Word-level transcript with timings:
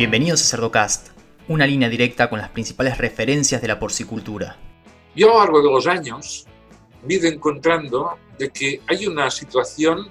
Bienvenidos 0.00 0.40
a 0.40 0.44
Cerdocast, 0.46 1.08
una 1.46 1.66
línea 1.66 1.90
directa 1.90 2.30
con 2.30 2.38
las 2.38 2.48
principales 2.48 2.96
referencias 2.96 3.60
de 3.60 3.68
la 3.68 3.78
porcicultura. 3.78 4.56
Yo 5.14 5.28
a 5.28 5.34
lo 5.34 5.40
largo 5.40 5.58
de 5.60 5.74
los 5.74 5.86
años 5.86 6.46
me 7.04 7.12
he 7.12 7.16
ido 7.18 7.28
encontrando 7.28 8.16
de 8.38 8.48
que 8.48 8.80
hay 8.86 9.06
una 9.06 9.30
situación 9.30 10.10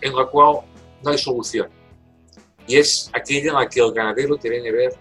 en 0.00 0.16
la 0.16 0.24
cual 0.24 0.60
no 1.04 1.10
hay 1.10 1.18
solución. 1.18 1.68
Y 2.66 2.76
es 2.78 3.10
aquella 3.12 3.50
en 3.50 3.56
la 3.56 3.68
que 3.68 3.80
el 3.80 3.92
ganadero 3.92 4.38
tiene 4.38 4.62
que 4.62 4.72
ver, 4.72 4.94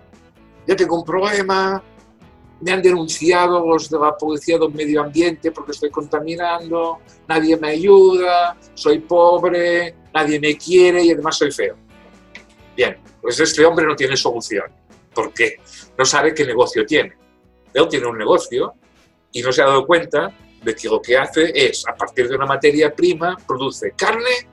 ya 0.67 0.75
tengo 0.75 0.97
un 0.97 1.05
problema, 1.05 1.81
me 2.59 2.71
han 2.73 2.81
denunciado 2.81 3.65
los 3.65 3.89
de 3.89 3.99
la 3.99 4.17
policía 4.17 4.57
del 4.57 4.73
medio 4.73 5.01
ambiente 5.01 5.49
porque 5.49 5.71
estoy 5.71 5.91
contaminando, 5.91 6.99
nadie 7.25 7.55
me 7.55 7.69
ayuda, 7.69 8.57
soy 8.73 8.99
pobre, 8.99 9.95
nadie 10.13 10.41
me 10.41 10.57
quiere 10.57 11.05
y 11.05 11.11
además 11.11 11.37
soy 11.37 11.53
feo. 11.53 11.77
Bien, 12.75 12.97
pues 13.21 13.39
este 13.39 13.65
hombre 13.65 13.85
no 13.85 13.95
tiene 13.95 14.15
solución, 14.15 14.65
porque 15.13 15.57
no 15.97 16.05
sabe 16.05 16.33
qué 16.33 16.45
negocio 16.45 16.85
tiene. 16.85 17.13
Él 17.73 17.87
tiene 17.87 18.07
un 18.07 18.17
negocio 18.17 18.73
y 19.31 19.41
no 19.41 19.51
se 19.51 19.61
ha 19.61 19.67
dado 19.67 19.85
cuenta 19.85 20.33
de 20.63 20.75
que 20.75 20.89
lo 20.89 21.01
que 21.01 21.17
hace 21.17 21.51
es, 21.53 21.87
a 21.87 21.95
partir 21.95 22.27
de 22.27 22.35
una 22.35 22.45
materia 22.45 22.93
prima, 22.93 23.37
produce 23.47 23.93
carne 23.95 24.47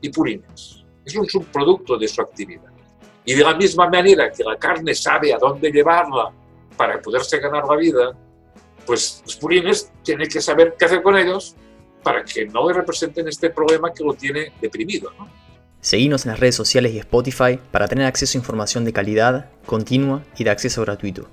y 0.00 0.08
purines. 0.08 0.84
Es 1.04 1.14
un 1.16 1.28
subproducto 1.28 1.96
de 1.96 2.08
su 2.08 2.20
actividad. 2.20 2.72
Y 3.24 3.34
de 3.34 3.44
la 3.44 3.54
misma 3.54 3.88
manera 3.88 4.32
que 4.32 4.42
la 4.42 4.56
carne 4.56 4.94
sabe 4.94 5.32
a 5.32 5.38
dónde 5.38 5.70
llevarla 5.70 6.32
para 6.76 7.00
poderse 7.00 7.38
ganar 7.38 7.64
la 7.66 7.76
vida, 7.76 8.12
pues 8.84 9.22
los 9.24 9.36
purines 9.36 9.92
tienen 10.02 10.28
que 10.28 10.40
saber 10.40 10.74
qué 10.78 10.86
hacer 10.86 11.02
con 11.02 11.16
ellos 11.16 11.54
para 12.02 12.24
que 12.24 12.46
no 12.46 12.68
le 12.68 12.74
representen 12.74 13.28
este 13.28 13.50
problema 13.50 13.92
que 13.92 14.02
lo 14.02 14.14
tiene 14.14 14.52
deprimido. 14.60 15.12
¿no? 15.18 15.28
Seguimos 15.82 16.24
en 16.24 16.30
las 16.30 16.38
redes 16.38 16.54
sociales 16.54 16.92
y 16.92 16.98
Spotify 17.00 17.58
para 17.72 17.88
tener 17.88 18.06
acceso 18.06 18.38
a 18.38 18.40
información 18.40 18.84
de 18.84 18.92
calidad, 18.92 19.50
continua 19.66 20.22
y 20.38 20.44
de 20.44 20.50
acceso 20.50 20.80
gratuito. 20.82 21.28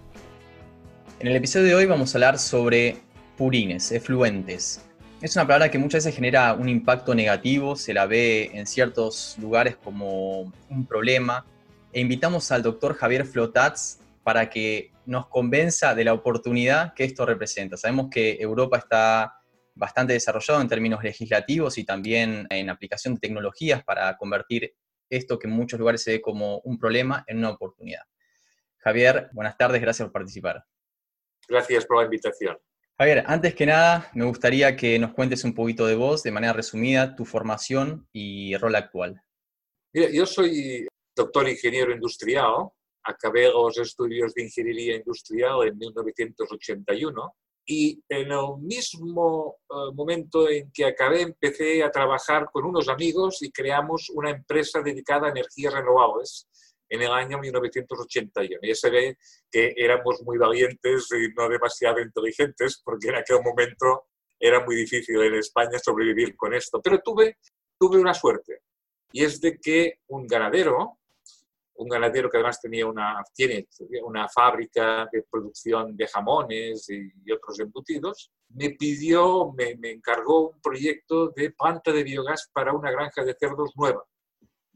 En 1.20 1.28
el 1.28 1.36
episodio 1.36 1.68
de 1.68 1.76
hoy 1.76 1.86
vamos 1.86 2.16
a 2.16 2.18
hablar 2.18 2.40
sobre 2.40 2.98
purines, 3.38 3.92
efluentes. 3.92 4.84
Es 5.22 5.36
una 5.36 5.46
palabra 5.46 5.70
que 5.70 5.78
muchas 5.78 6.04
veces 6.04 6.16
genera 6.16 6.56
un 6.56 6.68
impacto 6.68 7.14
negativo, 7.14 7.76
se 7.76 7.94
la 7.94 8.08
ve 8.08 8.50
en 8.52 8.66
ciertos 8.66 9.36
lugares 9.40 9.76
como 9.76 10.52
un 10.68 10.86
problema. 10.88 11.46
E 11.94 12.02
invitamos 12.02 12.52
al 12.52 12.64
doctor 12.64 12.96
Javier 12.96 13.28
Flotats 13.28 14.00
para 14.24 14.50
que 14.50 14.92
nos 15.06 15.28
convenza 15.28 15.94
de 15.94 16.06
la 16.06 16.14
oportunidad 16.14 16.96
que 16.96 17.04
esto 17.04 17.24
representa. 17.24 17.78
Sabemos 17.78 18.08
que 18.10 18.38
Europa 18.42 18.80
está 18.80 19.39
bastante 19.80 20.14
desarrollado 20.14 20.62
en 20.62 20.68
términos 20.68 21.02
legislativos 21.04 21.78
y 21.78 21.86
también 21.86 22.46
en 22.50 22.70
aplicación 22.70 23.16
de 23.16 23.22
tecnologías 23.22 23.82
para 23.84 24.16
convertir 24.18 24.76
esto 25.10 25.40
que 25.40 25.48
en 25.48 25.54
muchos 25.54 25.80
lugares 25.80 26.04
se 26.04 26.12
ve 26.12 26.22
como 26.22 26.60
un 26.60 26.78
problema 26.78 27.24
en 27.28 27.38
una 27.38 27.52
oportunidad. 27.52 28.04
Javier, 28.78 29.30
buenas 29.32 29.58
tardes, 29.58 29.82
gracias 29.82 30.06
por 30.06 30.14
participar. 30.14 30.64
Gracias 31.48 31.86
por 31.86 31.98
la 31.98 32.04
invitación. 32.04 32.58
Javier, 32.98 33.24
antes 33.26 33.56
que 33.56 33.66
nada, 33.66 34.12
me 34.14 34.26
gustaría 34.26 34.76
que 34.76 35.00
nos 35.00 35.14
cuentes 35.14 35.46
un 35.46 35.56
poquito 35.56 35.88
de 35.88 35.96
vos, 35.96 36.22
de 36.24 36.32
manera 36.32 36.52
resumida, 36.52 37.16
tu 37.16 37.24
formación 37.24 38.08
y 38.12 38.56
rol 38.58 38.76
actual. 38.76 39.22
Mira, 39.94 40.10
yo 40.12 40.26
soy 40.26 40.86
doctor 41.16 41.48
ingeniero 41.48 41.94
industrial, 41.94 42.68
acabé 43.04 43.50
los 43.50 43.78
estudios 43.78 44.34
de 44.34 44.44
ingeniería 44.44 44.98
industrial 44.98 45.68
en 45.68 45.78
1981 45.78 47.36
y 47.66 48.04
en 48.10 48.32
el 48.32 48.58
mismo 48.60 49.58
eh, 49.70 49.94
momento 49.94 50.50
en 50.50 50.72
que 50.72 50.86
acabé 50.86 51.22
empecé 51.22 51.84
a 51.84 51.92
trabajar 51.92 52.50
con 52.52 52.66
unos 52.66 52.90
amigos 52.90 53.42
y 53.42 53.52
creamos 53.52 54.10
una 54.10 54.32
empresa 54.32 54.82
dedicada 54.82 55.28
a 55.28 55.32
energías 55.32 55.74
renovables 55.74 56.48
en 56.90 57.02
el 57.04 57.12
año 57.12 57.40
1981. 57.40 58.60
Y 58.64 58.76
se 58.76 58.90
ve 58.90 59.18
que 59.52 59.74
éramos 59.78 60.22
muy 60.24 60.38
valientes 60.38 61.08
y 61.12 61.34
no 61.36 61.48
demasiado 61.48 62.00
inteligentes 62.00 62.82
porque 62.84 63.10
en 63.10 63.16
aquel 63.16 63.42
momento 63.44 64.08
era 64.40 64.66
muy 64.66 64.76
difícil 64.76 65.22
en 65.22 65.36
España 65.36 65.78
sobrevivir 65.78 66.36
con 66.36 66.54
esto. 66.54 66.82
Pero 66.82 67.00
tuve, 67.00 67.38
tuve 67.80 68.00
una 68.00 68.14
suerte 68.14 68.62
y 69.12 69.24
es 69.24 69.42
de 69.42 69.58
que 69.58 70.00
un 70.08 70.28
ganadero 70.28 70.99
un 71.80 71.88
ganadero 71.88 72.30
que 72.30 72.38
además 72.38 72.60
tenía 72.60 72.86
una, 72.86 73.24
tiene 73.34 73.68
una 74.04 74.28
fábrica 74.28 75.08
de 75.12 75.24
producción 75.24 75.96
de 75.96 76.08
jamones 76.08 76.90
y, 76.90 77.32
otros 77.32 77.60
embutidos, 77.60 78.32
me 78.50 78.72
pidió, 78.72 79.54
me, 79.54 79.78
encargó 79.90 80.50
un 80.50 80.62
proyecto 80.62 81.30
de 81.30 81.52
planta 81.52 81.92
de 81.94 82.04
biogás 82.04 82.50
para 82.52 82.74
una 82.74 82.92
granja 82.92 83.24
de 83.24 83.34
cerdos 83.40 83.72
nueva. 83.78 84.04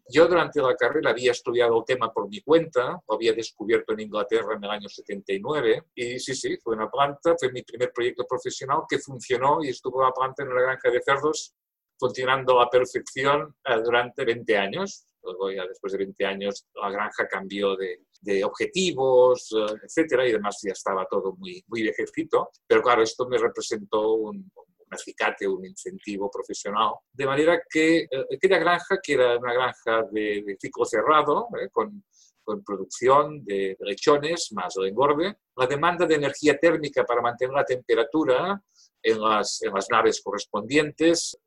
Yo 0.07 0.27
durante 0.27 0.61
la 0.61 0.75
carrera 0.75 1.09
había 1.09 1.31
estudiado 1.31 1.77
el 1.79 1.85
tema 1.85 2.11
por 2.11 2.29
mi 2.29 2.41
cuenta, 2.41 3.01
lo 3.07 3.15
había 3.15 3.33
descubierto 3.33 3.93
en 3.93 4.01
Inglaterra 4.01 4.55
en 4.55 4.63
el 4.63 4.69
año 4.69 4.87
79 4.87 5.85
y 5.95 6.19
sí, 6.19 6.35
sí, 6.35 6.57
fue 6.57 6.75
una 6.75 6.89
planta, 6.89 7.35
fue 7.37 7.51
mi 7.51 7.63
primer 7.63 7.91
proyecto 7.91 8.25
profesional 8.25 8.83
que 8.87 8.99
funcionó 8.99 9.61
y 9.61 9.69
estuvo 9.69 10.01
la 10.01 10.11
planta 10.11 10.43
en 10.43 10.49
una 10.49 10.61
granja 10.61 10.89
de 10.89 11.01
cerdos 11.01 11.53
funcionando 11.97 12.61
a 12.61 12.69
perfección 12.69 13.55
eh, 13.65 13.81
durante 13.83 14.23
20 14.23 14.57
años 14.57 15.07
Luego 15.23 15.51
ya 15.51 15.65
después 15.67 15.93
de 15.93 15.99
20 15.99 16.25
años 16.25 16.67
la 16.75 16.89
granja 16.91 17.27
cambió 17.27 17.75
de, 17.75 18.01
de 18.21 18.43
objetivos, 18.43 19.49
eh, 19.51 19.75
etcétera, 19.83 20.27
y 20.27 20.31
además 20.31 20.59
ya 20.63 20.71
estaba 20.71 21.05
todo 21.09 21.35
muy, 21.35 21.63
muy 21.67 21.81
viejecito. 21.83 22.49
Pero 22.67 22.81
claro, 22.81 23.03
esto 23.03 23.27
me 23.27 23.37
representó 23.37 24.13
un, 24.13 24.37
un 24.55 24.87
acicate, 24.89 25.47
un 25.47 25.65
incentivo 25.65 26.29
profesional. 26.31 26.93
De 27.11 27.25
manera 27.25 27.61
que 27.69 27.99
eh, 27.99 28.09
aquella 28.35 28.59
granja, 28.59 28.99
que 29.01 29.13
era 29.13 29.37
una 29.37 29.53
granja 29.53 30.03
de, 30.11 30.43
de 30.45 30.57
ciclo 30.59 30.85
cerrado, 30.85 31.47
eh, 31.59 31.69
con, 31.71 32.03
con, 32.43 32.63
producción 32.63 33.43
de, 33.43 33.75
lechones 33.79 34.51
más 34.53 34.75
el 34.77 34.87
engorde, 34.87 35.37
la 35.55 35.67
demanda 35.67 36.05
de 36.05 36.15
energía 36.15 36.57
térmica 36.57 37.03
para 37.05 37.21
mantener 37.21 37.53
la 37.53 37.65
temperatura 37.65 38.61
en 39.01 39.21
las, 39.21 39.61
en 39.61 39.73
las 39.73 39.87
naves 39.89 40.21
correspondientes 40.21 41.37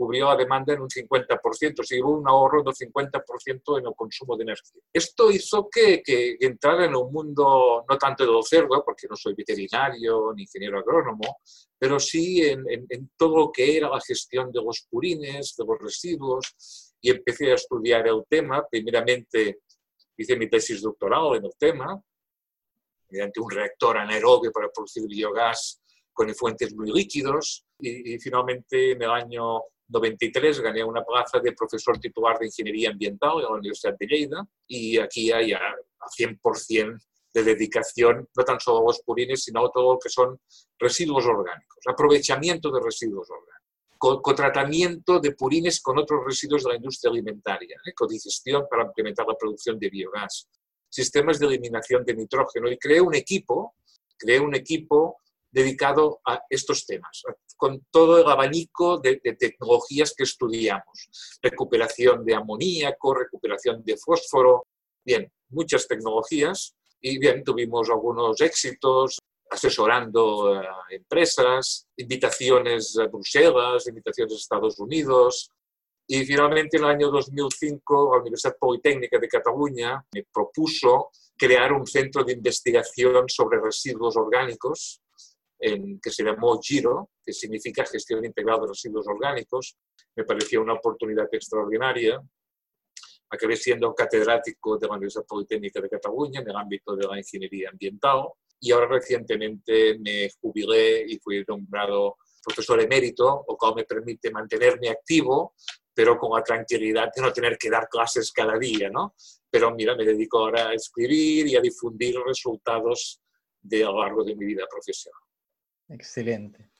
cubrió 0.00 0.28
la 0.30 0.36
demanda 0.36 0.72
en 0.72 0.80
un 0.80 0.88
50%, 0.88 1.84
se 1.84 2.02
hubo 2.02 2.12
un 2.12 2.26
ahorro 2.26 2.62
del 2.62 2.72
50% 2.72 3.78
en 3.78 3.86
el 3.86 3.92
consumo 3.94 4.34
de 4.34 4.44
energía. 4.44 4.80
Esto 4.90 5.30
hizo 5.30 5.68
que, 5.70 6.02
que 6.02 6.38
entrara 6.40 6.86
en 6.86 6.96
un 6.96 7.12
mundo, 7.12 7.84
no 7.86 7.98
tanto 7.98 8.24
del 8.24 8.42
cerdo, 8.42 8.82
porque 8.82 9.06
no 9.10 9.14
soy 9.14 9.34
veterinario 9.34 10.32
ni 10.34 10.44
ingeniero 10.44 10.78
agrónomo, 10.78 11.40
pero 11.78 12.00
sí 12.00 12.40
en, 12.40 12.64
en, 12.70 12.86
en 12.88 13.10
todo 13.14 13.36
lo 13.36 13.52
que 13.52 13.76
era 13.76 13.90
la 13.90 14.00
gestión 14.00 14.50
de 14.50 14.62
los 14.62 14.86
purines, 14.90 15.54
de 15.54 15.66
los 15.66 15.78
residuos, 15.78 16.94
y 16.98 17.10
empecé 17.10 17.52
a 17.52 17.56
estudiar 17.56 18.08
el 18.08 18.24
tema. 18.26 18.66
Primeramente 18.70 19.58
hice 20.16 20.34
mi 20.34 20.48
tesis 20.48 20.80
doctoral 20.80 21.36
en 21.36 21.44
el 21.44 21.52
tema, 21.58 22.02
mediante 23.10 23.38
un 23.38 23.50
reactor 23.50 23.98
anaerobio 23.98 24.50
para 24.50 24.70
producir 24.70 25.06
biogás 25.06 25.82
con 26.10 26.34
fuentes 26.34 26.74
muy 26.74 26.90
líquidos, 26.90 27.66
y, 27.78 28.14
y 28.14 28.18
finalmente 28.18 28.92
en 28.92 29.02
el 29.02 29.10
año 29.10 29.60
93 29.90 30.60
gané 30.60 30.84
una 30.84 31.04
plaza 31.04 31.40
de 31.40 31.52
profesor 31.52 31.98
titular 31.98 32.38
de 32.38 32.46
Ingeniería 32.46 32.90
Ambiental 32.90 33.38
en 33.38 33.42
la 33.42 33.50
Universidad 33.50 33.96
de 33.98 34.06
Lleida 34.06 34.46
y 34.66 34.98
aquí 34.98 35.32
hay 35.32 35.52
a 35.52 35.60
100% 36.18 37.00
de 37.32 37.44
dedicación, 37.44 38.28
no 38.36 38.44
tan 38.44 38.58
solo 38.58 38.80
a 38.80 38.90
los 38.90 39.02
purines, 39.02 39.44
sino 39.44 39.66
a 39.66 39.70
todo 39.70 39.94
lo 39.94 39.98
que 39.98 40.08
son 40.08 40.38
residuos 40.78 41.24
orgánicos, 41.26 41.78
aprovechamiento 41.86 42.70
de 42.70 42.80
residuos 42.80 43.28
orgánicos, 43.30 44.20
cotratamiento 44.22 45.20
de 45.20 45.32
purines 45.32 45.80
con 45.80 45.98
otros 45.98 46.24
residuos 46.24 46.64
de 46.64 46.70
la 46.70 46.76
industria 46.76 47.10
alimentaria, 47.10 47.76
¿eh? 47.86 47.92
codigestión 47.94 48.64
para 48.68 48.84
implementar 48.84 49.26
la 49.26 49.34
producción 49.34 49.78
de 49.78 49.90
biogás, 49.90 50.48
sistemas 50.88 51.38
de 51.38 51.46
eliminación 51.46 52.04
de 52.04 52.14
nitrógeno 52.14 52.70
y 52.70 52.78
creé 52.78 53.00
un 53.00 53.14
equipo, 53.14 53.74
creé 54.18 54.40
un 54.40 54.54
equipo 54.54 55.18
dedicado 55.50 56.20
a 56.26 56.42
estos 56.48 56.86
temas, 56.86 57.22
con 57.56 57.86
todo 57.90 58.18
el 58.18 58.26
abanico 58.30 58.98
de, 58.98 59.20
de, 59.22 59.34
tecnologías 59.34 60.14
que 60.16 60.24
estudiamos. 60.24 61.08
Recuperación 61.42 62.24
de 62.24 62.34
amoníaco, 62.34 63.14
recuperación 63.14 63.82
de 63.84 63.96
fósforo, 63.96 64.66
bien, 65.04 65.30
muchas 65.48 65.88
tecnologías 65.88 66.74
y 67.00 67.18
bien, 67.18 67.42
tuvimos 67.42 67.88
algunos 67.88 68.40
éxitos 68.40 69.18
asesorando 69.50 70.54
a 70.54 70.84
empresas, 70.90 71.88
invitaciones 71.96 72.96
a 72.98 73.06
Bruselas, 73.06 73.86
invitaciones 73.88 74.34
a 74.34 74.36
Estados 74.36 74.78
Unidos. 74.78 75.50
Y 76.06 76.24
finalmente, 76.24 76.76
en 76.76 76.84
el 76.84 76.90
año 76.90 77.10
2005, 77.10 78.14
la 78.14 78.20
Universidad 78.20 78.56
Politécnica 78.58 79.18
de 79.18 79.28
Cataluña 79.28 80.04
me 80.12 80.24
propuso 80.32 81.10
crear 81.36 81.72
un 81.72 81.86
centro 81.86 82.22
de 82.22 82.34
investigación 82.34 83.28
sobre 83.28 83.60
residuos 83.60 84.16
orgánicos 84.16 85.00
en, 85.60 86.00
que 86.00 86.10
se 86.10 86.24
llamó 86.24 86.58
GIRO, 86.60 87.10
que 87.24 87.32
significa 87.32 87.84
Gestión 87.84 88.24
Integral 88.24 88.60
de 88.60 88.68
Residuos 88.68 89.06
Orgánicos. 89.06 89.76
Me 90.16 90.24
parecía 90.24 90.60
una 90.60 90.74
oportunidad 90.74 91.28
extraordinaria. 91.30 92.20
Acabé 93.30 93.56
siendo 93.56 93.94
catedrático 93.94 94.76
de 94.78 94.88
la 94.88 94.94
Universidad 94.94 95.26
Politécnica 95.26 95.80
de 95.80 95.88
Cataluña 95.88 96.40
en 96.40 96.50
el 96.50 96.56
ámbito 96.56 96.96
de 96.96 97.06
la 97.06 97.18
ingeniería 97.18 97.70
ambiental 97.70 98.24
y 98.58 98.72
ahora 98.72 98.88
recientemente 98.88 99.98
me 99.98 100.28
jubilé 100.40 101.04
y 101.06 101.18
fui 101.18 101.44
nombrado 101.46 102.16
profesor 102.42 102.80
emérito, 102.80 103.44
lo 103.46 103.56
cual 103.56 103.74
me 103.76 103.84
permite 103.84 104.30
mantenerme 104.30 104.88
activo 104.88 105.54
pero 106.00 106.16
con 106.18 106.34
la 106.34 106.42
tranquilidad 106.42 107.10
de 107.14 107.20
no 107.20 107.30
tener 107.30 107.58
que 107.58 107.68
dar 107.68 107.86
clases 107.86 108.32
cada 108.32 108.58
día, 108.58 108.88
¿no? 108.88 109.14
Pero 109.50 109.74
mira, 109.74 109.94
me 109.94 110.04
dedico 110.04 110.38
ahora 110.38 110.68
a 110.68 110.74
escribir 110.74 111.46
y 111.48 111.56
a 111.56 111.60
difundir 111.60 112.16
resultados 112.24 113.20
de, 113.60 113.84
a 113.84 113.90
lo 113.90 114.00
largo 114.00 114.24
de 114.24 114.34
mi 114.34 114.46
vida 114.46 114.64
profesional. 114.70 115.20
Excelente. 115.90 116.70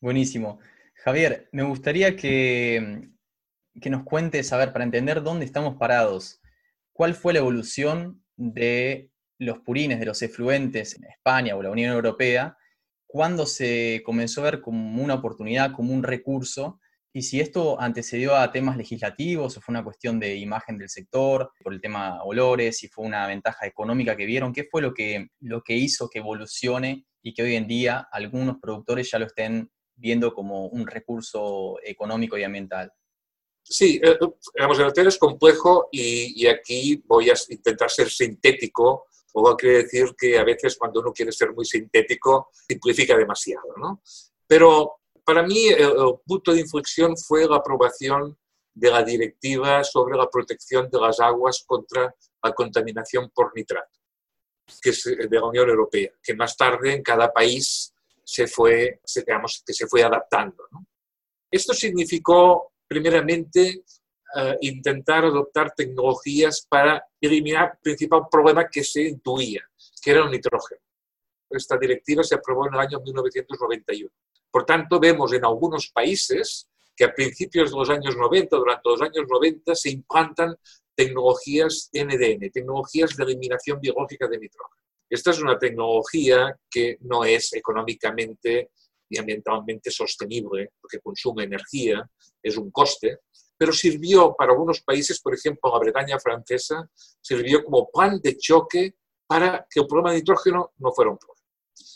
Buenísimo. 0.00 0.60
Javier, 0.94 1.48
me 1.52 1.64
gustaría 1.64 2.16
que, 2.16 3.08
que 3.80 3.90
nos 3.90 4.04
cuentes, 4.04 4.52
a 4.52 4.72
para 4.72 4.84
entender 4.84 5.22
dónde 5.22 5.44
estamos 5.44 5.76
parados, 5.76 6.40
¿cuál 6.92 7.14
fue 7.14 7.32
la 7.32 7.40
evolución 7.40 8.22
de 8.36 9.10
los 9.38 9.58
purines, 9.58 9.98
de 9.98 10.06
los 10.06 10.22
efluentes 10.22 10.96
en 10.96 11.04
España 11.04 11.56
o 11.56 11.62
la 11.62 11.70
Unión 11.70 11.92
Europea, 11.92 12.56
cuando 13.06 13.46
se 13.46 14.00
comenzó 14.04 14.40
a 14.40 14.44
ver 14.44 14.60
como 14.60 15.02
una 15.02 15.14
oportunidad, 15.14 15.72
como 15.72 15.92
un 15.92 16.04
recurso, 16.04 16.78
y 17.12 17.22
si 17.22 17.40
esto 17.40 17.78
antecedió 17.80 18.36
a 18.36 18.52
temas 18.52 18.76
legislativos 18.76 19.56
o 19.56 19.60
fue 19.60 19.72
una 19.72 19.84
cuestión 19.84 20.18
de 20.18 20.36
imagen 20.36 20.78
del 20.78 20.88
sector, 20.88 21.52
por 21.62 21.74
el 21.74 21.80
tema 21.80 22.22
olores, 22.22 22.78
si 22.78 22.88
fue 22.88 23.04
una 23.04 23.26
ventaja 23.26 23.66
económica 23.66 24.16
que 24.16 24.24
vieron, 24.24 24.52
¿qué 24.52 24.64
fue 24.70 24.80
lo 24.80 24.94
que, 24.94 25.28
lo 25.40 25.62
que 25.62 25.74
hizo 25.74 26.08
que 26.08 26.20
evolucione 26.20 27.04
y 27.22 27.32
que 27.32 27.42
hoy 27.42 27.56
en 27.56 27.66
día 27.66 28.08
algunos 28.10 28.56
productores 28.60 29.10
ya 29.10 29.18
lo 29.18 29.26
estén 29.26 29.70
viendo 29.94 30.34
como 30.34 30.66
un 30.66 30.86
recurso 30.86 31.78
económico 31.84 32.36
y 32.36 32.44
ambiental? 32.44 32.92
Sí, 33.62 34.00
eh, 34.02 34.18
digamos, 34.54 34.78
el 34.80 34.92
tema 34.92 35.08
es 35.08 35.18
complejo 35.18 35.88
y, 35.92 36.46
aquí 36.46 37.02
voy 37.06 37.30
a 37.30 37.34
intentar 37.48 37.90
ser 37.90 38.10
sintético, 38.10 39.06
o 39.34 39.56
quiere 39.56 39.84
decir 39.84 40.14
que 40.18 40.36
a 40.38 40.44
veces 40.44 40.76
cuando 40.76 41.00
uno 41.00 41.12
quiere 41.12 41.32
ser 41.32 41.52
muy 41.52 41.64
sintético, 41.64 42.50
simplifica 42.68 43.16
demasiado, 43.16 43.74
¿no? 43.76 44.02
Pero 44.46 44.96
para 45.24 45.42
mí 45.44 45.68
el, 45.68 45.80
el 45.80 46.14
punto 46.26 46.52
de 46.52 46.60
inflexión 46.60 47.16
fue 47.16 47.48
la 47.48 47.56
aprobación 47.56 48.36
de 48.74 48.90
la 48.90 49.02
directiva 49.02 49.84
sobre 49.84 50.16
la 50.16 50.28
protección 50.28 50.88
de 50.90 51.00
las 51.00 51.20
aguas 51.20 51.62
contra 51.66 52.14
la 52.42 52.52
contaminación 52.52 53.30
por 53.34 53.54
nitrato, 53.54 54.00
que 54.80 54.90
es 54.90 55.04
de 55.04 55.28
la 55.30 55.46
Unión 55.46 55.68
Europea, 55.68 56.10
que 56.22 56.34
más 56.34 56.56
tarde 56.56 56.94
en 56.94 57.02
cada 57.02 57.32
país 57.32 57.92
se 58.24 58.46
fue, 58.46 59.00
digamos, 59.14 59.62
que 59.66 59.72
se 59.72 59.86
fue 59.86 60.02
adaptando. 60.02 60.64
Esto 61.50 61.74
significó, 61.74 62.72
primeramente, 62.86 63.84
uh, 64.36 64.56
intentar 64.60 65.24
adoptar 65.24 65.74
tecnologías 65.74 66.66
para 66.68 67.04
eliminar 67.20 67.72
el 67.74 67.78
principal 67.82 68.22
problema 68.30 68.68
que 68.68 68.84
se 68.84 69.02
intuía, 69.02 69.62
que 70.02 70.10
era 70.10 70.24
el 70.24 70.30
nitrógeno. 70.30 70.80
Esta 71.50 71.76
directiva 71.76 72.22
se 72.22 72.36
aprobó 72.36 72.66
en 72.66 72.74
el 72.74 72.80
año 72.80 73.00
1991. 73.00 74.10
Por 74.50 74.64
tanto, 74.64 74.98
vemos 74.98 75.32
en 75.32 75.44
algunos 75.44 75.88
países 75.88 76.68
que 76.96 77.04
a 77.04 77.14
principios 77.14 77.70
de 77.70 77.76
los 77.76 77.90
años 77.90 78.16
90, 78.16 78.56
durante 78.56 78.88
los 78.88 79.02
años 79.02 79.26
90, 79.28 79.74
se 79.74 79.90
implantan 79.90 80.56
tecnologías 80.94 81.90
NDN, 81.92 82.50
tecnologías 82.50 83.16
de 83.16 83.24
eliminación 83.24 83.80
biológica 83.80 84.28
de 84.28 84.38
nitrógeno. 84.38 84.82
Esta 85.08 85.30
es 85.30 85.40
una 85.40 85.58
tecnología 85.58 86.56
que 86.70 86.96
no 87.00 87.24
es 87.24 87.52
económicamente 87.52 88.70
y 89.08 89.18
ambientalmente 89.18 89.90
sostenible, 89.90 90.70
porque 90.80 91.00
consume 91.00 91.44
energía, 91.44 92.08
es 92.42 92.56
un 92.56 92.70
coste, 92.70 93.18
pero 93.58 93.72
sirvió 93.72 94.34
para 94.34 94.52
algunos 94.52 94.80
países, 94.80 95.20
por 95.20 95.34
ejemplo, 95.34 95.70
la 95.70 95.78
Bretaña 95.78 96.18
francesa, 96.18 96.88
sirvió 97.20 97.62
como 97.62 97.90
plan 97.90 98.20
de 98.22 98.38
choque 98.38 98.94
para 99.26 99.66
que 99.70 99.80
el 99.80 99.86
problema 99.86 100.12
de 100.12 100.16
nitrógeno 100.16 100.72
no 100.78 100.92
fuera 100.92 101.10
un 101.10 101.18
problema. 101.18 101.46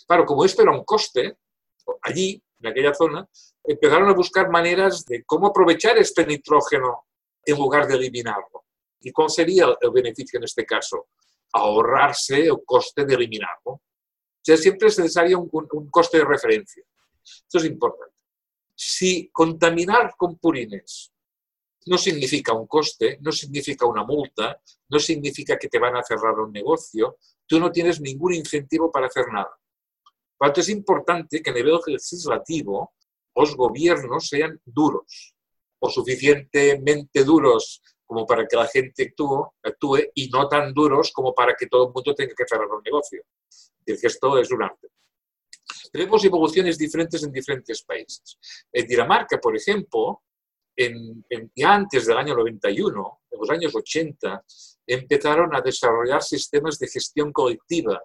Claro, 0.06 0.26
como 0.26 0.44
esto 0.44 0.62
era 0.62 0.72
un 0.72 0.84
coste, 0.84 1.38
allí, 2.02 2.42
en 2.60 2.66
aquella 2.68 2.94
zona, 2.94 3.26
empezaron 3.64 4.08
a 4.08 4.14
buscar 4.14 4.50
maneras 4.50 5.04
de 5.06 5.24
cómo 5.24 5.48
aprovechar 5.48 5.98
este 5.98 6.26
nitrógeno 6.26 7.06
en 7.44 7.56
lugar 7.56 7.86
de 7.86 7.94
eliminarlo. 7.94 8.65
¿Y 9.00 9.12
cuál 9.12 9.30
sería 9.30 9.66
el 9.80 9.90
beneficio 9.90 10.38
en 10.38 10.44
este 10.44 10.64
caso? 10.64 11.08
ahorrarse 11.56 12.46
el 12.46 12.64
coste 12.64 13.04
de 13.04 13.14
eliminarlo. 13.14 13.72
O 13.72 13.82
sea, 14.42 14.56
siempre 14.56 14.88
es 14.88 14.98
necesario 14.98 15.40
un, 15.40 15.68
un, 15.72 15.90
coste 15.90 16.18
de 16.18 16.24
referencia. 16.24 16.84
Esto 17.22 17.58
es 17.58 17.64
importante. 17.64 18.14
Si 18.74 19.30
contaminar 19.32 20.14
con 20.16 20.38
purines 20.38 21.12
no 21.86 21.98
significa 21.98 22.52
un 22.52 22.66
coste, 22.66 23.18
no 23.20 23.32
significa 23.32 23.86
una 23.86 24.04
multa, 24.04 24.60
no 24.88 24.98
significa 24.98 25.56
que 25.56 25.68
te 25.68 25.78
van 25.78 25.96
a 25.96 26.02
cerrar 26.02 26.34
un 26.38 26.52
negocio, 26.52 27.18
tú 27.46 27.58
no 27.58 27.70
tienes 27.70 28.00
ningún 28.00 28.34
incentivo 28.34 28.90
para 28.90 29.06
hacer 29.06 29.26
nada. 29.32 29.56
Por 30.36 30.48
tanto, 30.48 30.60
es 30.60 30.68
importante 30.68 31.40
que 31.40 31.50
a 31.50 31.54
nivel 31.54 31.78
legislativo 31.86 32.94
los 33.34 33.56
gobiernos 33.56 34.28
sean 34.28 34.60
duros 34.64 35.34
o 35.78 35.88
suficientemente 35.88 37.24
duros 37.24 37.82
como 38.06 38.24
para 38.24 38.46
que 38.46 38.56
la 38.56 38.66
gente 38.66 39.02
actúe, 39.02 39.52
actúe 39.62 39.98
y 40.14 40.28
no 40.28 40.48
tan 40.48 40.72
duros 40.72 41.12
como 41.12 41.34
para 41.34 41.54
que 41.54 41.66
todo 41.66 41.88
el 41.88 41.92
mundo 41.92 42.14
tenga 42.14 42.34
que 42.34 42.44
cerrar 42.46 42.68
un 42.68 42.82
negocio. 42.82 43.22
Es 43.84 44.00
que 44.00 44.06
esto 44.06 44.38
es 44.38 44.50
un 44.50 44.62
arte. 44.62 44.88
Tenemos 45.92 46.24
evoluciones 46.24 46.78
diferentes 46.78 47.22
en 47.22 47.32
diferentes 47.32 47.82
países. 47.82 48.38
En 48.72 48.86
Dinamarca, 48.86 49.38
por 49.38 49.56
ejemplo, 49.56 50.22
en, 50.76 51.24
en, 51.30 51.50
antes 51.64 52.06
del 52.06 52.18
año 52.18 52.36
91, 52.36 53.20
en 53.30 53.40
los 53.40 53.50
años 53.50 53.74
80, 53.74 54.44
empezaron 54.86 55.54
a 55.54 55.60
desarrollar 55.60 56.22
sistemas 56.22 56.78
de 56.78 56.88
gestión 56.88 57.32
colectiva 57.32 58.00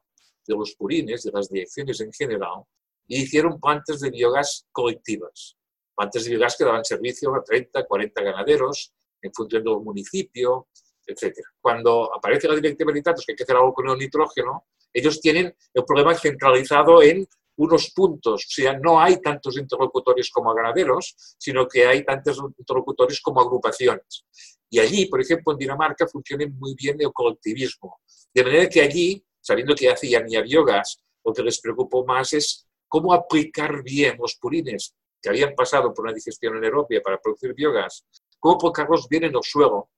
de 0.47 0.56
los 0.56 0.74
purines, 0.75 1.24
de 1.24 1.31
las 1.31 1.50
direcciones 1.50 2.00
en 2.01 2.12
general, 2.12 2.63
y 3.07 3.24
hicieron 3.24 3.59
plantas 3.59 4.00
de 4.00 4.09
biogás 4.09 4.65
colectivas. 4.71 5.57
Plantas 5.95 6.24
de 6.24 6.30
biogás 6.31 6.56
que 6.57 6.63
daban 6.63 6.86
servicio 6.86 7.36
a 7.36 7.44
30, 7.44 7.86
40 7.86 8.24
ganaderos, 8.24 8.94
en 9.21 9.33
función 9.33 9.63
del 9.63 9.77
municipio, 9.77 10.68
etc. 11.06 11.35
Cuando 11.59 12.13
aparece 12.15 12.47
la 12.47 12.56
directiva 12.56 12.91
de 12.91 13.00
nitratos 13.00 13.25
que 13.25 13.33
hay 13.33 13.35
que 13.35 13.44
hacer 13.44 13.56
algo 13.56 13.73
con 13.73 13.89
el 13.89 13.97
nitrógeno, 13.97 14.65
ellos 14.94 15.19
tienen 15.21 15.56
el 15.73 15.85
problema 15.85 16.13
centralizado 16.15 17.01
en 17.01 17.27
unos 17.57 17.91
puntos, 17.91 18.45
o 18.45 18.50
sea, 18.50 18.77
no 18.79 19.00
hay 19.00 19.21
tantos 19.21 19.57
interlocutores 19.57 20.31
como 20.31 20.53
ganaderos, 20.53 21.35
sino 21.38 21.68
que 21.68 21.85
hay 21.85 22.03
tantos 22.03 22.39
interlocutores 22.57 23.21
como 23.21 23.41
agrupaciones. 23.41 24.25
Y 24.69 24.79
allí, 24.79 25.06
por 25.06 25.21
ejemplo, 25.21 25.53
en 25.53 25.59
Dinamarca 25.59 26.07
funciona 26.07 26.45
muy 26.47 26.73
bien 26.75 26.95
el 27.00 27.12
colectivismo. 27.13 28.00
De 28.33 28.44
manera 28.44 28.68
que 28.68 28.81
allí, 28.81 29.23
sabiendo 29.39 29.75
que 29.75 29.91
hacían 29.91 30.27
ya 30.27 30.41
biogás, 30.41 31.03
lo 31.23 31.33
que 31.33 31.44
les 31.44 31.59
preocupó 31.59 32.06
más 32.06 32.33
es 32.33 32.68
cómo 32.88 33.13
aplicar 33.13 33.83
bien 33.83 34.18
los 34.18 34.35
purines 34.35 34.95
que 35.21 35.29
habían 35.29 35.53
pasado 35.53 35.94
por 35.94 36.06
una 36.06 36.13
digestión 36.13 36.56
anaerobia 36.56 37.01
para 37.01 37.19
producir 37.19 37.53
biogás 37.53 38.06
cómo 38.42 38.58
colocarlos 38.58 39.08
bien 39.08 39.26
en 39.26 39.36
el 39.36 39.44
suelo 39.44 39.92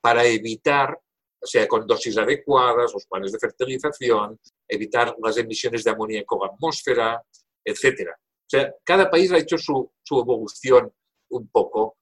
para 0.00 0.24
evitar, 0.24 0.98
o 1.40 1.46
sea, 1.46 1.68
con 1.68 1.86
dosis 1.86 2.16
adecuadas, 2.16 2.92
los 2.92 3.06
planes 3.06 3.32
de 3.32 3.38
fertilización, 3.38 4.40
evitar 4.66 5.14
las 5.22 5.36
emisiones 5.36 5.84
de 5.84 5.90
amoníaco 5.90 6.42
a 6.42 6.46
la 6.46 6.54
atmósfera, 6.54 7.22
etc. 7.64 8.08
O 8.10 8.48
sea, 8.48 8.74
cada 8.82 9.10
país 9.10 9.30
ha 9.30 9.38
hecho 9.38 9.58
su, 9.58 9.92
su 10.02 10.18
evolución 10.18 10.92
un 11.28 11.48
poco. 11.48 11.98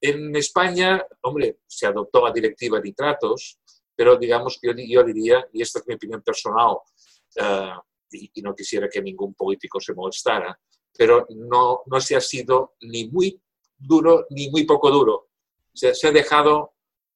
En 0.00 0.36
España, 0.36 1.04
hombre, 1.22 1.58
se 1.66 1.86
adoptó 1.86 2.24
la 2.24 2.32
directiva 2.32 2.78
de 2.78 2.84
nitratos, 2.84 3.58
pero 3.96 4.16
digamos 4.16 4.58
que 4.60 4.68
yo, 4.68 4.74
yo, 4.76 5.02
diría, 5.02 5.44
y 5.52 5.60
esta 5.60 5.80
es 5.80 5.86
mi 5.88 5.94
opinión 5.94 6.22
personal, 6.22 6.76
uh, 7.40 7.80
y, 8.12 8.30
y, 8.34 8.42
no 8.42 8.54
quisiera 8.54 8.88
que 8.88 9.02
ningún 9.02 9.34
político 9.34 9.80
se 9.80 9.92
molestara, 9.92 10.58
pero 10.96 11.26
no, 11.30 11.82
no 11.86 12.00
se 12.00 12.14
ha 12.14 12.20
sido 12.20 12.74
ni 12.82 13.08
muy 13.08 13.40
duro 13.78 14.26
ni 14.30 14.50
muy 14.50 14.64
poco 14.64 14.90
duro. 14.90 15.28
Se, 15.72 15.94
se 15.94 16.08
ha 16.08 16.12
dejado 16.12 16.74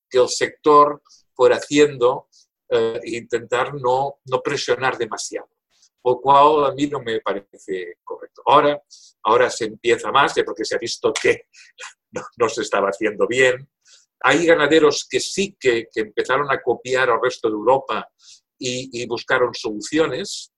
que 0.09 0.19
el 0.19 0.29
sector 0.29 1.03
fuera 1.35 1.57
haciendo 1.57 2.29
eh, 2.69 3.01
intentar 3.05 3.75
no, 3.75 4.21
no 4.25 4.41
presionar 4.41 4.97
demasiado, 4.97 5.49
lo 6.05 6.21
cual 6.21 6.65
a 6.65 6.73
mí 6.73 6.87
no 6.87 7.01
me 7.01 7.21
parece 7.21 7.99
correcto. 8.03 8.43
Ahora, 8.47 8.83
ahora 9.25 9.51
se 9.51 9.67
empieza 9.67 10.11
más, 10.11 10.35
porque 10.45 10.65
se 10.65 10.77
ha 10.77 10.79
visto 10.79 11.13
que 11.13 11.49
no, 12.13 12.23
no 12.39 12.49
se 12.49 12.63
estaba 12.63 12.89
haciendo 12.89 13.27
bien. 13.27 13.69
Hay 14.21 14.47
ganaderos 14.47 15.07
que 15.11 15.21
sí 15.21 15.57
que, 15.59 15.89
que 15.93 16.01
empezaron 16.01 16.51
a 16.51 16.63
copiar 16.63 17.11
al 17.11 17.21
resto 17.21 17.49
de 17.49 17.55
Europa 17.55 18.09
y, 18.59 19.03
y 19.03 19.07
buscaron 19.07 19.53
soluciones, 19.53 20.53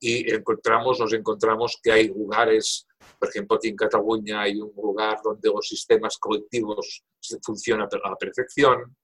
y 0.00 0.32
encontramos, 0.32 1.00
nos 1.00 1.12
encontramos 1.12 1.78
que 1.82 1.92
hay 1.92 2.08
lugares 2.08 2.86
por 3.18 3.28
ejemplo, 3.28 3.56
aquí 3.56 3.68
en 3.68 3.76
Cataluña 3.76 4.42
hay 4.42 4.60
un 4.60 4.72
lugar 4.74 5.20
donde 5.22 5.48
los 5.48 5.68
sistemas 5.68 6.18
colectivos 6.18 7.04
funcionan 7.42 7.88
a 7.90 8.08
la 8.10 8.16
perfección. 8.16 8.96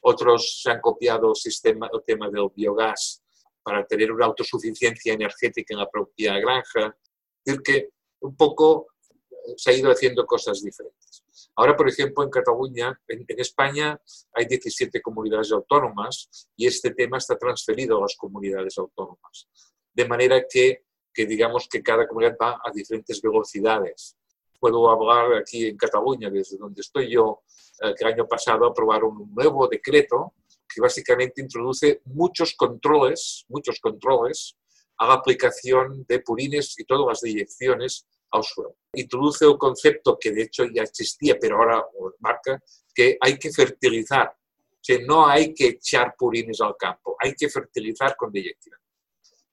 Otros 0.00 0.60
se 0.62 0.70
han 0.70 0.80
copiado 0.80 1.30
el, 1.30 1.36
sistema, 1.36 1.88
el 1.92 2.02
tema 2.06 2.30
del 2.30 2.48
biogás 2.54 3.22
para 3.62 3.84
tener 3.86 4.12
una 4.12 4.26
autosuficiencia 4.26 5.14
energética 5.14 5.74
en 5.74 5.80
la 5.80 5.90
propia 5.90 6.38
granja. 6.38 6.96
Es 7.44 7.56
decir, 7.56 7.62
que 7.62 7.88
un 8.20 8.36
poco 8.36 8.88
eh, 9.30 9.54
se 9.56 9.70
ha 9.70 9.74
ido 9.74 9.90
haciendo 9.90 10.24
cosas 10.26 10.62
diferentes. 10.62 11.24
Ahora, 11.56 11.76
por 11.76 11.88
ejemplo, 11.88 12.22
en 12.22 12.30
Cataluña, 12.30 13.00
en, 13.08 13.24
en, 13.26 13.40
España, 13.40 14.00
hay 14.34 14.46
17 14.46 15.00
comunidades 15.00 15.50
autónomas 15.52 16.48
y 16.56 16.66
este 16.66 16.92
tema 16.92 17.18
está 17.18 17.36
transferido 17.36 17.98
a 17.98 18.02
las 18.02 18.14
comunidades 18.16 18.76
autónomas. 18.78 19.48
De 19.94 20.06
manera 20.06 20.44
que 20.48 20.84
que 21.14 21.24
digamos 21.24 21.68
que 21.68 21.82
cada 21.82 22.06
comunidad 22.06 22.36
va 22.40 22.60
a 22.62 22.72
diferentes 22.72 23.22
velocidades. 23.22 24.16
puedo 24.60 24.88
hablar 24.88 25.34
aquí 25.34 25.66
en 25.66 25.76
Cataluña, 25.76 26.30
desde 26.30 26.56
donde 26.56 26.80
estoy 26.80 27.10
yo, 27.10 27.42
eh, 27.82 27.92
que 27.96 28.04
el 28.04 28.14
año 28.14 28.26
pasado 28.26 28.64
aprobaron 28.64 29.14
un 29.14 29.34
nuevo 29.34 29.68
decreto 29.68 30.32
que 30.66 30.80
básicamente 30.80 31.42
introduce 31.42 32.00
muchos 32.06 32.54
controles, 32.54 33.44
muchos 33.48 33.78
controles 33.78 34.56
a 34.96 35.06
la 35.06 35.14
aplicación 35.14 36.06
de 36.08 36.20
purines 36.20 36.78
y 36.78 36.84
todas 36.84 37.06
las 37.06 37.20
direcciones 37.20 38.06
al 38.30 38.42
suelo. 38.42 38.76
Introduce 38.94 39.46
un 39.46 39.58
concepto 39.58 40.18
que 40.18 40.32
de 40.32 40.44
hecho 40.44 40.64
ya 40.64 40.82
existía, 40.82 41.36
pero 41.38 41.58
ahora 41.58 41.84
marca, 42.20 42.62
que 42.94 43.18
hay 43.20 43.38
que 43.38 43.52
fertilizar. 43.52 44.28
O 44.28 44.78
sea, 44.80 44.98
no 45.06 45.26
hay 45.26 45.52
que 45.52 45.66
echar 45.68 46.14
purines 46.16 46.60
al 46.62 46.76
campo, 46.78 47.16
hay 47.20 47.34
que 47.34 47.50
fertilizar 47.50 48.16
con 48.16 48.32
dirección. 48.32 48.78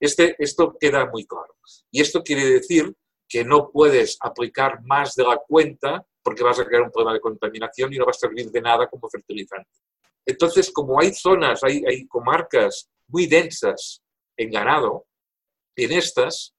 Este, 0.02 0.36
esto 0.40 0.76
queda 0.80 1.06
muy 1.06 1.26
claro. 1.28 1.56
Y 1.92 2.02
esto 2.02 2.24
quiere 2.24 2.44
decir 2.44 2.92
que 3.30 3.46
no 3.46 3.70
puedes 3.72 4.18
aplicar 4.20 4.82
más 4.84 5.14
de 5.16 5.24
la 5.24 5.38
cuenta 5.38 6.06
porque 6.24 6.44
vas 6.44 6.60
a 6.60 6.66
crear 6.66 6.82
un 6.82 6.92
problema 6.92 7.14
de 7.14 7.22
contaminación 7.22 7.94
y 7.94 7.98
no 7.98 8.06
va 8.06 8.12
a 8.12 8.14
servir 8.14 8.50
de 8.50 8.62
nada 8.62 8.90
como 8.90 9.08
fertilizante. 9.10 9.70
Entonces, 10.26 10.72
como 10.72 11.00
hay 11.00 11.14
zonas, 11.14 11.64
hay, 11.64 11.84
hay 11.88 12.08
comarcas 12.08 12.90
muy 13.08 13.28
densas 13.28 14.02
en 14.36 14.50
ganado, 14.50 15.06
en 15.76 15.92
estas 15.92 16.56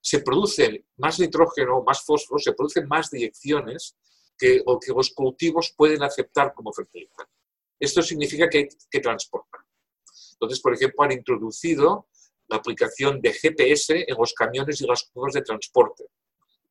se 0.00 0.20
producen 0.20 0.84
más 0.96 1.18
nitrógeno, 1.18 1.82
más 1.82 2.04
fósforo, 2.04 2.38
se 2.38 2.52
producen 2.52 2.86
más 2.86 3.10
direcciones 3.10 3.96
que, 4.38 4.62
o 4.66 4.78
que 4.78 4.92
los 4.92 5.10
cultivos 5.10 5.74
pueden 5.76 6.02
aceptar 6.02 6.52
como 6.54 6.72
fertilizante. 6.72 7.32
Esto 7.80 8.02
significa 8.02 8.48
que 8.48 8.58
hay 8.58 8.68
que 8.90 9.00
transportar. 9.00 9.62
Entonces, 10.32 10.60
por 10.60 10.74
ejemplo, 10.74 11.02
han 11.04 11.12
introducido 11.12 12.08
la 12.54 12.60
aplicación 12.60 13.20
de 13.20 13.32
GPS 13.32 14.04
en 14.06 14.16
los 14.16 14.32
camiones 14.32 14.80
y 14.80 14.86
las 14.86 15.04
curvas 15.12 15.34
de 15.34 15.42
transporte 15.42 16.04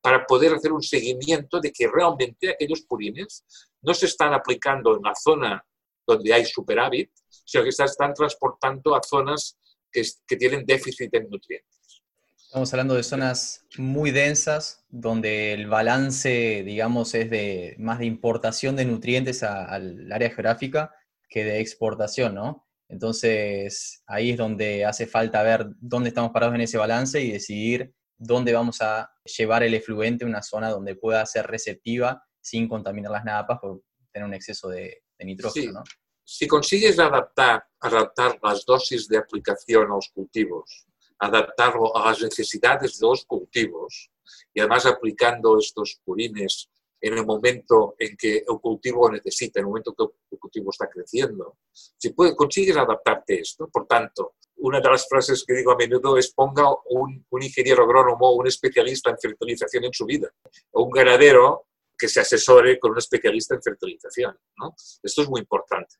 para 0.00 0.26
poder 0.26 0.54
hacer 0.54 0.72
un 0.72 0.82
seguimiento 0.82 1.60
de 1.60 1.72
que 1.72 1.88
realmente 1.88 2.50
aquellos 2.50 2.82
purines 2.82 3.44
no 3.82 3.94
se 3.94 4.06
están 4.06 4.34
aplicando 4.34 4.96
en 4.96 5.02
la 5.02 5.14
zona 5.14 5.64
donde 6.06 6.32
hay 6.32 6.44
superávit, 6.44 7.10
sino 7.44 7.64
que 7.64 7.72
se 7.72 7.84
están 7.84 8.12
transportando 8.12 8.94
a 8.94 9.02
zonas 9.02 9.56
que, 9.90 10.02
que 10.26 10.36
tienen 10.36 10.66
déficit 10.66 11.14
en 11.14 11.30
nutrientes. 11.30 12.02
Estamos 12.36 12.72
hablando 12.72 12.94
de 12.94 13.02
zonas 13.02 13.64
muy 13.78 14.10
densas, 14.10 14.84
donde 14.88 15.54
el 15.54 15.66
balance, 15.66 16.62
digamos, 16.64 17.14
es 17.14 17.30
de 17.30 17.74
más 17.78 17.98
de 17.98 18.06
importación 18.06 18.76
de 18.76 18.84
nutrientes 18.84 19.42
al 19.42 20.12
área 20.12 20.28
geográfica 20.28 20.94
que 21.28 21.44
de 21.44 21.60
exportación, 21.60 22.34
¿no? 22.34 22.63
Entonces, 22.88 24.02
ahí 24.06 24.30
es 24.30 24.36
donde 24.36 24.84
hace 24.84 25.06
falta 25.06 25.42
ver 25.42 25.66
dónde 25.80 26.08
estamos 26.08 26.30
parados 26.32 26.54
en 26.54 26.60
ese 26.60 26.78
balance 26.78 27.20
y 27.20 27.32
decidir 27.32 27.92
dónde 28.16 28.52
vamos 28.52 28.80
a 28.82 29.10
llevar 29.24 29.62
el 29.62 29.74
efluente 29.74 30.24
a 30.24 30.28
una 30.28 30.42
zona 30.42 30.70
donde 30.70 30.94
pueda 30.94 31.24
ser 31.26 31.46
receptiva 31.46 32.22
sin 32.40 32.68
contaminar 32.68 33.10
las 33.10 33.24
napas 33.24 33.58
por 33.60 33.82
tener 34.12 34.28
un 34.28 34.34
exceso 34.34 34.68
de, 34.68 35.02
nitrógeno, 35.20 35.72
¿no? 35.72 35.82
Si 36.26 36.46
consigues 36.46 36.98
adaptar, 36.98 37.64
adaptar 37.80 38.38
las 38.42 38.64
dosis 38.64 39.08
de 39.08 39.18
aplicación 39.18 39.84
a 39.84 39.94
los 39.94 40.08
cultivos 40.08 40.86
adaptarlo 41.18 41.96
a 41.96 42.06
las 42.06 42.22
necesidades 42.22 42.98
de 42.98 43.06
los 43.06 43.24
cultivos 43.24 44.10
y 44.52 44.60
además 44.60 44.86
aplicando 44.86 45.58
estos 45.58 46.00
purines 46.04 46.70
en 47.04 47.18
el 47.18 47.26
momento 47.26 47.96
en 47.98 48.16
que 48.16 48.38
el 48.38 48.58
cultivo 48.62 49.10
necesita, 49.10 49.60
en 49.60 49.64
el 49.64 49.68
momento 49.68 49.94
que 49.94 50.04
el 50.30 50.38
cultivo 50.38 50.70
está 50.70 50.88
creciendo. 50.88 51.58
Si 51.70 52.10
puedes, 52.14 52.34
consigues 52.34 52.74
adaptarte 52.78 53.34
a 53.34 53.40
esto, 53.42 53.68
por 53.68 53.86
tanto, 53.86 54.36
una 54.56 54.80
de 54.80 54.88
las 54.88 55.06
frases 55.06 55.44
que 55.46 55.52
digo 55.52 55.72
a 55.72 55.76
menudo 55.76 56.16
es 56.16 56.32
ponga 56.32 56.64
un, 56.88 57.26
un 57.28 57.42
ingeniero 57.42 57.84
agrónomo, 57.84 58.32
un 58.32 58.46
especialista 58.46 59.10
en 59.10 59.18
fertilización 59.18 59.84
en 59.84 59.92
su 59.92 60.06
vida, 60.06 60.32
o 60.70 60.84
un 60.84 60.90
ganadero 60.90 61.66
que 61.98 62.08
se 62.08 62.20
asesore 62.20 62.80
con 62.80 62.92
un 62.92 62.98
especialista 62.98 63.54
en 63.54 63.62
fertilización. 63.62 64.38
¿no? 64.56 64.74
Esto 65.02 65.22
es 65.22 65.28
muy 65.28 65.42
importante 65.42 65.96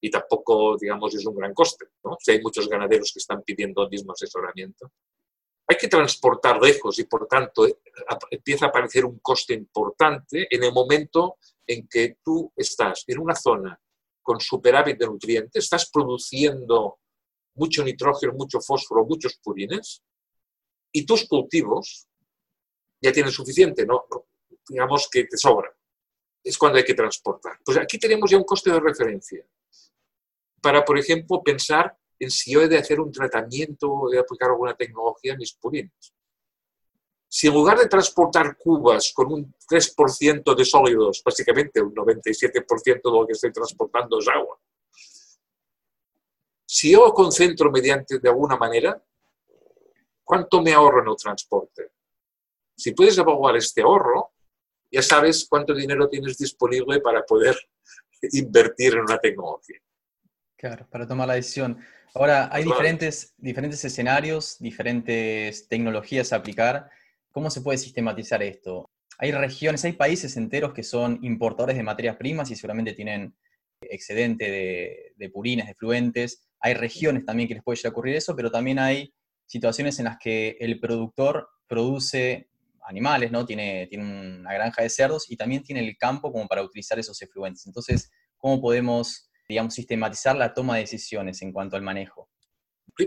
y 0.00 0.10
tampoco, 0.10 0.78
digamos, 0.78 1.14
es 1.14 1.26
un 1.26 1.36
gran 1.36 1.52
coste. 1.52 1.88
¿no? 2.04 2.16
Si 2.18 2.30
hay 2.30 2.40
muchos 2.40 2.70
ganaderos 2.70 3.12
que 3.12 3.18
están 3.18 3.42
pidiendo 3.42 3.82
el 3.82 3.90
mismo 3.90 4.12
asesoramiento. 4.12 4.92
Hay 5.68 5.76
que 5.76 5.88
transportar 5.88 6.60
lejos 6.60 6.98
y, 6.98 7.04
por 7.04 7.26
tanto, 7.26 7.66
eh, 7.66 7.78
empieza 8.30 8.66
a 8.66 8.68
aparecer 8.68 9.04
un 9.04 9.18
coste 9.18 9.54
importante 9.54 10.46
en 10.50 10.64
el 10.64 10.72
momento 10.72 11.36
en 11.66 11.86
que 11.86 12.16
tú 12.24 12.52
estás 12.56 13.04
en 13.06 13.18
una 13.18 13.34
zona 13.34 13.78
con 14.22 14.40
superávit 14.40 14.98
de 14.98 15.06
nutrientes, 15.06 15.64
estás 15.64 15.90
produciendo 15.90 16.98
mucho 17.54 17.82
nitrógeno, 17.84 18.32
mucho 18.34 18.60
fósforo, 18.60 19.04
muchos 19.04 19.36
purines, 19.42 20.02
y 20.92 21.04
tus 21.04 21.26
cultivos 21.26 22.06
ya 23.00 23.12
tienen 23.12 23.32
suficiente, 23.32 23.84
¿no? 23.86 24.06
digamos 24.68 25.08
que 25.10 25.24
te 25.24 25.36
sobra. 25.36 25.74
Es 26.42 26.56
cuando 26.56 26.78
hay 26.78 26.84
que 26.84 26.94
transportar. 26.94 27.58
Pues 27.64 27.78
aquí 27.78 27.98
tenemos 27.98 28.30
ya 28.30 28.36
un 28.36 28.44
coste 28.44 28.70
de 28.70 28.80
referencia 28.80 29.44
para, 30.60 30.84
por 30.84 30.98
ejemplo, 30.98 31.42
pensar 31.42 31.86
en 31.86 31.97
si 32.26 32.52
yo 32.52 32.62
he 32.62 32.68
de 32.68 32.78
hacer 32.78 33.00
un 33.00 33.12
tratamiento 33.12 33.90
o 33.90 34.10
de 34.10 34.18
aplicar 34.18 34.50
alguna 34.50 34.74
tecnología 34.74 35.34
a 35.34 35.36
mis 35.36 35.52
purines. 35.52 36.14
Si 37.28 37.46
en 37.46 37.54
lugar 37.54 37.78
de 37.78 37.86
transportar 37.86 38.56
cubas 38.56 39.12
con 39.14 39.32
un 39.32 39.54
3% 39.68 40.54
de 40.54 40.64
sólidos, 40.64 41.22
básicamente 41.24 41.80
un 41.80 41.94
97% 41.94 43.00
de 43.02 43.18
lo 43.18 43.26
que 43.26 43.34
estoy 43.34 43.52
transportando 43.52 44.18
es 44.18 44.28
agua, 44.28 44.58
si 46.70 46.92
yo 46.92 47.12
concentro 47.14 47.70
mediante 47.70 48.18
de 48.18 48.28
alguna 48.28 48.56
manera, 48.56 49.02
¿cuánto 50.22 50.60
me 50.62 50.72
ahorro 50.72 51.02
en 51.02 51.08
el 51.08 51.16
transporte? 51.16 51.92
Si 52.76 52.92
puedes 52.92 53.16
evaluar 53.16 53.56
este 53.56 53.82
ahorro, 53.82 54.32
ya 54.90 55.02
sabes 55.02 55.46
cuánto 55.48 55.74
dinero 55.74 56.08
tienes 56.08 56.36
disponible 56.38 57.00
para 57.00 57.24
poder 57.24 57.56
invertir 58.32 58.94
en 58.94 59.00
una 59.00 59.18
tecnología. 59.18 59.80
Claro, 60.58 60.88
para 60.90 61.06
tomar 61.06 61.28
la 61.28 61.34
decisión. 61.34 61.78
Ahora, 62.14 62.48
hay 62.52 62.64
diferentes, 62.64 63.32
diferentes 63.38 63.84
escenarios, 63.84 64.58
diferentes 64.58 65.68
tecnologías 65.68 66.32
a 66.32 66.36
aplicar. 66.36 66.90
¿Cómo 67.30 67.48
se 67.48 67.60
puede 67.60 67.78
sistematizar 67.78 68.42
esto? 68.42 68.90
Hay 69.18 69.30
regiones, 69.30 69.84
hay 69.84 69.92
países 69.92 70.36
enteros 70.36 70.74
que 70.74 70.82
son 70.82 71.20
importadores 71.22 71.76
de 71.76 71.84
materias 71.84 72.16
primas 72.16 72.50
y 72.50 72.56
seguramente 72.56 72.92
tienen 72.92 73.36
excedente 73.80 74.50
de, 74.50 75.12
de 75.16 75.30
purines, 75.30 75.68
de 75.68 75.74
fluentes. 75.74 76.44
Hay 76.60 76.74
regiones 76.74 77.24
también 77.24 77.48
que 77.48 77.54
les 77.54 77.62
puede 77.62 77.76
llegar 77.76 77.90
a 77.90 77.92
ocurrir 77.92 78.16
eso, 78.16 78.34
pero 78.34 78.50
también 78.50 78.80
hay 78.80 79.14
situaciones 79.46 80.00
en 80.00 80.06
las 80.06 80.18
que 80.18 80.56
el 80.58 80.80
productor 80.80 81.48
produce 81.68 82.48
animales, 82.88 83.30
¿no? 83.30 83.46
Tiene, 83.46 83.86
tiene 83.88 84.40
una 84.40 84.52
granja 84.52 84.82
de 84.82 84.90
cerdos 84.90 85.30
y 85.30 85.36
también 85.36 85.62
tiene 85.62 85.86
el 85.86 85.96
campo 85.96 86.32
como 86.32 86.48
para 86.48 86.62
utilizar 86.64 86.98
esos 86.98 87.20
efluentes. 87.22 87.64
Entonces, 87.66 88.10
¿cómo 88.36 88.60
podemos 88.60 89.27
digamos, 89.48 89.74
sistematizar 89.74 90.36
la 90.36 90.52
toma 90.52 90.74
de 90.74 90.82
decisiones 90.82 91.40
en 91.40 91.52
cuanto 91.52 91.76
al 91.76 91.82
manejo? 91.82 92.28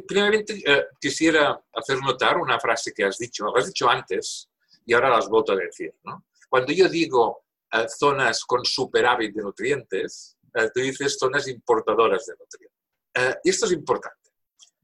Primeramente, 0.08 0.62
eh, 0.66 0.86
quisiera 1.00 1.62
hacer 1.74 2.00
notar 2.00 2.38
una 2.38 2.60
frase 2.60 2.94
que 2.94 3.04
has 3.04 3.18
dicho, 3.18 3.46
lo 3.46 3.56
has 3.56 3.68
dicho 3.68 3.90
antes 3.90 4.50
y 4.86 4.94
ahora 4.94 5.10
las 5.10 5.30
vuelto 5.30 5.52
a 5.52 5.56
decir. 5.56 5.94
¿no? 6.04 6.26
Cuando 6.50 6.72
yo 6.72 6.90
digo 6.90 7.46
eh, 7.72 7.86
zonas 7.88 8.44
con 8.46 8.66
superávit 8.66 9.36
de 9.36 9.44
nutrientes, 9.44 10.38
eh, 10.56 10.70
tú 10.74 10.82
dices 10.82 11.18
zonas 11.20 11.48
importadoras 11.48 12.26
de 12.26 12.34
nutrientes. 12.34 13.42
y 13.44 13.50
esto 13.50 13.66
es 13.66 13.74
importante. 13.74 14.18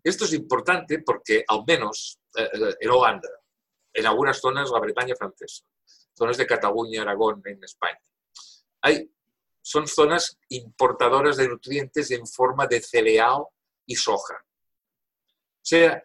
Esto 0.03 0.25
es 0.25 0.33
importante 0.33 0.99
porque 0.99 1.43
al 1.47 1.63
menos 1.65 2.19
en 2.35 2.89
Holanda, 2.89 3.29
en 3.93 4.05
algunas 4.05 4.39
zonas, 4.39 4.69
la 4.69 4.79
Bretaña 4.79 5.15
francesa, 5.15 5.65
zonas 6.13 6.37
de 6.37 6.45
Cataluña, 6.45 7.01
Aragón, 7.01 7.41
en 7.45 7.63
España, 7.63 7.99
hay 8.81 9.09
son 9.67 9.85
zonas 9.85 10.37
importadoras 10.47 11.35
de 11.35 11.49
nutrientes 11.49 12.09
en 12.11 12.25
forma 12.25 12.67
de 12.67 12.79
cereal 12.79 13.43
y 13.85 13.95
soja. 13.95 14.35
O 14.35 15.61
sea, 15.61 16.01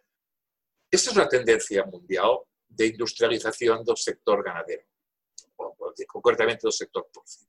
esta 0.91 1.11
es 1.11 1.17
una 1.17 1.29
tendencia 1.29 1.85
mundial 1.85 2.39
de 2.69 2.89
industrialización 2.89 3.85
del 3.85 3.97
sector 3.97 4.43
ganadero, 4.43 4.83
o 5.55 5.77
concretamente 6.09 6.63
del 6.65 6.73
sector 6.73 7.07
porcino. 7.13 7.49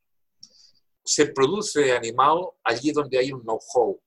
Se 1.04 1.32
produce 1.32 1.92
animal 1.94 2.48
allí 2.64 2.92
donde 2.92 3.18
hay 3.18 3.32
un 3.32 3.42
know-how, 3.42 4.00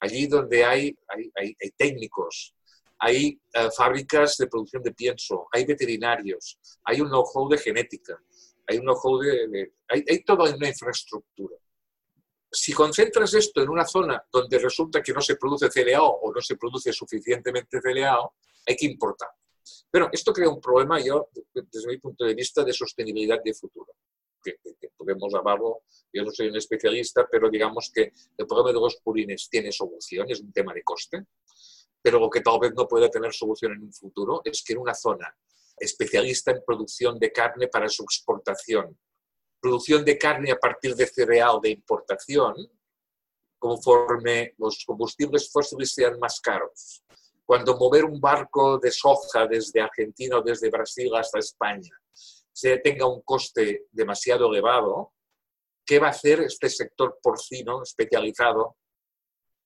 allí 0.00 0.26
donde 0.26 0.64
hay, 0.64 0.98
hay, 1.10 1.70
técnicos, 1.76 2.54
hay 2.98 3.38
eh, 3.52 3.68
fábricas 3.76 4.38
de 4.38 4.46
producción 4.46 4.82
de 4.82 4.94
pienso, 4.94 5.48
hay 5.52 5.66
veterinarios, 5.66 6.58
hay 6.82 7.02
un 7.02 7.08
know-how 7.08 7.46
de 7.46 7.58
genética, 7.58 8.18
hay 8.66 8.78
un 8.78 8.88
ojo 8.88 9.18
de, 9.18 9.74
hay, 9.88 10.04
hay, 10.08 10.24
toda 10.24 10.54
una 10.54 10.68
infraestructura. 10.68 11.56
Si 12.50 12.72
concentras 12.72 13.34
esto 13.34 13.62
en 13.62 13.68
una 13.68 13.84
zona 13.84 14.24
donde 14.32 14.58
resulta 14.58 15.02
que 15.02 15.12
no 15.12 15.20
se 15.20 15.36
produce 15.36 15.68
CLAO 15.68 16.20
o 16.22 16.32
no 16.32 16.40
se 16.40 16.56
produce 16.56 16.92
suficientemente 16.92 17.80
CLAO, 17.80 18.34
hay 18.66 18.76
que 18.76 18.86
importar. 18.86 19.28
Pero 19.90 20.08
esto 20.12 20.32
crea 20.32 20.48
un 20.48 20.60
problema, 20.60 21.00
yo, 21.00 21.28
desde 21.54 21.88
mi 21.88 21.98
punto 21.98 22.24
de 22.24 22.34
vista, 22.34 22.64
de 22.64 22.72
sostenibilidad 22.72 23.42
de 23.42 23.54
futuro. 23.54 23.92
Que, 24.42 24.58
podemos 24.96 25.32
llamarlo, 25.32 25.82
yo 26.12 26.22
no 26.22 26.30
soy 26.30 26.48
un 26.48 26.56
especialista, 26.56 27.26
pero 27.30 27.50
digamos 27.50 27.90
que 27.92 28.12
el 28.36 28.46
problema 28.46 28.72
de 28.72 28.80
los 28.80 28.96
purines 28.96 29.48
tiene 29.48 29.72
solución, 29.72 30.26
es 30.30 30.40
un 30.40 30.52
tema 30.52 30.72
de 30.72 30.82
coste, 30.82 31.26
pero 32.00 32.18
lo 32.18 32.30
que 32.30 32.40
tal 32.40 32.58
vez 32.60 32.72
no 32.74 32.86
pueda 32.86 33.10
tener 33.10 33.32
solución 33.32 33.72
en 33.72 33.82
un 33.82 33.92
futuro 33.92 34.40
es 34.44 34.62
que 34.62 34.72
en 34.72 34.78
una 34.78 34.94
zona 34.94 35.36
especialista 35.76 36.50
en 36.50 36.62
producción 36.66 37.18
de 37.18 37.32
carne 37.32 37.68
para 37.68 37.88
su 37.88 38.02
exportación. 38.02 38.98
Producción 39.60 40.04
de 40.04 40.18
carne 40.18 40.52
a 40.52 40.58
partir 40.58 40.94
de 40.94 41.06
cereal 41.06 41.60
de 41.62 41.70
importación, 41.70 42.54
conforme 43.58 44.54
los 44.58 44.84
combustibles 44.86 45.50
fósiles 45.50 45.92
sean 45.92 46.18
más 46.18 46.40
caros. 46.40 47.02
Cuando 47.44 47.76
mover 47.76 48.04
un 48.04 48.20
barco 48.20 48.78
de 48.78 48.90
soja 48.90 49.46
desde 49.46 49.80
Argentina 49.80 50.38
o 50.38 50.42
desde 50.42 50.70
Brasil 50.70 51.14
hasta 51.14 51.38
España 51.38 51.92
se 52.52 52.78
tenga 52.78 53.06
un 53.06 53.22
coste 53.22 53.86
demasiado 53.92 54.50
elevado, 54.50 55.12
¿qué 55.84 55.98
va 55.98 56.08
a 56.08 56.10
hacer 56.10 56.40
este 56.40 56.68
sector 56.68 57.18
porcino 57.22 57.82
especializado? 57.82 58.76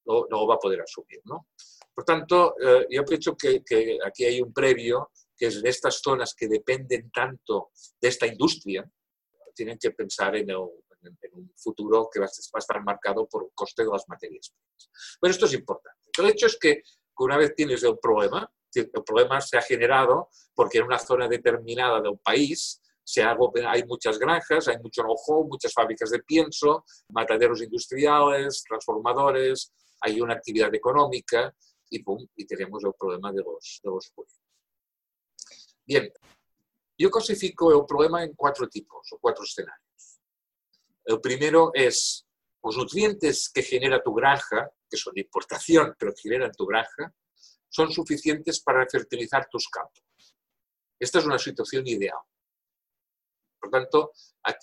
No, 0.05 0.47
va 0.47 0.57
a 0.57 0.59
poder 0.59 0.81
asumir. 0.81 1.21
¿no? 1.25 1.47
Por 1.95 2.05
tanto, 2.05 2.55
eh, 2.61 2.87
yo 2.90 3.05
pienso 3.05 3.37
que, 3.37 3.62
que, 3.64 3.99
aquí 4.05 4.25
hay 4.25 4.40
un 4.40 4.52
previo, 4.52 5.11
que 5.40 5.47
es 5.47 5.56
en 5.56 5.66
estas 5.66 6.02
zonas 6.02 6.35
que 6.35 6.49
dependen 6.49 7.11
tanto 7.11 7.70
de 7.99 8.09
esta 8.09 8.26
industria, 8.26 8.87
tienen 9.54 9.78
que 9.78 9.90
pensar 9.92 10.37
en, 10.37 10.50
el, 10.50 10.68
en 11.02 11.30
un 11.32 11.52
futuro 11.56 12.11
que 12.12 12.20
va 12.20 12.26
a 12.26 12.59
estar 12.59 12.85
marcado 12.85 13.26
por 13.26 13.44
el 13.44 13.50
coste 13.54 13.82
de 13.82 13.88
las 13.88 14.06
materias 14.06 14.50
primas. 14.50 14.90
Bueno, 15.18 15.32
esto 15.32 15.47
es 15.47 15.54
importante. 15.54 16.11
El 16.18 16.26
hecho 16.26 16.47
es 16.47 16.59
que 16.61 16.82
una 17.20 17.38
vez 17.38 17.54
tienes 17.54 17.82
el 17.85 17.99
problema, 17.99 18.52
el 18.75 18.90
problema 18.90 19.40
se 19.40 19.56
ha 19.56 19.62
generado 19.62 20.28
porque 20.54 20.76
en 20.76 20.85
una 20.85 20.99
zona 20.99 21.26
determinada 21.26 22.02
del 22.02 22.18
país 22.18 22.82
se 23.02 23.23
hay 23.23 23.85
muchas 23.85 24.18
granjas, 24.18 24.68
hay 24.68 24.76
mucho 24.78 25.02
know 25.02 25.49
muchas 25.49 25.73
fábricas 25.73 26.11
de 26.11 26.23
pienso, 26.23 26.85
mataderos 27.09 27.62
industriales, 27.62 28.62
transformadores, 28.68 29.73
hay 30.02 30.20
una 30.20 30.35
actividad 30.35 30.75
económica 30.75 31.54
y, 31.88 32.02
pum, 32.02 32.26
y 32.37 32.47
tenemos 32.47 32.85
el 32.85 32.92
problema 32.92 33.32
de 33.32 33.42
los, 33.42 33.80
de 33.82 33.90
los 33.90 34.12
Bien, 35.90 36.09
yo 36.97 37.11
clasifico 37.11 37.76
el 37.76 37.85
problema 37.85 38.23
en 38.23 38.32
cuatro 38.35 38.68
tipos 38.68 39.09
o 39.11 39.18
cuatro 39.18 39.42
escenarios. 39.42 40.20
El 41.04 41.20
primero 41.20 41.73
es 41.75 42.28
los 42.62 42.76
nutrientes 42.76 43.50
que 43.52 43.64
genera 43.64 44.00
tu 44.00 44.14
granja, 44.14 44.70
que 44.88 44.97
son 44.97 45.14
de 45.14 45.23
importación, 45.23 45.97
pero 45.99 46.14
que 46.14 46.23
generan 46.23 46.52
tu 46.52 46.64
granja, 46.64 47.12
son 47.68 47.90
suficientes 47.90 48.61
para 48.61 48.87
fertilizar 48.88 49.49
tus 49.50 49.68
campos. 49.68 50.04
Esta 50.97 51.18
es 51.18 51.25
una 51.25 51.40
situación 51.40 51.85
ideal. 51.88 52.20
Por 53.59 53.70
tanto, 53.70 54.12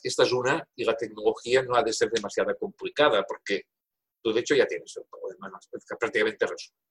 esta 0.01 0.23
es 0.23 0.31
una 0.31 0.65
y 0.77 0.85
la 0.85 0.95
tecnología 0.95 1.61
no 1.61 1.75
ha 1.75 1.83
de 1.83 1.91
ser 1.91 2.09
demasiado 2.09 2.55
complicada 2.57 3.25
porque 3.27 3.63
tú 4.23 4.31
de 4.31 4.39
hecho 4.39 4.55
ya 4.55 4.65
tienes 4.65 4.95
el 4.95 5.03
problema 5.03 5.51
prácticamente 5.99 6.45
resuelto. 6.45 6.85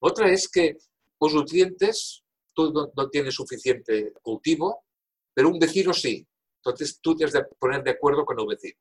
Otra 0.00 0.32
es 0.32 0.48
que 0.48 0.78
los 1.20 1.32
nutrientes 1.32 2.24
tú 2.58 2.72
no, 2.72 3.08
tienes 3.08 3.34
suficiente 3.36 4.12
cultivo, 4.20 4.84
pero 5.32 5.48
un 5.48 5.60
vecino 5.60 5.92
sí. 5.92 6.26
Entonces 6.56 6.98
tú 7.00 7.14
tienes 7.14 7.32
que 7.32 7.44
poner 7.56 7.84
de 7.84 7.92
acuerdo 7.92 8.24
con 8.24 8.38
el 8.40 8.48
vecino. 8.48 8.80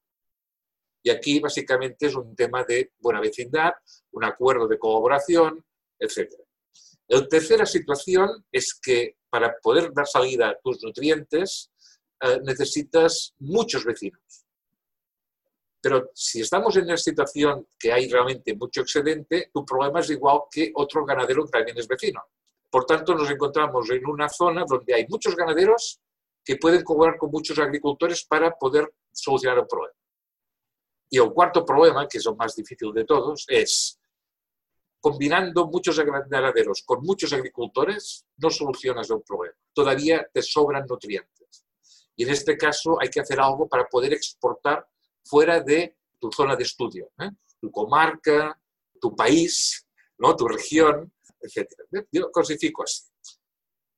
Y 1.03 1.11
aquí 1.11 1.39
básicamente 1.39 2.07
es 2.07 2.15
un 2.15 2.35
tema 2.35 2.63
de 2.63 2.93
buena 2.97 3.21
vecindad, 3.21 3.73
un 4.13 4.23
acuerdo 4.23 4.67
de 4.67 4.79
colaboración, 4.79 5.63
etc. 5.99 6.33
La 7.07 7.27
tercera 7.27 7.67
situación 7.67 8.45
es 8.51 8.79
que 8.81 9.17
para 9.29 9.55
poder 9.61 9.93
dar 9.93 10.07
salida 10.07 10.49
a 10.49 10.57
tus 10.59 10.83
nutrientes 10.83 11.69
eh, 12.19 12.39
necesitas 12.43 13.35
muchos 13.37 13.85
vecinos. 13.85 14.47
Pero 15.79 16.09
si 16.15 16.41
estamos 16.41 16.75
en 16.77 16.85
una 16.85 16.97
situación 16.97 17.67
que 17.77 17.93
hay 17.93 18.09
realmente 18.09 18.55
mucho 18.55 18.81
excedente, 18.81 19.51
tu 19.53 19.63
problema 19.63 19.99
es 19.99 20.09
igual 20.09 20.39
que 20.49 20.71
otro 20.73 21.05
ganadero 21.05 21.45
que 21.45 21.51
también 21.51 21.77
es 21.77 21.87
vecino. 21.87 22.23
Por 22.69 22.85
tanto, 22.85 23.15
nos 23.15 23.29
encontramos 23.29 23.89
en 23.89 24.05
una 24.05 24.29
zona 24.29 24.65
donde 24.67 24.93
hay 24.93 25.05
muchos 25.07 25.35
ganaderos 25.35 26.01
que 26.43 26.57
pueden 26.57 26.83
cobrar 26.83 27.17
con 27.17 27.31
muchos 27.31 27.59
agricultores 27.59 28.25
para 28.25 28.51
poder 28.51 28.93
solucionar 29.11 29.59
el 29.59 29.67
problema. 29.67 29.95
Y 31.09 31.19
el 31.19 31.31
cuarto 31.31 31.65
problema, 31.65 32.07
que 32.07 32.17
es 32.17 32.25
el 32.25 32.35
más 32.35 32.55
difícil 32.55 32.91
de 32.93 33.05
todos, 33.05 33.45
es 33.47 33.99
combinando 34.99 35.67
muchos 35.67 35.99
ganaderos 35.99 36.83
con 36.85 37.01
muchos 37.03 37.31
agricultores, 37.31 38.25
no 38.37 38.49
solucionas 38.49 39.09
el 39.09 39.21
problema. 39.21 39.55
Todavía 39.73 40.27
te 40.33 40.41
sobran 40.41 40.85
nutrientes. 40.87 41.65
Y 42.15 42.23
en 42.23 42.29
este 42.29 42.57
caso 42.57 42.97
hay 42.99 43.09
que 43.09 43.19
hacer 43.19 43.39
algo 43.39 43.67
para 43.69 43.85
poder 43.85 44.13
exportar 44.13 44.85
fuera 45.23 45.61
de 45.61 45.97
tu 46.19 46.31
zona 46.31 46.55
de 46.55 46.63
estudio, 46.63 47.11
¿eh? 47.19 47.29
tu 47.59 47.71
comarca, 47.71 48.59
tu 48.99 49.15
país, 49.15 49.85
¿no? 50.17 50.35
tu 50.35 50.47
región, 50.47 51.13
etc. 51.41 51.67
Yo 52.11 52.31
clasifico 52.31 52.83
así. 52.83 53.05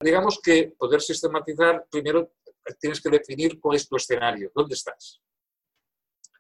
Digamos 0.02 0.40
que 0.42 0.74
poder 0.78 1.02
sistematizar, 1.02 1.86
primero 1.90 2.34
tienes 2.80 3.02
que 3.02 3.10
definir 3.10 3.60
cuál 3.60 3.76
es 3.76 3.88
tu 3.88 3.96
escenario, 3.96 4.52
dónde 4.54 4.76
estás. 4.76 5.22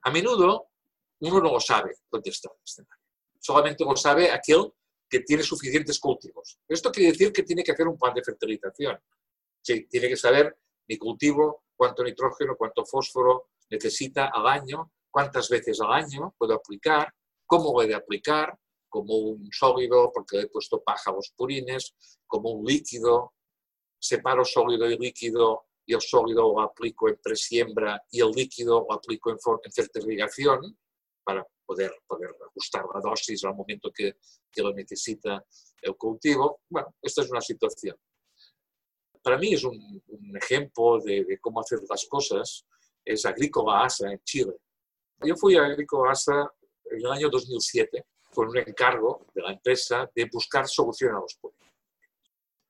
A 0.04 0.12
menudo 0.12 0.70
uno 1.22 1.42
no 1.42 1.52
lo 1.52 1.60
sabe 1.60 1.98
dónde 2.10 2.30
está 2.30 2.50
el 2.50 2.64
escenario. 2.64 3.04
Solamente 3.40 3.84
lo 3.84 3.96
sabe 3.96 4.32
aquel 4.32 4.72
que 5.10 5.22
tiene 5.22 5.44
suficientes 5.44 6.00
cultivos. 6.00 6.60
Esto 6.68 6.92
quiere 6.92 7.12
decir 7.12 7.34
que 7.34 7.44
tiene 7.44 7.64
que 7.64 7.72
hacer 7.72 7.88
un 7.88 7.98
plan 7.98 8.14
de 8.14 8.24
fertilización. 8.24 9.00
Sí, 9.62 9.88
tiene 9.90 10.08
que 10.08 10.16
saber 10.16 10.58
mi 10.88 10.98
cultivo, 10.98 11.66
cuánto 11.76 12.04
nitrógeno, 12.04 12.56
cuánto 12.58 12.86
fósforo 12.86 13.50
necesita 13.70 14.28
al 14.34 14.48
año, 14.48 14.92
cuántas 15.10 15.50
veces 15.50 15.82
al 15.82 15.92
año 15.92 16.34
puedo 16.38 16.54
aplicar, 16.54 17.14
cómo 17.46 17.74
voy 17.74 17.92
a 17.92 17.98
aplicar, 17.98 18.58
como 18.90 19.16
un 19.16 19.50
sólido, 19.52 20.12
porque 20.14 20.42
he 20.42 20.48
puesto 20.48 20.84
los 21.16 21.32
purines, 21.38 21.96
como 22.28 22.52
un 22.52 22.66
líquido, 22.66 23.34
separo 24.00 24.44
sólido 24.44 24.90
y 24.90 24.98
líquido 24.98 25.68
y 25.86 25.94
el 25.94 26.02
sólido 26.02 26.54
lo 26.54 26.62
aplico 26.62 27.10
en 27.10 27.18
presiembra 27.18 28.02
y 28.12 28.22
el 28.22 28.32
líquido 28.32 28.86
lo 28.88 28.94
aplico 28.94 29.32
en, 29.32 29.38
en 29.64 29.72
fertilización 29.72 30.78
para 31.24 31.46
poder, 31.66 31.92
poder 32.08 32.30
ajustar 32.48 32.86
la 32.94 33.02
dosis 33.02 33.44
al 33.44 33.56
momento 33.56 33.92
que, 33.92 34.18
que, 34.52 34.62
lo 34.62 34.72
necesita 34.72 35.44
el 35.82 35.96
cultivo. 35.96 36.62
Bueno, 36.70 36.96
esta 37.02 37.22
es 37.22 37.32
una 37.32 37.42
situación. 37.42 37.98
Para 39.22 39.38
mí 39.38 39.54
es 39.54 39.64
un, 39.64 40.02
un 40.08 40.38
ejemplo 40.38 41.00
de, 41.00 41.26
de, 41.26 41.40
cómo 41.40 41.60
hacer 41.60 41.80
las 41.90 42.06
cosas, 42.06 42.66
es 43.04 43.26
Agrícola 43.26 43.84
ASA 43.84 44.12
en 44.12 44.22
Chile. 44.24 44.54
Yo 45.24 45.36
fui 45.36 45.56
a 45.58 45.66
Agrícola 45.66 46.12
ASA 46.12 46.52
en 46.86 47.00
el 47.00 47.12
año 47.12 47.30
2007 47.30 48.06
con 48.34 48.50
un 48.50 48.58
encargo 48.58 49.26
de 49.34 49.42
la 49.42 49.52
empresa 49.52 50.10
de 50.14 50.30
buscar 50.32 50.68
solución 50.68 51.16
a 51.16 51.20
los 51.20 51.36
problemas. 51.36 51.74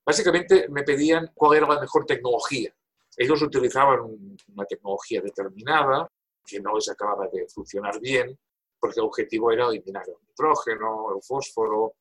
Básicamente 0.06 0.68
me 0.70 0.84
pedían 0.84 1.32
cuál 1.34 1.58
era 1.58 1.68
la 1.68 1.80
mejor 1.80 2.06
tecnología 2.06 2.74
ellos 3.20 3.42
utilizaban 3.42 4.00
una 4.00 4.66
tecnología 4.66 5.22
determinada 5.22 6.10
que 6.46 6.62
no 6.62 6.74
les 6.74 6.90
acababa 6.90 7.28
de 7.28 7.48
funcionar 7.50 8.00
bien, 8.00 8.40
porque 8.80 9.02
el 9.02 9.06
objetivo 9.06 9.52
era 9.52 9.68
eliminar 9.68 10.06
el 10.08 10.16
nitrógeno, 10.26 11.14
el 11.14 11.22
fósforo, 11.22 11.96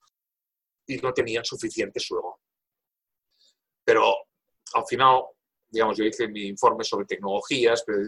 y 0.87 0.97
no 0.99 1.13
tenían 1.13 1.45
suficiente 1.45 1.99
suelo. 1.99 2.39
Pero 3.85 4.15
al 4.75 4.87
final, 4.87 5.25
digamos, 5.69 5.99
yo 5.99 6.05
hice 6.05 6.29
mi 6.29 6.47
informe 6.47 6.85
sobre 6.85 7.05
tecnologías, 7.05 7.83
pero 7.85 7.99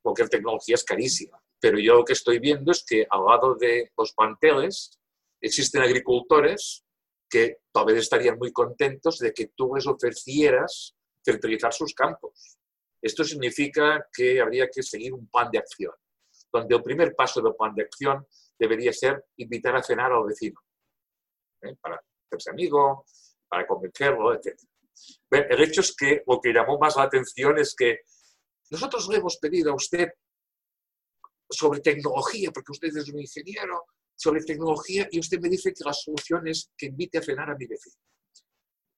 cualquier 0.00 0.28
tecnología 0.28 0.76
es 0.76 0.84
carísima. 0.84 1.42
Pero 1.60 1.78
yo 1.78 1.94
lo 1.94 2.04
que 2.04 2.12
estoy 2.12 2.38
viendo 2.38 2.72
es 2.72 2.84
que 2.84 3.06
al 3.08 3.24
lado 3.24 3.54
de 3.54 3.92
los 3.96 4.12
panteles 4.12 4.98
existen 5.40 5.82
agricultores 5.82 6.84
que 7.28 7.58
tal 7.72 7.86
vez 7.86 7.98
estarían 7.98 8.38
muy 8.38 8.52
contentos 8.52 9.18
de 9.18 9.32
que 9.32 9.48
tú 9.48 9.74
les 9.74 9.86
ofrecieras 9.86 10.94
fertilizar 11.24 11.72
sus 11.72 11.92
campos. 11.94 12.58
Esto 13.02 13.24
significa 13.24 14.06
que 14.12 14.40
habría 14.40 14.68
que 14.68 14.82
seguir 14.82 15.12
un 15.12 15.28
plan 15.28 15.50
de 15.50 15.58
acción, 15.58 15.92
donde 16.52 16.76
el 16.76 16.82
primer 16.82 17.14
paso 17.14 17.40
del 17.40 17.54
plan 17.54 17.74
de 17.74 17.82
acción 17.82 18.26
debería 18.58 18.92
ser 18.92 19.24
invitar 19.36 19.76
a 19.76 19.82
cenar 19.82 20.12
al 20.12 20.24
vecino, 20.24 20.60
¿eh? 21.62 21.74
para 21.80 22.00
hacerse 22.26 22.50
amigo, 22.50 23.04
para 23.48 23.66
convencerlo, 23.66 24.34
etc. 24.34 24.58
El 25.30 25.62
hecho 25.62 25.80
es 25.82 25.94
que 25.94 26.22
lo 26.26 26.40
que 26.40 26.52
llamó 26.52 26.78
más 26.78 26.96
la 26.96 27.04
atención 27.04 27.58
es 27.58 27.74
que 27.74 28.00
nosotros 28.70 29.08
le 29.08 29.18
hemos 29.18 29.36
pedido 29.36 29.72
a 29.72 29.76
usted 29.76 30.08
sobre 31.48 31.80
tecnología, 31.80 32.50
porque 32.52 32.72
usted 32.72 32.88
es 32.88 33.08
un 33.08 33.20
ingeniero, 33.20 33.84
sobre 34.14 34.42
tecnología, 34.42 35.08
y 35.10 35.20
usted 35.20 35.38
me 35.40 35.48
dice 35.48 35.72
que 35.72 35.84
la 35.84 35.92
solución 35.92 36.46
es 36.48 36.70
que 36.76 36.86
invite 36.86 37.18
a 37.18 37.22
cenar 37.22 37.50
a 37.50 37.56
mi 37.56 37.66
vecino. 37.66 37.96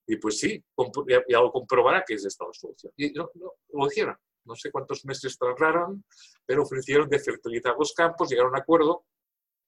Y 0.07 0.15
pues 0.17 0.39
sí, 0.39 0.63
ya, 1.07 1.39
lo 1.39 1.51
comprobará 1.51 2.03
que 2.05 2.15
es 2.15 2.25
esta 2.25 2.45
la 2.45 2.53
solución. 2.53 2.91
Y 2.97 3.11
no, 3.11 3.29
lo 3.35 3.87
hicieron. 3.87 4.17
No 4.45 4.55
sé 4.55 4.71
cuántos 4.71 5.05
meses 5.05 5.37
tardaron, 5.37 6.03
pero 6.45 6.63
ofrecieron 6.63 7.07
de 7.09 7.19
fertilizar 7.19 7.75
los 7.77 7.93
campos, 7.93 8.29
llegaron 8.29 8.55
a 8.55 8.57
un 8.57 8.61
acuerdo. 8.61 9.05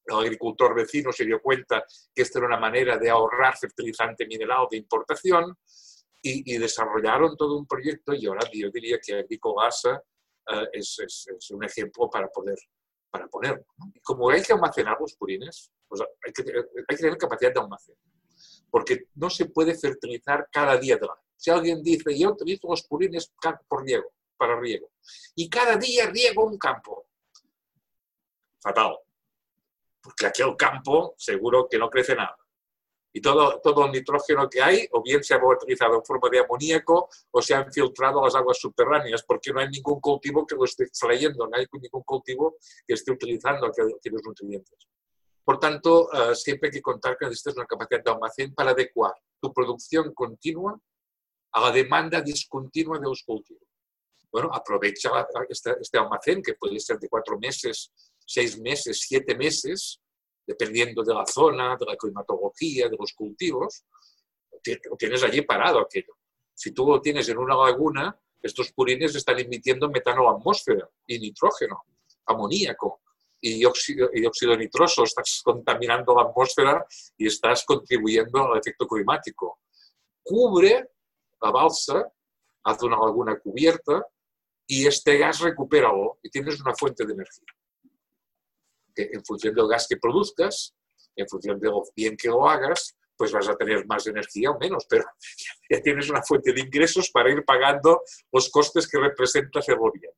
El 0.04 0.16
agricultor 0.16 0.74
vecino 0.74 1.12
se 1.12 1.26
dio 1.26 1.40
cuenta 1.40 1.84
que 2.16 2.24
esta 2.24 2.40
era 2.40 2.48
una 2.48 2.60
manera 2.60 2.98
de 2.98 3.10
ahorrar 3.12 3.56
fertilizante 3.56 4.26
mineral 4.26 4.66
de 4.72 4.78
importación 4.78 5.56
y, 6.24 6.58
desarrollaron 6.58 7.36
todo 7.36 7.58
un 7.58 7.68
proyecto 7.68 8.14
y 8.14 8.26
ahora 8.26 8.48
yo 8.54 8.70
diría 8.72 9.00
que 9.00 9.14
Agricogasa 9.14 10.04
uh, 10.52 10.68
es, 10.74 11.52
un 11.52 11.64
ejemplo 11.64 12.10
para 12.10 12.28
poder 12.30 12.58
para 13.10 13.28
ponerlo. 13.28 13.66
Como 14.04 14.30
hay 14.30 14.42
que 14.42 14.54
almacenar 14.54 14.98
los 14.98 15.14
purines, 15.16 15.70
hay, 16.26 16.32
que, 16.32 16.44
tener 16.96 17.18
capacidad 17.18 17.54
de 17.54 17.60
almacenar 17.60 18.00
porque 18.72 19.10
no 19.16 19.30
se 19.30 19.46
puede 19.46 19.78
fertilizar 19.78 20.48
cada 20.52 20.78
día 20.78 20.96
del 20.96 21.10
año. 21.10 21.22
Si 21.36 21.52
alguien 21.52 21.84
dice, 21.84 22.18
yo 22.18 22.32
utilizo 22.32 22.70
los 22.70 22.84
purines 22.84 23.32
por 23.68 23.84
riego, 23.84 24.14
para 24.38 24.60
riego, 24.60 24.90
y 25.36 25.50
cada 25.50 25.76
día 25.76 26.10
riego 26.10 26.46
un 26.46 26.58
campo, 26.58 27.06
fatal, 28.60 28.98
porque 30.02 30.28
aquel 30.28 30.56
campo 30.56 31.14
seguro 31.18 31.68
que 31.70 31.78
no 31.78 31.90
crece 31.90 32.16
nada. 32.16 32.38
Y 33.14 33.22
todo, 33.22 33.60
todo 33.62 33.86
el 33.86 33.92
nitrógeno 33.92 34.50
que 34.50 34.62
hay, 34.62 34.88
o 34.92 35.02
bien 35.04 35.24
se 35.24 35.34
ha 35.34 35.40
utilizado 35.44 35.96
en 35.96 36.06
forma 36.06 36.30
de 36.30 36.40
amoníaco 36.40 37.10
o 37.32 37.42
se 37.42 37.54
ha 37.54 37.62
infiltrado 37.62 38.22
a 38.22 38.26
las 38.26 38.36
aguas 38.36 38.58
subterráneas, 38.58 39.24
porque 39.24 39.52
no 39.52 39.60
hay 39.60 39.70
ningún 39.70 40.00
cultivo 40.00 40.46
que 40.46 40.56
lo 40.56 40.64
esté 40.64 40.86
extrayendo, 40.86 41.48
no 41.48 41.58
hay 41.58 41.66
ningún 41.74 42.04
cultivo 42.04 42.56
que 42.88 42.94
esté 42.94 43.12
utilizando 43.12 43.68
aquellos 43.68 44.22
nutrientes. 44.26 44.88
Por 45.44 45.60
tanto, 45.60 46.10
eh, 46.14 46.36
siempre 46.36 46.68
hay 46.70 46.74
que 46.74 46.82
contar 46.82 47.18
que 47.18 47.26
necesitas 47.26 47.56
una 47.58 47.66
capacidad 47.66 48.04
de 48.04 48.12
almacén 48.12 48.54
para 48.54 48.72
adecuar 48.72 49.14
tu 49.42 49.52
producción 49.54 50.14
continua 50.14 50.80
a 51.54 51.62
la 51.62 51.72
demanda 51.72 52.22
discontinua 52.22 52.98
de 53.00 53.06
los 53.06 53.24
cultivos. 53.24 53.68
Bueno, 54.32 54.50
aprovecha 54.54 55.10
este, 55.50 55.76
este 55.82 55.98
almacén, 55.98 56.42
que 56.42 56.54
puede 56.54 56.80
ser 56.80 56.98
de 57.00 57.10
cuatro 57.10 57.38
meses, 57.38 57.92
seis 58.26 58.58
meses, 58.58 59.02
siete 59.02 59.36
meses, 59.36 60.01
dependiendo 60.46 61.04
de 61.04 61.14
la 61.14 61.26
zona, 61.26 61.76
de 61.78 61.86
la 61.86 61.96
climatología, 61.96 62.90
de 62.90 62.98
los 63.00 63.14
cultivos, 63.14 63.84
lo 64.90 64.98
tienes 64.98 65.24
allí 65.24 65.42
parado 65.42 65.80
aquello. 65.80 66.18
Si 66.54 66.72
tú 66.72 66.86
lo 66.86 67.02
tienes 67.02 67.28
en 67.30 67.38
una 67.38 67.56
laguna, 67.56 68.16
estos 68.42 68.72
purines 68.72 69.16
están 69.16 69.40
emitiendo 69.40 69.90
metano 69.90 70.22
a 70.22 70.32
la 70.32 70.38
atmósfera 70.38 70.90
y 71.08 71.20
nitrógeno, 71.20 71.84
amoníaco 72.26 73.02
y 73.40 73.66
óxido, 73.66 74.10
y 74.14 74.26
óxido 74.26 74.56
nitroso, 74.56 75.04
estás 75.04 75.42
contaminando 75.44 76.16
la 76.16 76.24
atmósfera 76.30 76.86
y 77.18 77.28
estás 77.28 77.66
contribuyendo 77.66 78.52
al 78.52 78.60
efecto 78.60 78.88
climático. 78.88 79.60
Cubre 80.24 80.90
la 81.42 81.52
balsa, 81.52 82.12
haz 82.64 82.84
una 82.84 82.98
laguna 82.98 83.40
cubierta 83.40 84.06
y 84.68 84.86
este 84.86 85.18
gas 85.18 85.40
recupéralo 85.40 86.20
y 86.22 86.30
tienes 86.30 86.62
una 86.62 86.74
fuente 86.76 87.06
de 87.06 87.14
energía. 87.14 87.48
Que 88.96 89.10
en 89.12 89.24
función 89.24 89.56
del 89.56 89.68
gas 89.68 89.88
que 89.88 89.98
produzcas, 89.98 90.74
en 91.16 91.28
función 91.28 91.60
de 91.60 91.70
lo 91.70 91.84
bien 91.96 92.16
que 92.16 92.30
lo 92.30 92.48
hagas, 92.48 92.96
pues 93.16 93.32
vas 93.32 93.48
a 93.50 93.56
tener 93.56 93.86
más 93.86 94.08
energía 94.08 94.50
o 94.50 94.58
menos, 94.58 94.86
pero 94.90 95.06
ya 95.70 95.82
tienes 95.82 96.10
una 96.10 96.24
fuente 96.24 96.54
de 96.54 96.62
ingresos 96.62 97.12
para 97.12 97.32
ir 97.32 97.46
pagando 97.46 98.02
los 98.32 98.50
costes 98.50 98.88
que 98.88 99.00
representa 99.00 99.60
hacerlo 99.60 99.92
bien. 99.94 100.12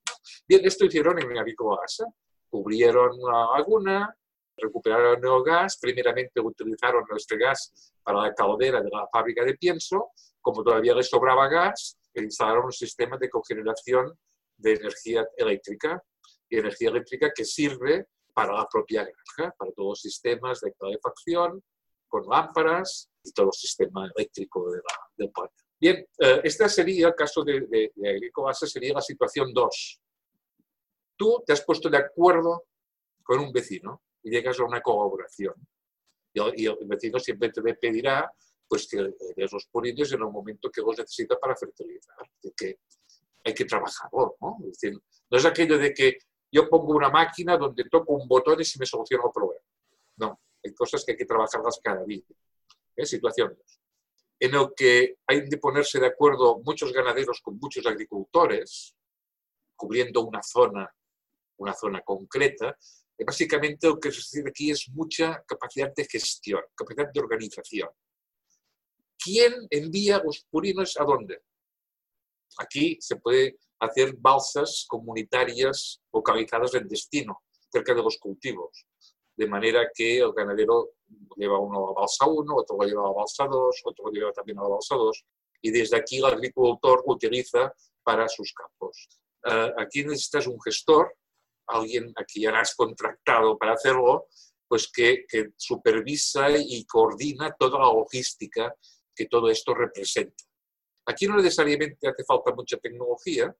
Bien, 0.48 0.62
esto 0.64 0.86
hicieron 0.86 1.20
en 1.20 1.28
Gasa. 1.30 2.06
Cubrieron 2.50 3.20
una 3.20 3.58
laguna, 3.58 4.16
recuperaron 4.56 5.20
el 5.24 5.44
gas, 5.44 5.78
primeramente 5.82 6.40
utilizaron 6.40 7.04
este 7.16 7.38
gas 7.38 7.92
para 8.04 8.22
la 8.22 8.34
caldera 8.34 8.82
de 8.82 8.90
la 8.90 9.08
fábrica 9.12 9.44
de 9.44 9.56
pienso, 9.56 10.12
como 10.40 10.64
todavía 10.64 10.94
les 10.94 11.10
sobraba 11.10 11.48
gas, 11.48 11.98
instalaron 12.14 12.66
un 12.66 12.72
sistema 12.72 13.18
de 13.18 13.30
cogeneración 13.30 14.18
de 14.58 14.74
energía 14.74 15.28
eléctrica 15.36 16.02
y 16.48 16.58
energía 16.58 16.90
eléctrica 16.90 17.32
que 17.36 17.44
sirve 17.44 18.08
para 18.34 18.54
la 18.54 18.67
propia 18.67 19.04
granja, 19.04 19.56
para 19.58 19.72
todos 19.72 19.89
los 19.89 20.02
sistemas 20.02 20.60
de 20.62 20.74
calefacción, 20.74 21.63
con 22.08 22.28
lámparas 22.28 23.10
y 23.24 23.32
todo 23.32 23.48
el 23.48 23.54
sistema 23.54 24.10
eléctrico 24.15 24.72
de 24.72 24.78
la, 24.78 25.08
del 25.17 25.32
parque. 25.32 25.63
Bien, 25.80 25.98
eh, 26.19 26.41
este 26.43 26.69
sería 26.69 27.08
el 27.08 27.15
caso 27.15 27.43
de, 27.43 27.62
de, 27.62 27.91
de 27.96 28.32
sería 28.54 28.93
la 28.93 29.02
situación 29.02 29.54
2. 29.54 30.02
Tú 31.15 31.43
te 31.46 31.54
has 31.54 31.63
puesto 31.63 31.89
de 31.89 31.98
acuerdo 31.98 32.65
con 33.24 33.39
un 33.39 33.52
vecino 33.52 34.02
y 34.22 34.30
llegas 34.30 34.60
a 34.60 34.63
una 34.63 34.82
colaboración. 34.82 35.56
Y, 36.34 36.65
el 36.65 36.78
vecino 36.86 37.19
siempre 37.19 37.52
te 37.52 37.62
pedirá 37.76 38.32
pues, 38.67 38.88
que 38.88 39.13
des 39.36 39.52
los 39.52 39.67
purines 39.67 40.12
en 40.12 40.22
el 40.22 40.32
momento 40.32 40.72
que 40.72 40.82
los 40.82 40.98
necesita 40.98 41.38
para 41.38 41.56
fertilizar. 41.56 42.15
que 42.56 42.80
hay 43.43 43.54
que 43.54 43.65
trabajarlo. 43.65 44.38
¿no? 44.39 44.58
Es 44.62 44.80
decir, 44.80 45.00
no 45.30 45.38
es 45.38 45.46
aquello 45.46 45.78
de 45.78 45.93
que 45.93 46.17
yo 46.54 46.70
pongo 46.70 46.94
una 46.94 47.10
máquina 47.10 47.58
donde 47.58 47.86
toco 47.86 48.13
un 48.13 48.28
botón 48.28 48.62
y 48.62 48.66
se 48.66 48.80
me 48.80 48.86
soluciona 48.86 49.24
el 49.26 49.32
problema. 49.32 49.66
No, 50.18 50.39
hay 50.63 50.74
cosas 50.74 51.04
que 51.04 51.13
hay 51.13 51.18
que 51.18 51.26
trabajarlas 51.26 51.80
cada 51.84 52.04
día. 52.06 52.24
¿eh? 52.96 53.06
Situaciones 53.06 53.80
en 54.44 54.56
el 54.56 54.74
que 54.76 55.20
hay 55.26 55.48
de 55.48 55.58
ponerse 55.58 56.02
de 56.02 56.08
acuerdo 56.08 56.60
muchos 56.66 56.92
ganaderos 56.92 57.39
con 57.42 57.58
muchos 57.58 57.86
agricultores, 57.86 58.94
cubriendo 59.74 60.20
una 60.20 60.44
zona, 60.44 60.94
una 61.58 61.74
zona 61.74 62.02
concreta, 62.02 62.78
básicamente 63.26 63.88
lo 63.88 63.98
que 63.98 64.12
se 64.12 64.18
decide 64.18 64.50
aquí 64.50 64.70
es 64.70 64.89
mucha 64.89 65.42
capacidad 65.48 65.94
de 65.96 66.04
gestión, 66.04 66.62
capacidad 66.76 67.10
de 67.10 67.20
organización. 67.22 67.89
¿Quién 69.18 69.66
envía 69.70 70.22
los 70.22 70.46
purinos 70.52 71.00
a 71.00 71.06
dónde? 71.06 71.42
Aquí 72.58 72.98
se 73.00 73.16
puede 73.16 73.60
hacer 73.86 74.15
balsas 74.17 74.86
comunitarias 74.88 76.02
localizadas 76.12 76.74
en 76.76 76.88
destino, 76.88 77.43
cerca 77.72 77.93
de 77.93 78.04
los 78.04 78.17
cultivos, 78.17 78.86
de 79.36 79.48
manera 79.48 79.89
que 79.93 80.19
el 80.19 80.32
ganadero 80.34 80.91
lleva 81.36 81.60
uno 81.60 81.89
a 81.89 82.02
balsa 82.02 82.26
1, 82.28 82.56
otro 82.56 82.78
lo 82.78 82.88
lleva 82.88 83.08
a 83.08 83.13
balsa 83.13 83.46
2, 83.46 83.82
otro 83.86 84.06
lo 84.06 84.12
lleva 84.12 84.32
también 84.32 84.60
a 84.60 84.67
balsa 84.67 84.96
2, 84.96 85.26
y 85.62 85.72
desde 85.72 85.98
aquí 85.98 86.17
el 86.17 86.26
agricultor 86.26 87.04
utiliza 87.06 87.74
para 88.04 88.28
sus 88.28 88.54
campos. 88.54 89.08
Eh, 89.46 89.74
aquí 89.78 90.04
necesitas 90.04 90.48
un 90.48 90.60
gestor, 90.62 91.15
alguien 91.67 92.12
a 92.15 92.24
quien 92.26 92.54
has 92.56 92.76
contratado 92.76 93.58
para 93.58 93.74
hacerlo, 93.74 94.28
pues 94.67 94.91
que, 94.91 95.26
que 95.28 95.52
supervisa 95.58 96.48
y 96.52 96.86
coordina 96.86 97.56
toda 97.58 97.80
la 97.80 97.93
logística 97.93 98.76
que 99.15 99.26
todo 99.28 99.50
esto 99.50 99.74
representa. 99.74 100.43
Aquí 101.06 101.28
no 101.28 101.38
necesariamente 101.38 102.08
hace 102.08 102.24
falta 102.24 102.54
mucha 102.54 102.78
tecnología, 102.78 103.54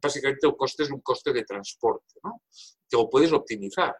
básicamente 0.00 0.46
el 0.46 0.56
coste 0.56 0.84
es 0.84 0.90
un 0.90 1.00
coste 1.00 1.32
de 1.32 1.44
transporte, 1.44 2.14
¿no? 2.22 2.42
que 2.88 2.96
lo 2.96 3.08
puedes 3.08 3.32
optimizar, 3.32 3.96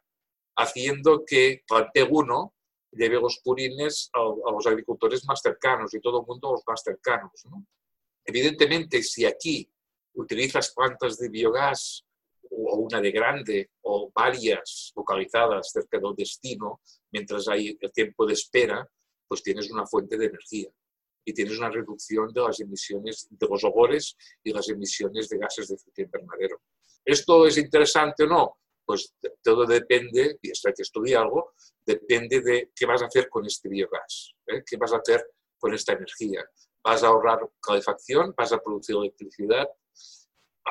haciendo 0.56 1.24
que 1.24 1.62
plante 1.66 2.02
uno 2.02 2.54
lleve 2.92 3.20
los 3.20 3.40
purines 3.42 4.10
a, 4.12 4.20
los 4.52 4.66
agricultores 4.66 5.24
más 5.26 5.40
cercanos 5.40 5.92
y 5.94 6.00
todo 6.00 6.20
el 6.20 6.26
mundo 6.26 6.48
a 6.48 6.52
los 6.52 6.62
más 6.66 6.82
cercanos. 6.82 7.32
¿no? 7.50 7.66
Evidentemente, 8.24 9.02
si 9.02 9.24
aquí 9.24 9.68
utilizas 10.14 10.72
plantas 10.72 11.18
de 11.18 11.28
biogás 11.28 12.04
o 12.50 12.76
una 12.76 13.00
de 13.00 13.10
grande 13.10 13.70
o 13.82 14.12
varias 14.14 14.92
localizadas 14.94 15.70
cerca 15.72 15.98
del 15.98 16.14
destino, 16.16 16.80
mientras 17.10 17.48
hay 17.48 17.76
el 17.80 17.92
tiempo 17.92 18.24
de 18.26 18.34
espera, 18.34 18.88
pues 19.26 19.42
tienes 19.42 19.70
una 19.70 19.86
fuente 19.86 20.16
de 20.16 20.26
energía 20.26 20.70
y 21.24 21.32
tienes 21.32 21.58
una 21.58 21.70
reducción 21.70 22.32
de 22.32 22.40
las 22.40 22.60
emisiones 22.60 23.26
de 23.30 23.46
los 23.48 23.64
olores 23.64 24.16
y 24.42 24.52
las 24.52 24.68
emisiones 24.68 25.28
de 25.28 25.38
gases 25.38 25.68
de 25.68 25.76
efecto 25.76 26.02
invernadero. 26.02 26.60
¿Esto 27.04 27.46
es 27.46 27.58
interesante 27.58 28.24
o 28.24 28.26
no? 28.26 28.58
Pues 28.84 29.14
todo 29.42 29.64
depende, 29.64 30.38
y 30.42 30.50
esto 30.50 30.68
hay 30.68 30.74
que 30.74 30.82
estudiarlo, 30.82 31.54
depende 31.84 32.40
de 32.40 32.70
qué 32.74 32.84
vas 32.84 33.02
a 33.02 33.06
hacer 33.06 33.28
con 33.28 33.46
este 33.46 33.68
biogás, 33.68 34.34
¿eh? 34.46 34.62
qué 34.66 34.76
vas 34.76 34.92
a 34.92 34.98
hacer 34.98 35.26
con 35.58 35.72
esta 35.72 35.94
energía. 35.94 36.44
¿Vas 36.82 37.02
a 37.02 37.06
ahorrar 37.06 37.48
calefacción? 37.62 38.34
¿Vas 38.36 38.52
a 38.52 38.58
producir 38.58 38.96
electricidad? 38.96 39.66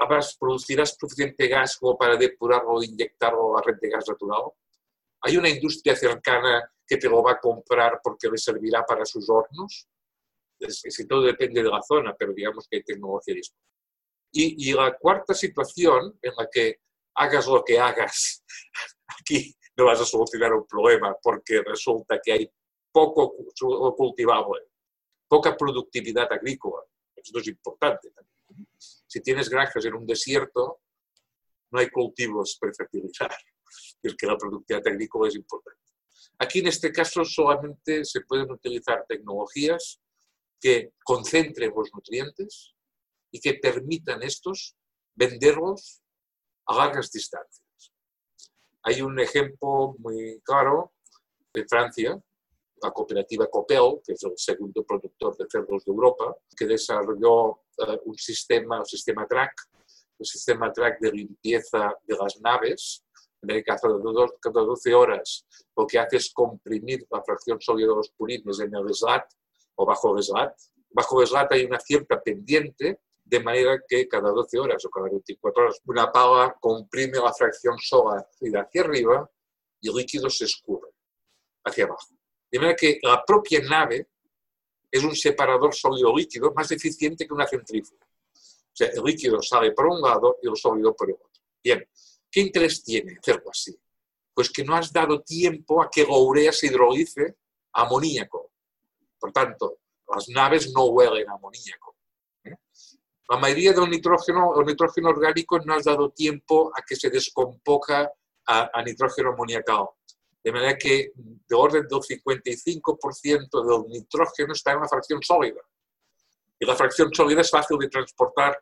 ¿Vas, 0.07 0.37
¿Producirás 0.39 0.95
suficiente 0.99 1.47
gas 1.47 1.77
como 1.77 1.97
para 1.97 2.15
depurarlo 2.15 2.73
o 2.73 2.83
inyectarlo 2.83 3.57
a 3.57 3.59
la 3.59 3.65
red 3.65 3.79
de 3.81 3.89
gas 3.89 4.07
natural? 4.07 4.51
¿Hay 5.21 5.37
una 5.37 5.49
industria 5.49 5.95
cercana 5.95 6.71
que 6.85 6.97
te 6.97 7.09
lo 7.09 7.23
va 7.23 7.31
a 7.31 7.39
comprar 7.39 7.99
porque 8.03 8.29
le 8.29 8.37
servirá 8.37 8.85
para 8.85 9.05
sus 9.05 9.27
hornos? 9.29 9.87
Si 10.69 11.07
todo 11.07 11.21
depende 11.21 11.61
de 11.63 11.69
la 11.69 11.81
zona, 11.81 12.15
pero 12.17 12.33
digamos 12.33 12.67
que 12.67 12.77
hay 12.77 12.83
tecnología 12.83 13.35
disponible. 13.35 13.69
Y, 14.31 14.69
y 14.69 14.73
la 14.73 14.97
cuarta 14.97 15.33
situación 15.33 16.17
en 16.21 16.33
la 16.37 16.47
que 16.51 16.79
hagas 17.15 17.47
lo 17.47 17.63
que 17.63 17.79
hagas, 17.79 18.43
aquí 19.19 19.55
no 19.77 19.85
vas 19.85 20.01
a 20.01 20.05
solucionar 20.05 20.53
un 20.53 20.65
problema 20.67 21.15
porque 21.21 21.61
resulta 21.61 22.19
que 22.23 22.33
hay 22.33 22.51
poco 22.91 23.35
cultivable, 23.95 24.61
poca 25.27 25.55
productividad 25.57 26.31
agrícola. 26.31 26.83
Esto 27.15 27.39
es 27.39 27.47
importante 27.47 28.11
también. 28.11 28.67
Si 28.77 29.21
tienes 29.21 29.49
granjas 29.49 29.85
en 29.85 29.95
un 29.95 30.05
desierto, 30.05 30.81
no 31.71 31.79
hay 31.79 31.89
cultivos 31.89 32.57
para 32.59 32.73
fertilizar. 32.73 33.31
Es 34.03 34.15
que 34.15 34.27
la 34.27 34.37
productividad 34.37 34.87
agrícola 34.87 35.29
es 35.29 35.35
importante. 35.35 35.81
Aquí 36.37 36.59
en 36.59 36.67
este 36.67 36.91
caso 36.91 37.25
solamente 37.25 38.05
se 38.05 38.21
pueden 38.21 38.51
utilizar 38.51 39.03
tecnologías 39.07 39.99
que 40.63 40.93
concentren 41.03 41.73
los 41.75 41.89
nutrientes 41.93 42.73
y 43.29 43.41
que 43.41 43.55
permitan 43.55 44.23
estos 44.23 44.77
venderlos 45.13 46.01
a 46.67 46.77
largas 46.77 47.11
distancias. 47.11 47.91
Hay 48.83 49.01
un 49.01 49.19
ejemplo 49.19 49.93
muy 49.99 50.39
claro 50.41 50.93
de 51.53 51.65
Francia, 51.67 52.17
la 52.81 52.91
cooperativa 52.91 53.45
Copel, 53.47 53.99
que 54.05 54.13
es 54.13 54.23
el 54.23 54.37
segundo 54.37 54.85
productor 54.85 55.35
de 55.35 55.45
cerdos 55.49 55.83
de 55.83 55.91
Europa, 55.91 56.33
que 56.55 56.65
desarrolló 56.65 57.63
eh, 57.85 57.99
un 58.05 58.15
sistema, 58.15 58.79
un 58.79 58.85
sistema 58.85 59.27
track, 59.27 59.53
un 60.17 60.25
sistema 60.25 60.71
track 60.71 60.97
de 61.01 61.11
limpieza 61.11 61.93
de 62.03 62.15
las 62.15 62.39
naves, 62.39 63.03
en 63.41 63.51
el 63.51 63.57
que 63.57 63.75
cada 64.39 64.61
12 64.61 64.93
horas 64.93 65.45
lo 65.75 65.85
que 65.85 65.99
hace 65.99 66.15
es 66.15 66.31
comprimir 66.31 67.05
la 67.11 67.21
fracción 67.21 67.59
sólida 67.59 67.89
de 67.89 67.95
los 67.95 68.11
purines 68.11 68.61
en 68.61 68.73
el 68.73 68.93
slat 68.93 69.25
o 69.75 69.85
bajo 69.85 70.15
el 70.15 70.23
SLAT, 70.23 70.55
bajo 70.93 71.19
deslata 71.19 71.55
hay 71.55 71.65
una 71.65 71.79
cierta 71.79 72.21
pendiente, 72.21 72.99
de 73.23 73.39
manera 73.39 73.79
que 73.87 74.07
cada 74.07 74.29
12 74.29 74.59
horas 74.59 74.85
o 74.85 74.89
cada 74.89 75.09
24 75.09 75.63
horas 75.63 75.81
una 75.85 76.11
pala 76.11 76.55
comprime 76.59 77.17
la 77.17 77.33
fracción 77.33 77.77
sólida 77.79 78.61
hacia 78.61 78.81
arriba 78.81 79.29
y 79.79 79.89
el 79.89 79.95
líquido 79.95 80.29
se 80.29 80.45
escurre 80.45 80.89
hacia 81.63 81.85
abajo. 81.85 82.13
De 82.51 82.59
manera 82.59 82.75
que 82.75 82.99
la 83.01 83.23
propia 83.25 83.61
nave 83.61 84.07
es 84.91 85.03
un 85.03 85.15
separador 85.15 85.73
sólido-líquido 85.73 86.53
más 86.53 86.69
eficiente 86.71 87.25
que 87.25 87.33
una 87.33 87.47
centrífuga. 87.47 88.05
O 88.05 88.75
sea, 88.75 88.89
el 88.89 89.03
líquido 89.03 89.41
sale 89.41 89.71
por 89.71 89.87
un 89.87 90.01
lado 90.01 90.37
y 90.41 90.47
el 90.47 90.55
sólido 90.55 90.95
por 90.95 91.09
el 91.09 91.15
otro. 91.15 91.41
Bien, 91.63 91.87
¿qué 92.29 92.41
interés 92.41 92.83
tiene 92.83 93.17
hacerlo 93.19 93.49
así? 93.49 93.75
Pues 94.33 94.49
que 94.51 94.63
no 94.63 94.75
has 94.75 94.91
dado 94.91 95.21
tiempo 95.21 95.81
a 95.81 95.89
que 95.89 96.03
la 96.03 96.17
urea 96.17 96.51
se 96.51 96.67
hidrolice 96.67 97.35
amoníaco. 97.71 98.52
Por 99.23 99.31
tanto, 99.31 99.77
las 100.13 100.27
naves 100.27 100.73
no 100.75 100.83
huelen 100.87 101.29
amoníaco. 101.29 101.95
¿eh? 102.43 102.57
La 103.29 103.37
mayoría 103.37 103.71
del 103.71 103.89
nitrógeno, 103.89 104.49
orgánico 104.49 105.59
no 105.59 105.75
has 105.75 105.85
dado 105.85 106.09
tiempo 106.09 106.73
a 106.75 106.81
que 106.81 106.97
se 106.97 107.09
descomponga 107.09 108.11
a, 108.45 108.83
nitrógeno 108.83 109.29
amoniacal. 109.29 109.85
De 110.43 110.51
manera 110.51 110.77
que 110.77 111.13
de 111.15 111.55
orden 111.55 111.87
del 111.87 111.99
55% 111.99 113.63
del 113.65 113.89
nitrógeno 113.89 114.51
está 114.51 114.73
en 114.73 114.79
una 114.79 114.89
fracción 114.89 115.23
sólida. 115.23 115.61
Y 116.59 116.65
la 116.65 116.75
fracción 116.75 117.13
sólida 117.13 117.39
es 117.39 117.49
fácil 117.49 117.77
de 117.77 117.87
transportar. 117.87 118.61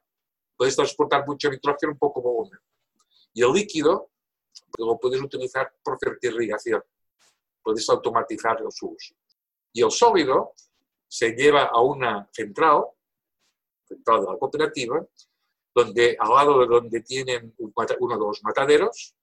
Puedes 0.56 0.76
transportar 0.76 1.26
mucho 1.26 1.50
nitrógeno, 1.50 1.94
un 1.94 1.98
poco 1.98 2.22
volumen. 2.22 2.60
Y 3.34 3.42
el 3.42 3.52
líquido 3.52 4.12
lo 4.78 5.00
puedes 5.00 5.20
utilizar 5.20 5.74
por 5.84 5.98
fertilización. 5.98 6.84
Puedes 7.64 7.90
automatizar 7.90 8.60
su 8.70 8.90
uso. 8.90 9.16
Y 9.74 9.84
el 9.84 9.92
sólido 9.92 10.54
se 11.08 11.32
lleva 11.32 11.66
a 11.66 11.82
una 11.82 12.30
central, 12.32 12.86
central 13.84 14.22
de 14.22 14.32
la 14.32 14.38
cooperativa, 14.38 15.06
donde 15.74 16.18
al 16.20 16.30
lado 16.30 16.60
de 16.60 16.68
donde 16.68 17.02
tienen 17.02 17.54
uno 17.58 18.14
de 18.18 18.26
los 18.26 18.44
mataderos, 18.44 19.16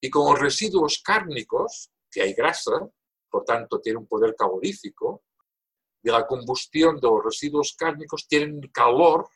y 0.00 0.10
con 0.10 0.30
los 0.30 0.40
residuos 0.40 1.02
cárnicos, 1.04 1.90
que 2.10 2.22
hay 2.22 2.32
grasa, 2.34 2.88
por 3.28 3.44
tanto 3.44 3.80
tiene 3.80 3.98
un 3.98 4.06
poder 4.06 4.34
calorífico, 4.36 5.22
de 6.02 6.12
la 6.12 6.26
combustión 6.26 6.96
de 6.96 7.08
los 7.08 7.24
residuos 7.24 7.74
cárnicos 7.76 8.26
tienen 8.28 8.60
calor 8.72 9.28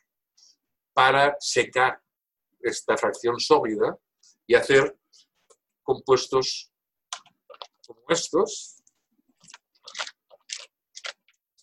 para 0.93 1.35
secar 1.39 2.01
esta 2.61 2.95
fracción 2.97 3.39
sólida 3.39 3.97
y 4.47 4.55
hacer 4.55 4.97
compuestos 5.81 6.71
como 7.85 8.01
estos. 8.09 8.81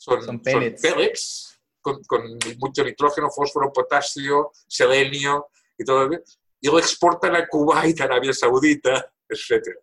Son, 0.01 0.41
pellets, 0.41 1.61
con, 1.83 2.01
mucho 2.59 2.83
nitrógeno, 2.83 3.29
fósforo, 3.29 3.71
potasio, 3.71 4.51
selenio 4.67 5.49
y 5.77 5.85
todo. 5.85 6.09
Y 6.59 6.69
lo 6.69 6.79
exportan 6.79 7.37
a 7.37 7.47
Kuwait, 7.47 8.01
Arabia 8.01 8.33
Saudita, 8.33 9.13
etc. 9.29 9.77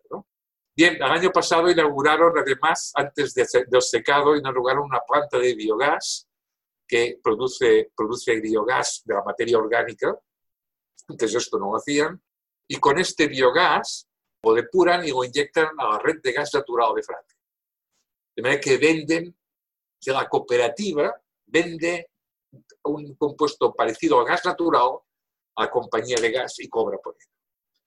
Bien, 0.75 0.95
el 0.95 1.03
año 1.03 1.30
pasado 1.30 1.69
inauguraron, 1.69 2.36
además, 2.36 2.91
antes 2.95 3.36
del 3.36 3.82
secado, 3.82 4.36
inauguraron 4.36 4.86
una 4.86 5.01
planta 5.08 5.38
de 5.38 5.53
biogás 5.53 6.27
que 6.88 7.19
produce, 7.21 7.91
produce 7.95 8.39
biogás 8.39 9.03
de 9.06 9.13
la 9.13 9.23
materia 9.23 9.60
orgánica. 9.60 10.19
Antes 11.08 11.36
esto 11.36 11.60
no 11.60 11.71
lo 11.71 11.77
hacían. 11.77 12.19
Y 12.67 12.77
con 12.77 12.97
este 12.97 13.27
biogás 13.27 14.08
lo 14.41 14.56
depuran 14.56 15.06
y 15.06 15.12
lo 15.12 15.23
inyectan 15.23 15.67
a 15.77 15.91
la 15.91 15.99
red 15.99 16.21
de 16.23 16.32
gas 16.32 16.51
natural 16.56 16.95
de 16.95 17.03
Francia. 17.03 17.38
De 18.36 18.41
manera 18.41 18.60
que 18.60 18.77
venden, 18.77 19.38
que 20.00 20.12
la 20.12 20.28
cooperativa 20.28 21.14
vende 21.46 22.12
un 22.84 23.16
compuesto 23.16 23.74
parecido 23.74 24.20
a 24.20 24.26
gas 24.26 24.46
natural 24.46 25.00
a 25.56 25.64
la 25.64 25.70
compañía 25.72 26.18
de 26.22 26.32
gas 26.32 26.60
y 26.60 26.70
cobra 26.70 26.98
por 26.98 27.16
ello. 27.16 27.32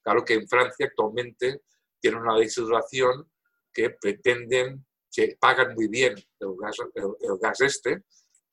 Claro 0.03 0.25
que 0.25 0.35
en 0.35 0.49
Francia 0.49 0.87
actualmente 0.87 1.63
tienen 2.01 2.21
una 2.21 2.37
legislación 2.37 3.31
que 3.73 3.91
pretenden, 3.91 4.85
que 5.11 5.37
pagan 5.39 5.75
muy 5.75 5.89
bien 5.89 6.15
el 6.41 7.39
gas, 7.41 7.61
este, 7.61 8.05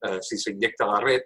eh, 0.02 0.20
si 0.22 0.38
se 0.38 0.52
inyecta 0.52 0.86
a 0.86 0.94
la 0.94 1.00
red, 1.00 1.22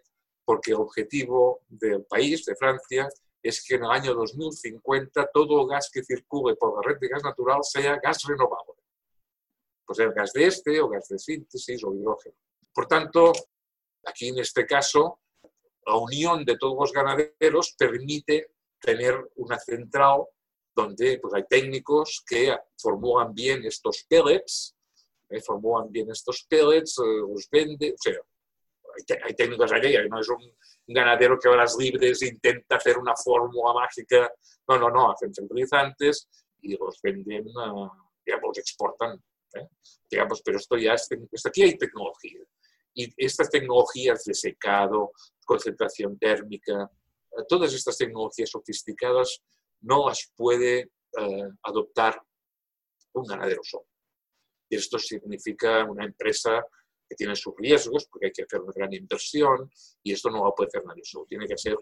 porque 0.46 0.72
el 0.72 0.78
objetivo 0.78 1.62
del 1.68 2.06
país, 2.06 2.46
de 2.46 2.56
Francia, 2.56 3.10
es 3.42 3.66
que 3.66 3.76
en 3.76 3.86
el 3.86 3.92
año 3.92 4.14
2050 4.14 5.30
todo 5.34 5.62
el 5.62 5.68
gas 5.68 5.90
que 5.92 6.04
circule 6.04 6.56
por 6.56 6.76
la 6.76 6.92
red 6.92 7.00
de 7.00 7.08
gas 7.08 7.24
natural 7.24 7.60
sea 7.64 8.00
gas 8.02 8.24
renovable. 8.24 8.81
Pues 9.92 10.08
el 10.08 10.14
gas 10.14 10.32
de 10.32 10.46
este, 10.46 10.80
o 10.80 10.88
gas 10.88 11.10
de 11.10 11.20
síntesis, 11.20 11.84
o 11.84 11.94
hidrógeno. 11.94 12.34
Por 12.74 12.88
tanto, 12.88 13.34
aquí 14.06 14.30
en 14.30 14.40
este 14.40 14.66
caso, 14.66 15.20
la 15.86 15.96
unión 15.98 16.46
de 16.46 16.58
todos 16.58 16.78
los 16.80 16.94
ganaderos 16.94 17.76
permite 17.78 18.54
tener 18.80 19.20
una 19.36 19.60
central 19.60 20.24
donde 20.74 21.20
pues, 21.20 21.34
hay 21.34 21.44
técnicos 21.44 22.24
que 22.26 22.56
formulan 22.78 23.34
bien 23.34 23.66
estos 23.66 24.06
pellets, 24.08 24.78
eh, 25.30 25.42
formulan 25.42 25.92
bien 25.92 26.10
estos 26.10 26.46
pellets, 26.48 26.98
eh, 27.00 27.04
los 27.28 27.50
venden, 27.52 27.94
o 27.94 27.98
sea, 28.02 28.16
hay, 29.26 29.34
técnicos 29.34 29.74
allí, 29.74 29.94
no 30.08 30.22
es 30.22 30.30
un 30.30 30.56
ganadero 30.88 31.38
que 31.38 31.50
a 31.50 31.56
las 31.58 31.76
libres 31.76 32.22
intenta 32.22 32.78
hacer 32.78 32.98
una 32.98 33.18
fórmula 33.18 33.74
mágica, 33.74 34.32
no, 34.70 34.80
no, 34.80 34.90
no, 34.90 35.12
hacen 35.12 35.34
centralizantes 35.34 36.30
y 36.62 36.78
los 36.78 36.98
venden, 37.02 37.46
uh, 37.48 37.90
digamos, 38.26 38.48
los 38.48 38.58
exportan, 38.58 39.22
¿eh? 39.56 39.68
digamos, 40.10 40.42
pero 40.44 40.58
esto 40.58 40.78
ya 40.78 40.94
es, 40.94 41.08
esto 41.32 41.50
aquí 41.50 41.64
hay 41.64 41.78
tecnología. 41.78 42.40
Y 42.94 43.14
estas 43.18 43.50
tecnologías 43.50 44.24
de 44.26 44.34
secado, 44.34 45.12
concentración 45.46 46.18
térmica, 46.20 46.90
todas 47.48 47.74
estas 47.74 47.98
tecnologías 47.98 48.50
sofisticadas 48.50 49.42
no 49.82 50.08
las 50.08 50.32
puede 50.36 50.92
eh, 51.18 51.50
adoptar 51.64 52.22
un 53.14 53.26
ganadero 53.26 53.62
solo. 53.64 53.88
Y 54.70 54.76
esto 54.76 55.00
significa 55.00 55.86
una 55.86 56.06
empresa 56.06 56.64
que 57.08 57.16
tiene 57.16 57.36
sus 57.36 57.54
riesgos, 57.58 58.08
porque 58.10 58.28
hay 58.28 58.32
que 58.32 58.44
hacer 58.44 58.62
una 58.62 58.72
gran 58.74 58.94
inversión, 58.94 59.70
y 60.02 60.14
esto 60.14 60.30
no 60.30 60.46
lo 60.46 60.56
puede 60.56 60.70
hacer 60.70 60.86
nadie 60.86 61.04
solo. 61.04 61.26
Tiene 61.26 61.46
que 61.46 61.58
ser 61.58 61.76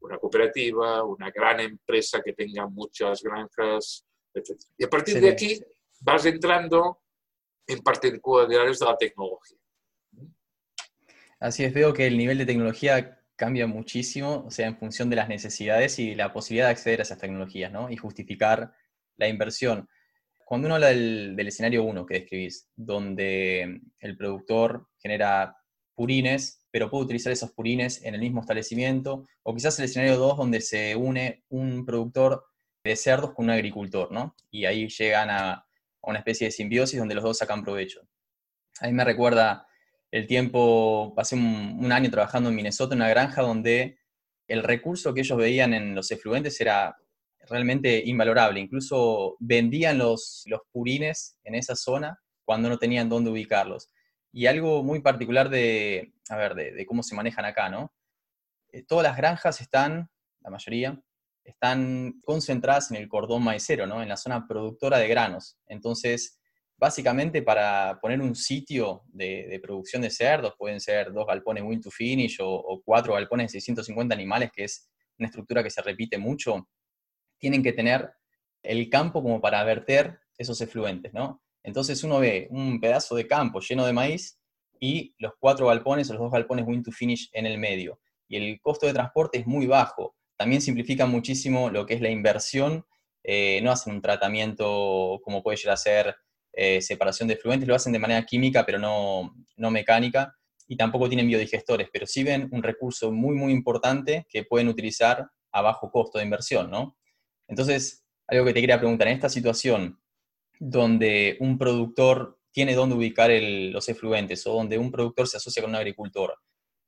una 0.00 0.18
cooperativa, 0.18 1.02
una 1.02 1.30
gran 1.30 1.60
empresa 1.60 2.20
que 2.22 2.34
tenga 2.34 2.66
muchas 2.66 3.22
granjas, 3.22 4.04
etc. 4.34 4.60
Y 4.76 4.84
a 4.84 4.90
partir 4.90 5.20
de 5.20 5.30
aquí 5.30 5.58
vas 6.00 6.26
entrando 6.26 7.04
en 7.66 7.80
particularidades 7.80 8.78
de 8.78 8.86
la 8.86 8.96
tecnología. 8.96 9.58
Así 11.38 11.64
es, 11.64 11.74
veo 11.74 11.92
que 11.92 12.06
el 12.06 12.16
nivel 12.16 12.38
de 12.38 12.46
tecnología 12.46 13.20
cambia 13.36 13.66
muchísimo, 13.66 14.44
o 14.46 14.50
sea, 14.50 14.66
en 14.66 14.78
función 14.78 15.10
de 15.10 15.16
las 15.16 15.28
necesidades 15.28 15.98
y 15.98 16.14
la 16.14 16.32
posibilidad 16.32 16.66
de 16.66 16.72
acceder 16.72 17.00
a 17.00 17.02
esas 17.02 17.18
tecnologías, 17.18 17.70
¿no? 17.70 17.90
Y 17.90 17.96
justificar 17.96 18.72
la 19.16 19.28
inversión. 19.28 19.88
Cuando 20.44 20.66
uno 20.66 20.76
habla 20.76 20.88
del, 20.88 21.38
escenario 21.38 21.84
1 21.84 22.06
que 22.06 22.20
describís, 22.20 22.70
donde 22.74 23.80
el 23.98 24.16
productor 24.16 24.88
genera 24.98 25.56
purines, 25.94 26.66
pero 26.70 26.88
puede 26.88 27.04
utilizar 27.04 27.32
esos 27.32 27.52
purines 27.52 28.02
en 28.02 28.14
el 28.14 28.20
mismo 28.20 28.40
establecimiento, 28.40 29.26
o 29.42 29.54
quizás 29.54 29.78
el 29.78 29.86
escenario 29.86 30.16
2 30.16 30.36
donde 30.38 30.60
se 30.60 30.96
une 30.96 31.44
un 31.48 31.84
productor 31.84 32.44
de 32.84 32.96
cerdos 32.96 33.34
con 33.34 33.46
un 33.46 33.50
agricultor, 33.50 34.12
¿no? 34.12 34.34
Y 34.50 34.64
ahí 34.64 34.88
llegan 34.88 35.28
a, 35.30 35.65
una 36.10 36.18
especie 36.18 36.46
de 36.46 36.50
simbiosis 36.50 36.98
donde 36.98 37.14
los 37.14 37.24
dos 37.24 37.38
sacan 37.38 37.62
provecho. 37.62 38.00
A 38.80 38.86
mí 38.86 38.92
me 38.92 39.04
recuerda 39.04 39.66
el 40.10 40.26
tiempo, 40.26 41.12
pasé 41.14 41.34
un, 41.34 41.90
año 41.90 42.10
trabajando 42.10 42.50
en 42.50 42.56
Minnesota, 42.56 42.94
en 42.94 43.00
una 43.00 43.10
granja 43.10 43.42
donde 43.42 43.98
el 44.48 44.62
recurso 44.62 45.12
que 45.12 45.20
ellos 45.20 45.36
veían 45.36 45.74
en 45.74 45.94
los 45.94 46.10
efluentes 46.10 46.60
era 46.60 46.96
realmente 47.48 48.02
invalorable. 48.04 48.60
Incluso 48.60 49.36
vendían 49.40 49.98
los, 49.98 50.44
los 50.46 50.60
purines 50.70 51.38
en 51.44 51.54
esa 51.54 51.74
zona 51.74 52.18
cuando 52.44 52.68
no 52.68 52.78
tenían 52.78 53.08
dónde 53.08 53.30
ubicarlos. 53.30 53.90
Y 54.32 54.46
algo 54.46 54.82
muy 54.82 55.00
particular 55.00 55.48
de, 55.48 56.12
a 56.28 56.36
ver, 56.36 56.54
de, 56.54 56.86
cómo 56.86 57.02
se 57.02 57.14
manejan 57.14 57.44
acá, 57.44 57.68
¿no? 57.68 57.92
Eh, 58.72 58.82
todas 58.82 59.04
las 59.04 59.16
granjas 59.16 59.60
están, 59.60 60.10
la 60.40 60.50
mayoría, 60.50 61.00
están 61.46 62.20
concentradas 62.24 62.90
en 62.90 62.96
el 62.98 63.08
cordón 63.08 63.42
maicero, 63.42 63.86
¿no? 63.86 64.02
En 64.02 64.08
la 64.08 64.16
zona 64.16 64.46
productora 64.46 64.98
de 64.98 65.08
granos. 65.08 65.56
Entonces, 65.66 66.38
básicamente 66.76 67.42
para 67.42 67.98
poner 68.00 68.20
un 68.20 68.34
sitio 68.34 69.02
de, 69.06 69.58
producción 69.62 70.02
de 70.02 70.10
cerdos, 70.10 70.54
pueden 70.58 70.80
ser 70.80 71.12
dos 71.12 71.26
galpones 71.26 71.64
win 71.64 71.80
to 71.80 71.90
finish 71.90 72.38
o, 72.40 72.82
cuatro 72.84 73.14
galpones 73.14 73.52
de 73.52 73.60
650 73.60 74.14
animales, 74.14 74.50
que 74.52 74.64
es 74.64 74.90
una 75.18 75.28
estructura 75.28 75.62
que 75.62 75.70
se 75.70 75.82
repite 75.82 76.18
mucho, 76.18 76.68
tienen 77.38 77.62
que 77.62 77.72
tener 77.72 78.12
el 78.62 78.90
campo 78.90 79.22
como 79.22 79.40
para 79.40 79.62
verter 79.64 80.18
esos 80.36 80.60
efluentes, 80.60 81.12
¿no? 81.14 81.42
Entonces 81.62 82.02
uno 82.04 82.18
ve 82.18 82.48
un 82.50 82.80
pedazo 82.80 83.16
de 83.16 83.26
campo 83.26 83.60
lleno 83.60 83.86
de 83.86 83.92
maíz 83.92 84.38
y 84.78 85.14
los 85.18 85.32
cuatro 85.38 85.66
galpones 85.68 86.10
o 86.10 86.12
los 86.12 86.22
dos 86.22 86.32
galpones 86.32 86.66
win 86.66 86.82
to 86.82 86.92
finish 86.92 87.30
en 87.32 87.46
el 87.46 87.58
medio. 87.58 88.00
Y 88.28 88.36
el 88.36 88.60
costo 88.60 88.86
de 88.86 88.92
transporte 88.92 89.38
es 89.38 89.46
muy 89.46 89.66
bajo. 89.66 90.15
También 90.36 90.60
simplifica 90.60 91.06
muchísimo 91.06 91.70
lo 91.70 91.86
que 91.86 91.94
es 91.94 92.00
la 92.00 92.10
inversión. 92.10 92.84
Eh, 93.22 93.60
no 93.62 93.70
hacen 93.70 93.94
un 93.94 94.02
tratamiento 94.02 95.20
como 95.24 95.42
puede 95.42 95.56
llegar 95.56 95.74
a 95.74 95.78
ser 95.78 96.16
eh, 96.52 96.80
separación 96.80 97.28
de 97.28 97.36
fluentes, 97.36 97.68
lo 97.68 97.74
hacen 97.74 97.92
de 97.92 97.98
manera 97.98 98.24
química, 98.24 98.64
pero 98.64 98.78
no, 98.78 99.34
no 99.56 99.70
mecánica. 99.70 100.34
y 100.68 100.76
tampoco 100.76 101.08
tienen 101.08 101.28
biodigestores, 101.28 101.88
pero 101.92 102.06
sí 102.06 102.24
ven 102.24 102.48
un 102.50 102.62
recurso 102.62 103.12
muy, 103.12 103.36
muy 103.36 103.52
importante 103.52 104.26
que 104.28 104.44
pueden 104.44 104.68
utilizar 104.68 105.30
a 105.52 105.62
bajo 105.62 105.90
costo 105.90 106.18
de 106.18 106.24
inversión, 106.24 106.70
¿no? 106.70 106.96
Entonces, 107.46 108.04
algo 108.26 108.44
que 108.44 108.52
te 108.52 108.60
quería 108.60 108.78
preguntar, 108.78 109.08
en 109.08 109.14
esta 109.14 109.28
situación 109.28 110.00
donde 110.58 111.36
un 111.40 111.58
productor 111.58 112.38
tiene 112.50 112.74
dónde 112.74 112.96
ubicar 112.96 113.30
los 113.30 113.88
efluentes 113.88 114.46
o 114.46 114.54
donde 114.54 114.78
un 114.78 114.90
productor 114.90 115.28
se 115.28 115.36
asocia 115.36 115.62
con 115.62 115.70
un 115.70 115.76
agricultor, 115.76 116.34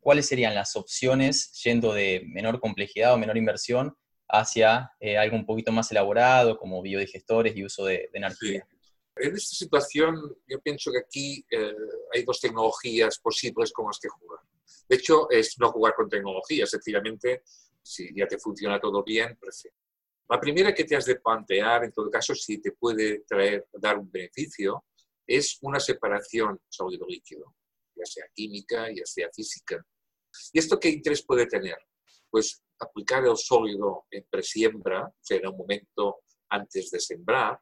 ¿cuáles 0.01 0.27
serían 0.27 0.55
las 0.55 0.77
opciones 0.77 1.53
yendo 1.63 1.93
de 1.93 2.23
menor 2.27 2.61
complejidad 2.61 3.15
o 3.15 3.19
menor 3.19 3.37
inversión 3.37 3.97
hacia 4.29 4.93
eh, 5.01 5.17
algo 5.17 5.37
un 5.37 5.47
poquito 5.47 5.73
más 5.73 5.91
elaborado 5.91 6.59
como 6.59 6.83
biodigestores 6.83 7.57
y 7.57 7.65
uso 7.65 7.85
de, 7.85 8.09
energía? 8.13 8.67
En 9.17 9.35
esta 9.35 9.57
situación, 9.57 10.17
yo 10.47 10.61
pienso 10.61 10.93
que 10.93 10.99
aquí 10.99 11.45
eh, 11.51 11.75
hay 12.15 12.23
dos 12.23 12.41
tecnologías 12.41 13.19
posibles 13.19 13.73
con 13.73 13.87
las 13.87 13.99
que 13.99 14.09
jugar. 14.09 14.41
De 14.89 14.97
hecho, 14.97 15.29
es 15.31 15.59
no 15.59 15.73
jugar 15.73 15.95
con 15.95 16.09
tecnología, 16.09 16.67
sencillamente, 16.67 17.43
si 17.83 18.15
ya 18.15 18.27
te 18.27 18.39
funciona 18.39 18.79
todo 18.79 19.03
bien, 19.03 19.37
perfecto. 19.37 19.77
La 20.29 20.39
primera 20.39 20.75
que 20.75 20.85
te 20.85 20.95
has 20.95 21.07
de 21.07 21.17
plantear, 21.17 21.85
en 21.85 21.93
todo 21.93 22.11
caso, 22.11 22.35
si 22.35 22.59
te 22.59 22.73
puede 22.73 23.21
traer, 23.21 23.67
dar 23.73 23.99
un 23.99 24.11
beneficio, 24.11 24.85
es 25.27 25.59
una 25.63 25.81
separación 25.81 26.61
sólido-líquido, 26.69 27.55
ya 27.99 28.07
sea 28.07 28.25
química, 28.35 28.89
ya 28.95 29.05
sea 29.05 29.29
física. 29.35 29.85
¿Y 30.53 30.59
esto 30.59 30.79
qué 30.79 30.89
interés 30.89 31.25
puede 31.25 31.47
tener? 31.47 31.79
Pues 32.31 32.63
aplicar 32.79 33.25
el 33.27 33.37
sólido 33.37 34.07
en 34.11 34.25
presiembra, 34.31 35.07
o 35.07 35.15
sea, 35.21 35.39
en 35.39 35.49
un 35.49 35.57
momento 35.57 36.21
antes 36.51 36.91
de 36.91 37.01
sembrar, 37.01 37.59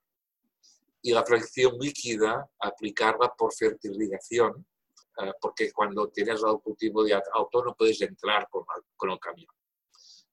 y 1.03 1.13
la 1.13 1.25
fracción 1.25 1.79
líquida 1.79 2.49
aplicarla 2.59 3.33
por 3.37 3.55
fertilización, 3.55 4.67
eh, 5.23 5.33
porque 5.41 5.73
cuando 5.73 6.09
tienes 6.09 6.43
el 6.43 6.61
cultivo 6.61 7.05
de 7.05 7.15
auto 7.33 7.65
no 7.65 7.75
puedes 7.75 8.01
entrar 8.03 8.49
con, 8.51 8.65
con 8.97 9.11
el 9.11 9.19
camión. 9.19 9.49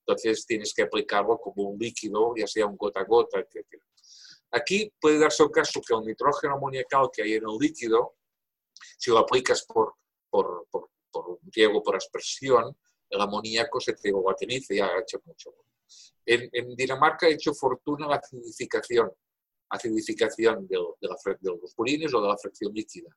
Entonces 0.00 0.44
tienes 0.46 0.74
que 0.74 0.82
aplicarlo 0.82 1.38
como 1.38 1.70
un 1.70 1.78
líquido, 1.78 2.34
ya 2.36 2.46
sea 2.46 2.66
un 2.66 2.76
gota 2.76 3.00
a 3.00 3.04
gota, 3.04 3.40
etc. 3.40 3.82
Aquí 4.50 4.92
puede 5.00 5.18
darse 5.18 5.42
el 5.42 5.50
caso 5.50 5.80
que 5.80 5.94
el 5.94 6.04
nitrógeno 6.04 6.54
amoniacal 6.54 7.08
que 7.12 7.22
hay 7.22 7.34
en 7.34 7.44
el 7.48 7.56
líquido, 7.58 8.16
si 8.98 9.10
lo 9.10 9.18
aplicas 9.18 9.64
por, 9.64 9.94
por, 10.30 10.66
por, 10.70 10.90
por 11.10 11.28
un 11.30 11.38
riego 11.52 11.82
por 11.82 11.96
aspersión, 11.96 12.76
el 13.08 13.20
amoníaco 13.20 13.80
se 13.80 13.94
te 13.94 14.12
volatiliza 14.12 14.74
y 14.74 14.80
ha 14.80 14.98
hecho 15.00 15.20
mucho. 15.24 15.54
En, 16.26 16.48
en 16.52 16.74
Dinamarca 16.74 17.26
ha 17.26 17.30
hecho 17.30 17.52
fortuna 17.54 18.08
la 18.08 18.16
acidificación 18.16 19.10
acidificación 19.74 20.66
de, 20.66 20.76
los 20.76 21.74
purines 21.74 22.12
o 22.14 22.20
de 22.20 22.28
la 22.28 22.36
fracción 22.36 22.72
líquida. 22.72 23.08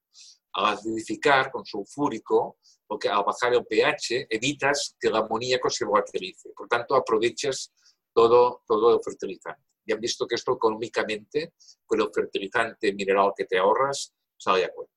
Al 0.54 0.74
acidificar 0.74 1.52
con 1.52 1.65
sulfúrico, 1.65 2.58
porque 2.86 3.10
al 3.10 3.24
bajar 3.24 3.54
el 3.54 3.65
pH 3.65 4.28
evitas 4.30 4.96
que 5.00 5.08
el 5.08 5.15
amoníaco 5.15 5.70
se 5.70 5.86
volatilice. 5.86 6.50
Por 6.56 6.67
tanto, 6.67 6.96
aprovechas 6.96 7.72
todo, 8.13 8.63
todo 8.65 8.96
el 8.96 9.04
fertilizante. 9.04 9.62
Y 9.86 9.93
han 9.93 10.00
visto 10.00 10.28
que 10.28 10.36
esto 10.36 10.54
económicamente, 10.54 11.54
con 11.86 12.02
el 12.02 12.10
fertilizante 12.13 12.93
mineral 12.93 13.32
que 13.36 13.46
te 13.46 13.58
ahorras, 13.58 14.13
sale 14.36 14.65
a 14.65 14.74
cuenta. 14.74 14.97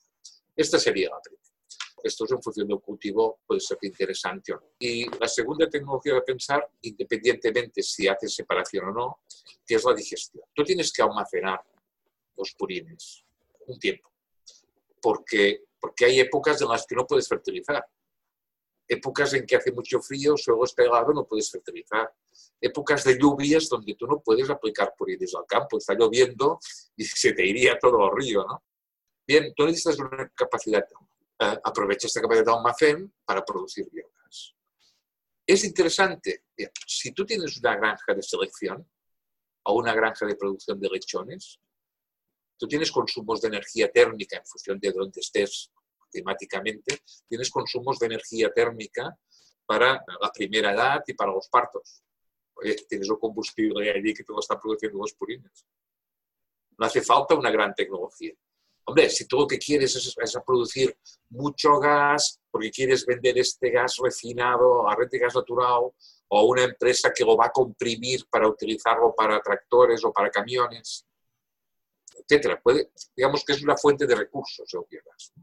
Esta 0.60 0.78
sería 0.78 1.08
la 1.08 1.18
primera. 1.22 1.42
Esto 2.02 2.26
es 2.26 2.32
en 2.32 2.42
función 2.42 2.68
del 2.68 2.80
cultivo, 2.80 3.40
puede 3.46 3.62
ser 3.62 3.78
interesante 3.80 4.52
o 4.52 4.56
no. 4.56 4.72
Y 4.78 5.08
la 5.18 5.26
segunda 5.26 5.66
tecnología 5.70 6.12
de 6.12 6.20
pensar, 6.20 6.68
independientemente 6.82 7.82
si 7.82 8.06
haces 8.06 8.34
separación 8.34 8.88
o 8.88 8.92
no, 8.92 9.20
es 9.66 9.82
la 9.82 9.94
digestión. 9.94 10.44
Tú 10.52 10.62
tienes 10.62 10.92
que 10.92 11.00
almacenar 11.00 11.62
los 12.36 12.52
purines 12.52 13.24
un 13.68 13.78
tiempo, 13.78 14.12
porque, 15.00 15.64
porque 15.80 16.04
hay 16.04 16.20
épocas 16.20 16.60
en 16.60 16.68
las 16.68 16.86
que 16.86 16.94
no 16.94 17.06
puedes 17.06 17.26
fertilizar. 17.26 17.82
Épocas 18.86 19.32
en 19.32 19.46
que 19.46 19.56
hace 19.56 19.72
mucho 19.72 20.02
frío, 20.02 20.36
suelo 20.36 20.64
está 20.64 20.82
helado, 20.82 21.14
no 21.14 21.26
puedes 21.26 21.50
fertilizar. 21.50 22.12
Épocas 22.60 23.02
de 23.04 23.16
lluvias 23.18 23.66
donde 23.66 23.94
tú 23.94 24.06
no 24.06 24.20
puedes 24.20 24.50
aplicar 24.50 24.92
purines 24.94 25.34
al 25.34 25.46
campo, 25.46 25.78
está 25.78 25.94
lloviendo 25.94 26.58
y 26.96 27.04
se 27.06 27.32
te 27.32 27.46
iría 27.46 27.78
todo 27.78 28.04
al 28.04 28.14
río, 28.14 28.44
¿no? 28.46 28.62
Bien, 29.30 29.54
tú 29.54 29.64
necesitas 29.64 29.96
una 30.00 30.28
capacidad 30.30 30.84
eh, 31.38 31.60
aprovecha 31.62 32.08
esta 32.08 32.20
capacidad 32.20 32.46
de 32.46 32.52
almacén 32.52 33.14
para 33.24 33.44
producir 33.44 33.88
biogás. 33.88 34.56
Es 35.46 35.62
interesante, 35.62 36.46
si 36.84 37.12
tú 37.12 37.24
tienes 37.24 37.56
una 37.58 37.76
granja 37.76 38.12
de 38.12 38.24
selección 38.24 38.90
o 39.62 39.74
una 39.74 39.94
granja 39.94 40.26
de 40.26 40.34
producción 40.34 40.80
de 40.80 40.88
lechones, 40.88 41.60
tú 42.58 42.66
tienes 42.66 42.90
consumos 42.90 43.40
de 43.40 43.46
energía 43.46 43.88
térmica 43.92 44.36
en 44.36 44.44
función 44.44 44.80
de 44.80 44.90
dónde 44.90 45.20
estés 45.20 45.70
climáticamente, 46.10 46.98
tienes 47.28 47.50
consumos 47.50 48.00
de 48.00 48.06
energía 48.06 48.52
térmica 48.52 49.16
para 49.64 50.04
la 50.20 50.32
primera 50.32 50.72
edad 50.72 51.04
y 51.06 51.14
para 51.14 51.30
los 51.30 51.48
partos. 51.48 52.02
Oye, 52.54 52.74
tienes 52.88 53.08
un 53.08 53.20
combustible 53.20 53.92
allí 53.92 54.12
que 54.12 54.24
te 54.24 54.32
lo 54.32 54.40
está 54.40 54.58
produciendo 54.58 54.98
los 54.98 55.14
purines. 55.14 55.64
No 56.76 56.84
hace 56.84 57.00
falta 57.00 57.36
una 57.36 57.52
gran 57.52 57.72
tecnología. 57.76 58.34
Hombre, 58.90 59.08
si 59.08 59.24
tú 59.24 59.36
lo 59.36 59.46
que 59.46 59.56
quieres 59.56 59.94
es, 59.94 60.36
producir 60.44 60.98
mucho 61.28 61.78
gas 61.78 62.40
porque 62.50 62.72
quieres 62.72 63.06
vender 63.06 63.38
este 63.38 63.70
gas 63.70 63.98
refinado 64.02 64.88
a 64.88 64.96
red 64.96 65.08
de 65.08 65.20
gas 65.20 65.36
natural 65.36 65.92
o 66.26 66.42
una 66.42 66.64
empresa 66.64 67.12
que 67.14 67.24
lo 67.24 67.36
va 67.36 67.46
a 67.46 67.52
comprimir 67.52 68.26
para 68.28 68.48
utilizarlo 68.48 69.14
para 69.14 69.40
tractores 69.40 70.04
o 70.04 70.12
para 70.12 70.28
camiones, 70.28 71.06
etcétera. 72.18 72.60
Puede, 72.60 72.90
digamos 73.14 73.44
que 73.44 73.52
es 73.52 73.62
una 73.62 73.76
fuente 73.76 74.08
de 74.08 74.16
recursos 74.16 74.68
el 74.74 74.80
biogás. 74.90 75.34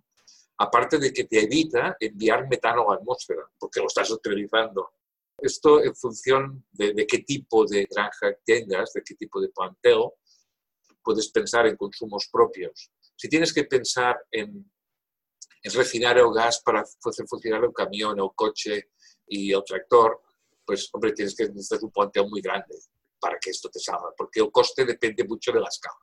Aparte 0.57 0.97
de 0.97 1.13
que 1.13 1.23
te 1.23 1.45
evita 1.45 1.95
enviar 2.01 2.49
metano 2.49 2.81
a 2.81 2.95
la 2.95 2.99
atmósfera, 2.99 3.49
porque 3.57 3.79
lo 3.79 3.88
estás 3.88 4.12
utilizando. 4.12 4.89
Esto 5.38 5.81
en 5.81 5.95
función 5.95 6.65
de, 6.69 6.93
de 6.93 7.07
qué 7.07 7.19
tipo 7.19 7.65
de 7.65 7.88
granja 7.89 8.36
tengas, 8.43 8.91
de 8.91 9.03
qué 9.03 9.15
tipo 9.15 9.39
de 9.39 9.47
plantel, 9.47 10.10
puedes 11.01 11.29
pensar 11.29 11.65
en 11.65 11.77
consumos 11.77 12.27
propios 12.29 12.91
si 13.17 13.27
tienes 13.27 13.53
que 13.53 13.63
pensar 13.65 14.15
en, 14.32 14.71
refinar 15.73 16.17
el 16.17 16.32
gas 16.34 16.62
para 16.63 16.82
hacer 16.82 17.27
funcionar 17.27 17.63
el 17.65 17.73
camión, 17.73 18.17
el 18.17 18.30
coche 18.34 18.91
y 19.27 19.51
el 19.51 19.63
tractor, 19.65 20.21
pues, 20.65 20.89
hombre, 20.93 21.12
tienes 21.12 21.36
que 21.36 21.49
necesitar 21.49 21.80
un 21.84 21.91
planteo 21.91 22.27
muy 22.27 22.39
grande 22.39 22.77
para 23.19 23.38
que 23.39 23.49
esto 23.49 23.69
te 23.69 23.80
salga, 23.80 24.13
porque 24.15 24.39
el 24.39 24.51
coste 24.51 24.86
depende 24.86 25.25
mucho 25.25 25.51
de 25.51 25.60
la 25.60 25.67
escala. 25.67 25.97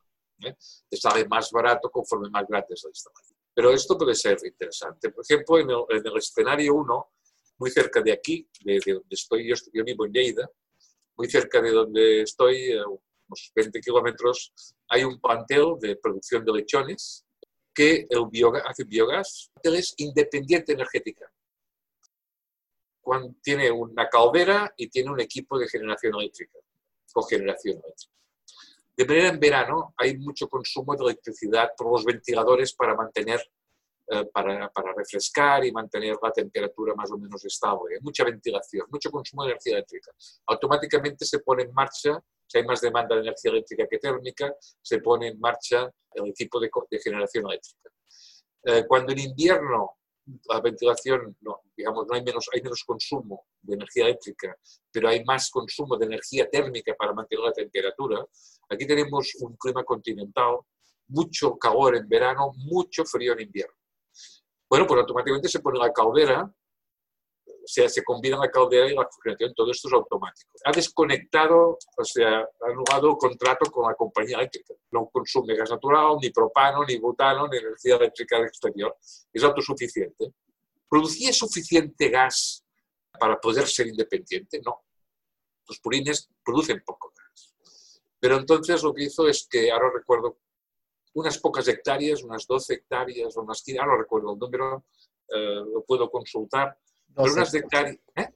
¿eh? 0.44 0.56
Te 0.88 0.96
sale 0.96 1.26
más 1.26 1.50
barato 1.50 1.90
conforme 1.90 2.28
más 2.28 2.46
grande 2.46 2.74
es 2.74 2.82
la 2.84 2.90
instalación. 2.90 3.38
Pero 3.54 3.72
esto 3.72 3.96
puede 3.96 4.14
ser 4.14 4.36
interesante. 4.44 5.10
Por 5.10 5.24
ejemplo, 5.24 5.58
en 5.60 6.04
el, 6.04 6.16
escenario 6.18 6.74
1, 6.74 7.12
muy 7.58 7.70
cerca 7.70 8.02
de 8.02 8.12
aquí, 8.12 8.48
de, 8.64 8.80
donde 8.84 9.06
estoy, 9.10 9.48
yo, 9.48 9.54
yo, 9.72 9.84
vivo 9.84 10.06
en 10.06 10.12
Lleida, 10.12 10.50
muy 11.16 11.30
cerca 11.30 11.62
de 11.62 11.70
donde 11.70 12.22
estoy, 12.22 12.72
eh, 12.72 12.82
unos 13.28 13.52
20 13.54 13.80
kilómetros, 13.80 14.52
hay 14.88 15.04
un 15.04 15.20
planteo 15.20 15.76
de 15.80 15.96
producción 15.96 16.44
de 16.44 16.52
lechones 16.52 17.24
que 17.74 18.06
el 18.08 18.28
hace 18.64 18.84
biogás, 18.84 19.50
es 19.62 19.94
independiente 19.98 20.72
energética. 20.72 21.30
Tiene 23.42 23.70
una 23.70 24.08
caldera 24.08 24.72
y 24.76 24.88
tiene 24.88 25.10
un 25.10 25.20
equipo 25.20 25.58
de 25.58 25.68
generación 25.68 26.14
eléctrica, 26.14 26.58
generación 27.28 27.80
eléctrica. 27.84 28.14
De 28.96 29.04
manera 29.04 29.28
en 29.28 29.40
verano 29.40 29.94
hay 29.96 30.16
mucho 30.16 30.48
consumo 30.48 30.94
de 30.94 31.04
electricidad 31.04 31.70
por 31.76 31.90
los 31.90 32.04
ventiladores 32.04 32.72
para 32.74 32.94
mantener 32.94 33.40
eh, 34.06 34.26
para, 34.26 34.68
para, 34.68 34.92
refrescar 34.92 35.64
y 35.64 35.72
mantener 35.72 36.16
la 36.22 36.30
temperatura 36.30 36.94
más 36.94 37.10
o 37.10 37.16
menos 37.16 37.42
estable. 37.42 37.94
Hay 37.94 38.02
mucha 38.02 38.22
ventilación, 38.22 38.86
mucho 38.90 39.10
consumo 39.10 39.44
de 39.44 39.52
energía 39.52 39.76
eléctrica. 39.76 40.12
Automáticamente 40.46 41.24
se 41.24 41.38
pone 41.38 41.62
en 41.62 41.72
marcha, 41.72 42.22
si 42.46 42.58
hay 42.58 42.64
más 42.64 42.80
demanda 42.80 43.14
de 43.14 43.22
energía 43.22 43.50
eléctrica 43.50 43.86
que 43.88 43.98
térmica, 43.98 44.54
se 44.80 44.98
pone 45.00 45.28
en 45.28 45.40
marcha 45.40 45.90
el 46.12 46.28
equipo 46.28 46.60
de, 46.60 46.70
de 46.90 46.98
generación 46.98 47.46
eléctrica. 47.46 47.90
Eh, 48.64 48.84
cuando 48.86 49.12
en 49.12 49.18
invierno 49.20 49.98
la 50.48 50.60
ventilación, 50.60 51.36
no, 51.40 51.60
digamos, 51.76 52.06
no 52.06 52.14
hay 52.14 52.22
menos, 52.22 52.48
hay 52.52 52.62
menos 52.62 52.82
consumo 52.84 53.46
de 53.60 53.74
energía 53.74 54.04
eléctrica, 54.04 54.56
pero 54.90 55.08
hay 55.08 55.22
más 55.24 55.50
consumo 55.50 55.96
de 55.96 56.06
energía 56.06 56.48
térmica 56.48 56.94
para 56.98 57.12
mantener 57.12 57.44
la 57.44 57.52
temperatura. 57.52 58.24
Aquí 58.70 58.86
tenemos 58.86 59.34
un 59.40 59.56
clima 59.56 59.84
continental, 59.84 60.58
mucho 61.08 61.58
calor 61.58 61.96
en 61.96 62.08
verano, 62.08 62.52
mucho 62.56 63.04
frío 63.04 63.34
en 63.34 63.40
invierno. 63.40 63.74
Bueno, 64.68 64.86
pues 64.86 65.00
automáticamente 65.00 65.48
se 65.48 65.60
pone 65.60 65.78
la 65.78 65.92
caldera, 65.92 66.50
o 67.64 67.66
sea, 67.66 67.88
se 67.88 68.04
combina 68.04 68.36
la 68.36 68.50
caldera 68.50 68.90
y 68.90 68.94
la 68.94 69.04
refrigeración, 69.04 69.54
todo 69.54 69.70
esto 69.70 69.88
es 69.88 69.94
automático. 69.94 70.50
Ha 70.64 70.70
desconectado, 70.70 71.78
o 71.96 72.04
sea, 72.04 72.40
ha 72.40 72.70
anulado 72.70 73.16
contrato 73.16 73.70
con 73.70 73.88
la 73.88 73.94
compañía 73.94 74.36
eléctrica. 74.36 74.74
No 74.90 75.08
consume 75.10 75.56
gas 75.56 75.70
natural, 75.70 76.18
ni 76.20 76.28
propano, 76.28 76.84
ni 76.84 76.98
butano, 76.98 77.48
ni 77.48 77.56
energía 77.56 77.96
eléctrica 77.96 78.36
del 78.36 78.48
exterior. 78.48 78.94
Es 79.32 79.42
autosuficiente. 79.42 80.34
¿Producía 80.88 81.32
suficiente 81.32 82.10
gas 82.10 82.62
para 83.18 83.40
poder 83.40 83.66
ser 83.66 83.86
independiente? 83.86 84.60
No. 84.62 84.84
Los 85.66 85.80
purines 85.80 86.28
producen 86.44 86.82
poco 86.84 87.14
gas. 87.16 87.54
Pero 88.20 88.36
entonces 88.36 88.82
lo 88.82 88.92
que 88.92 89.04
hizo 89.04 89.26
es 89.26 89.48
que, 89.50 89.72
ahora 89.72 89.90
recuerdo 89.94 90.36
unas 91.14 91.38
pocas 91.38 91.66
hectáreas, 91.68 92.22
unas 92.22 92.46
12 92.46 92.74
hectáreas 92.74 93.34
o 93.36 93.40
unas 93.40 93.62
15, 93.62 93.86
no 93.86 93.96
recuerdo 93.96 94.32
el 94.34 94.38
número, 94.38 94.84
lo 95.28 95.82
puedo 95.84 96.10
consultar. 96.10 96.76
Pero 97.14 97.32
unas 97.32 97.54
¿eh? 97.54 98.28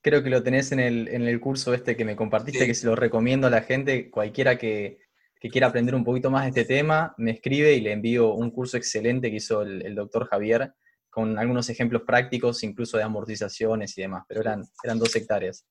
Creo 0.00 0.22
que 0.22 0.30
lo 0.30 0.42
tenés 0.42 0.72
en 0.72 0.80
el, 0.80 1.08
en 1.08 1.22
el 1.22 1.40
curso 1.40 1.74
este 1.74 1.96
que 1.96 2.04
me 2.04 2.16
compartiste, 2.16 2.66
que 2.66 2.74
se 2.74 2.86
lo 2.86 2.94
recomiendo 2.94 3.46
a 3.46 3.50
la 3.50 3.62
gente, 3.62 4.10
cualquiera 4.10 4.56
que, 4.56 4.98
que, 5.40 5.48
quiera 5.48 5.66
aprender 5.66 5.94
un 5.94 6.04
poquito 6.04 6.30
más 6.30 6.44
de 6.44 6.48
este 6.50 6.64
tema, 6.64 7.14
me 7.18 7.32
escribe 7.32 7.74
y 7.74 7.80
le 7.80 7.92
envío 7.92 8.32
un 8.32 8.50
curso 8.50 8.76
excelente 8.76 9.30
que 9.30 9.36
hizo 9.36 9.62
el, 9.62 9.94
doctor 9.94 10.28
Javier, 10.28 10.72
con 11.10 11.38
algunos 11.38 11.68
ejemplos 11.70 12.02
prácticos, 12.02 12.62
incluso 12.62 12.96
de 12.98 13.02
amortizaciones 13.02 13.96
y 13.98 14.02
demás, 14.02 14.24
pero 14.28 14.42
eran, 14.42 14.64
eran 14.84 14.98
dos 14.98 15.14
hectáreas. 15.16 15.66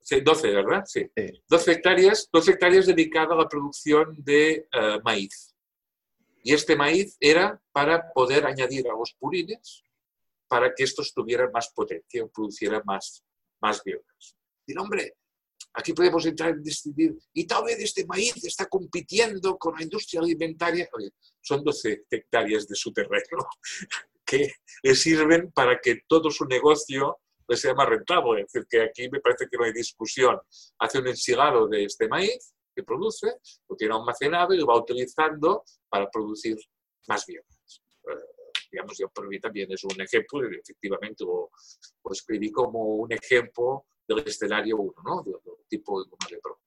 Sí, 0.00 0.20
12, 0.20 0.52
¿verdad? 0.52 0.84
Sí. 0.86 1.10
12 1.48 1.72
hectáreas, 1.72 2.28
12 2.32 2.52
hectáreas 2.52 2.86
dedicadas 2.86 3.32
a 3.32 3.42
la 3.42 3.48
producción 3.48 4.14
de 4.18 4.68
eh, 4.72 5.00
maíz. 5.04 5.52
Y 6.44 6.54
este 6.54 6.76
maíz 6.76 7.16
era 7.18 7.60
para 7.72 8.12
poder 8.12 8.46
añadir 8.46 8.88
a 8.88 8.96
los 8.96 9.12
purines 9.18 9.82
para 10.48 10.72
que 10.74 10.84
estos 10.84 11.12
tuvieran 11.12 11.50
más 11.52 11.72
potencia 11.74 12.24
o 12.24 12.28
producieran 12.28 12.82
más, 12.84 13.24
más 13.60 13.82
biomasa. 13.84 14.36
Y 14.66 14.76
hombre, 14.78 15.14
aquí 15.74 15.92
podemos 15.92 16.24
entrar 16.26 16.50
en 16.50 16.62
distinguir, 16.62 17.16
y 17.32 17.46
tal 17.46 17.64
vez 17.64 17.78
este 17.80 18.06
maíz 18.06 18.44
está 18.44 18.66
compitiendo 18.66 19.56
con 19.56 19.74
la 19.76 19.82
industria 19.82 20.20
alimentaria. 20.20 20.88
Son 21.40 21.62
12 21.62 22.04
hectáreas 22.10 22.66
de 22.66 22.74
su 22.74 22.92
terreno 22.92 23.46
que 24.24 24.52
le 24.82 24.94
sirven 24.94 25.52
para 25.52 25.78
que 25.80 26.00
todo 26.06 26.30
su 26.30 26.44
negocio 26.46 27.18
le 27.48 27.56
sea 27.56 27.74
más 27.74 27.88
rentable. 27.88 28.42
Es 28.42 28.52
decir, 28.52 28.66
que 28.68 28.82
aquí 28.82 29.08
me 29.08 29.20
parece 29.20 29.46
que 29.48 29.56
no 29.56 29.64
hay 29.64 29.72
discusión. 29.72 30.38
Hace 30.78 30.98
un 30.98 31.08
ensilado 31.08 31.68
de 31.68 31.84
este 31.84 32.08
maíz 32.08 32.54
que 32.74 32.82
produce, 32.82 33.34
lo 33.68 33.76
tiene 33.76 33.94
almacenado 33.94 34.52
y 34.52 34.58
lo 34.58 34.66
va 34.66 34.78
utilizando 34.78 35.64
para 35.88 36.10
producir 36.10 36.58
más 37.08 37.24
biomasa. 37.24 37.55
Digamos, 38.76 38.98
yo 38.98 39.08
por 39.08 39.26
mí 39.26 39.40
también 39.40 39.72
es 39.72 39.82
un 39.84 39.98
ejemplo, 39.98 40.46
efectivamente 40.46 41.24
lo, 41.24 41.50
escribí 42.12 42.52
como 42.52 42.84
un 42.96 43.10
ejemplo 43.10 43.86
del 44.06 44.18
escenario 44.18 44.76
1, 44.76 44.92
¿no? 45.02 45.22
del, 45.22 45.34
tipo 45.66 46.04
de 46.04 46.10
pro. 46.42 46.60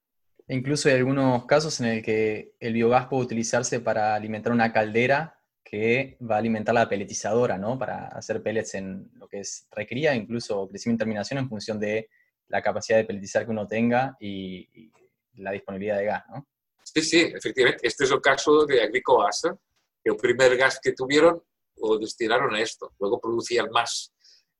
E 0.47 0.55
incluso 0.55 0.89
hay 0.89 0.95
algunos 0.95 1.45
casos 1.45 1.79
en 1.81 1.85
el 1.85 2.03
que 2.03 2.55
el 2.59 2.73
biogás 2.73 3.05
puede 3.05 3.25
utilizarse 3.25 3.79
para 3.79 4.15
alimentar 4.15 4.51
una 4.51 4.73
caldera 4.73 5.39
que 5.63 6.17
va 6.19 6.37
a 6.37 6.39
alimentar 6.39 6.73
la 6.73 6.89
peletizadora, 6.89 7.59
¿no? 7.59 7.77
Para 7.77 8.07
hacer 8.07 8.41
pellets 8.41 8.73
en 8.73 9.11
lo 9.13 9.27
que 9.27 9.41
es 9.41 9.67
recría, 9.69 10.15
incluso 10.15 10.67
crecimiento 10.67 11.03
y 11.03 11.05
terminación 11.05 11.37
en 11.37 11.47
función 11.47 11.79
de 11.79 12.09
la 12.47 12.63
capacidad 12.63 12.97
de 12.97 13.05
peletizar 13.05 13.45
que 13.45 13.51
uno 13.51 13.67
tenga 13.67 14.17
y 14.19 14.91
la 15.35 15.51
disponibilidad 15.51 15.99
de 15.99 16.05
gas, 16.05 16.23
¿no? 16.27 16.47
Sí, 16.83 17.03
sí, 17.03 17.19
efectivamente. 17.19 17.85
Este 17.87 18.05
es 18.05 18.11
el 18.11 18.19
caso 18.19 18.65
de 18.65 18.81
Agricoasa, 18.81 19.55
que 20.03 20.09
el 20.09 20.17
primer 20.17 20.57
gas 20.57 20.79
que 20.81 20.93
tuvieron 20.93 21.43
lo 21.81 21.97
destinaron 21.97 22.53
a 22.55 22.61
esto. 22.61 22.93
Luego 22.99 23.19
producían 23.19 23.69
más, 23.71 24.13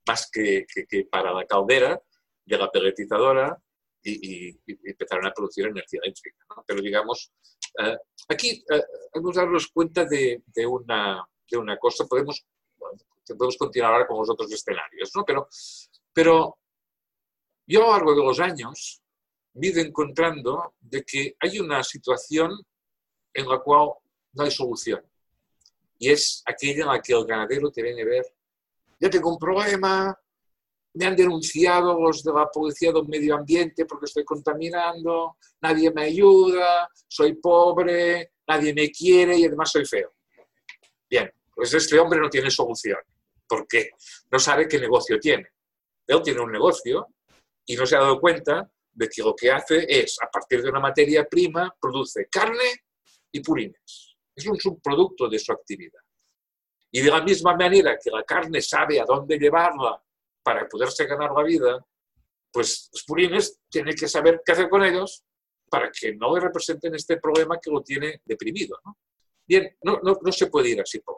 más 0.08 0.30
que, 0.32 0.66
que, 0.88 1.06
para 1.06 1.34
la 1.34 1.46
caldera 1.46 2.02
de 2.46 2.58
la 2.58 2.72
peletizadora 2.72 3.62
y, 4.04 4.58
empezaron 4.66 5.28
a 5.28 5.34
producir 5.34 5.68
energía 5.68 6.00
eléctrica. 6.04 6.46
¿no? 6.56 6.64
Pero 6.66 6.82
digamos, 6.82 7.32
eh, 7.84 7.98
aquí 8.28 8.64
eh, 8.70 8.84
vamos 9.14 9.38
a 9.38 9.42
darnos 9.42 9.68
cuenta 9.68 10.06
de, 10.06 10.44
de, 10.48 10.66
una, 10.66 11.28
de 11.50 11.58
una 11.58 11.78
cosa. 11.78 12.06
Podemos, 12.06 12.46
podemos 13.28 13.58
continuar 13.58 13.94
ahora 13.94 14.08
con 14.08 14.18
los 14.18 14.30
otros 14.30 14.52
escenarios, 14.52 15.12
¿no? 15.16 15.24
Pero, 15.26 15.48
pero 16.14 16.58
yo 17.68 17.82
a 17.82 17.86
lo 17.86 17.92
largo 17.92 18.16
de 18.16 18.26
los 18.26 18.40
años 18.40 19.02
me 19.54 19.68
he 19.68 19.70
ido 19.72 19.82
encontrando 19.82 20.74
de 20.80 21.04
que 21.04 21.36
hay 21.40 21.60
una 21.60 21.84
situación 21.84 22.52
en 23.34 23.48
la 23.48 23.60
cual 23.60 23.92
no 24.34 24.44
hay 24.44 24.52
solución. 24.52 25.04
Y 26.00 26.10
es 26.10 26.42
aquella 26.46 26.84
en 26.84 26.88
la 26.88 27.02
que 27.02 27.14
el 27.14 27.26
ganadero 27.26 27.70
te 27.70 27.84
viene 27.84 28.02
a 28.02 28.06
ver, 28.06 28.26
ya 29.00 29.10
tengo 29.10 29.30
un 29.30 29.38
problema, 29.38 30.18
me 30.94 31.06
han 31.06 31.16
denunciado 31.16 32.00
los 32.00 32.24
de 32.24 32.34
la 32.34 32.50
policía 32.50 32.92
del 32.92 33.08
medio 33.08 33.36
ambiente 33.36 33.86
porque 33.86 34.06
estoy 34.06 34.24
contaminando, 34.24 35.38
nadie 35.62 35.92
me 35.92 36.04
ayuda, 36.04 36.90
soy 37.08 37.36
pobre, 37.36 38.32
nadie 38.48 38.74
me 38.74 38.90
quiere 38.90 39.38
y 39.38 39.46
además 39.46 39.72
soy 39.72 39.86
feo. 39.86 40.14
Bien, 41.10 41.32
pues 41.54 41.74
este 41.74 42.00
hombre 42.00 42.20
no 42.20 42.30
tiene 42.30 42.50
solución, 42.50 43.00
porque 43.48 43.92
no 44.32 44.40
sabe 44.40 44.68
qué 44.68 44.80
negocio 44.80 45.20
tiene. 45.20 45.50
Él 46.08 46.22
tiene 46.24 46.42
un 46.42 46.52
negocio 46.52 47.08
y 47.66 47.76
no 47.76 47.86
se 47.86 47.96
ha 47.96 48.00
dado 48.00 48.20
cuenta 48.20 48.70
de 48.92 49.08
que 49.08 49.22
lo 49.22 49.36
que 49.36 49.52
hace 49.52 49.86
es, 49.88 50.18
a 50.22 50.30
partir 50.30 50.62
de 50.62 50.70
una 50.70 50.80
materia 50.80 51.26
prima, 51.26 51.74
produce 51.80 52.28
carne 52.30 52.84
y 53.32 53.42
purines. 53.42 54.09
Es 54.40 54.48
un 54.48 54.58
subproducto 54.58 55.28
de 55.28 55.38
su 55.38 55.52
actividad. 55.52 56.00
Y 56.92 57.02
de 57.02 57.12
la 57.12 57.22
misma 57.22 57.56
manera 57.56 57.98
que 58.02 58.10
la 58.10 58.24
carne 58.24 58.62
sabe 58.62 59.00
a 59.00 59.06
dónde 59.06 59.38
llevarla 59.38 60.02
para 60.42 60.68
poderse 60.68 61.06
ganar 61.06 61.32
la 61.32 61.44
vida, 61.44 61.86
pues 62.52 62.90
los 62.94 63.04
purines 63.04 63.60
tienen 63.70 63.94
que 63.96 64.08
saber 64.08 64.42
qué 64.44 64.54
hacer 64.54 64.70
con 64.70 64.84
ellos 64.84 65.24
para 65.70 65.92
que 65.92 66.16
no 66.16 66.36
representen 66.38 66.96
este 66.96 67.18
problema 67.18 67.60
que 67.62 67.70
lo 67.70 67.82
tiene 67.82 68.22
deprimido. 68.26 68.80
Bien, 69.46 69.78
no, 69.84 70.00
no, 70.02 70.18
no, 70.22 70.32
se 70.32 70.48
puede 70.48 70.70
ir 70.70 70.82
así 70.82 71.00
por. 71.00 71.18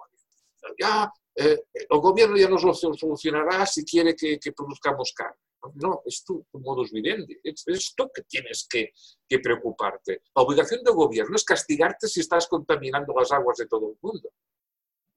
Ya, 0.78 1.12
eh, 1.36 1.64
el 1.74 2.00
gobierno 2.00 2.38
ya 2.38 2.50
nos 2.50 2.64
lo 2.64 2.74
solucionará 2.74 3.66
si 3.66 3.84
quiere 3.86 4.16
que, 4.16 4.40
que 4.40 4.52
produzcamos 4.52 5.14
carne. 5.16 5.38
No, 5.76 6.02
es 6.06 6.24
tu, 6.24 6.44
modus 6.54 6.92
vivendi, 6.92 7.40
es, 7.44 7.94
tú 7.96 8.10
que 8.14 8.24
tienes 8.24 8.68
que, 8.68 8.92
preocuparte. 9.40 10.24
La 10.36 10.42
obligación 10.42 10.84
del 10.84 10.96
gobierno 10.96 11.36
es 11.36 11.44
castigarte 11.44 12.08
si 12.08 12.22
estás 12.22 12.48
contaminando 12.48 13.14
las 13.16 13.32
aguas 13.32 13.58
de 13.58 13.68
todo 13.68 13.92
el 13.92 13.98
mundo. 14.02 14.30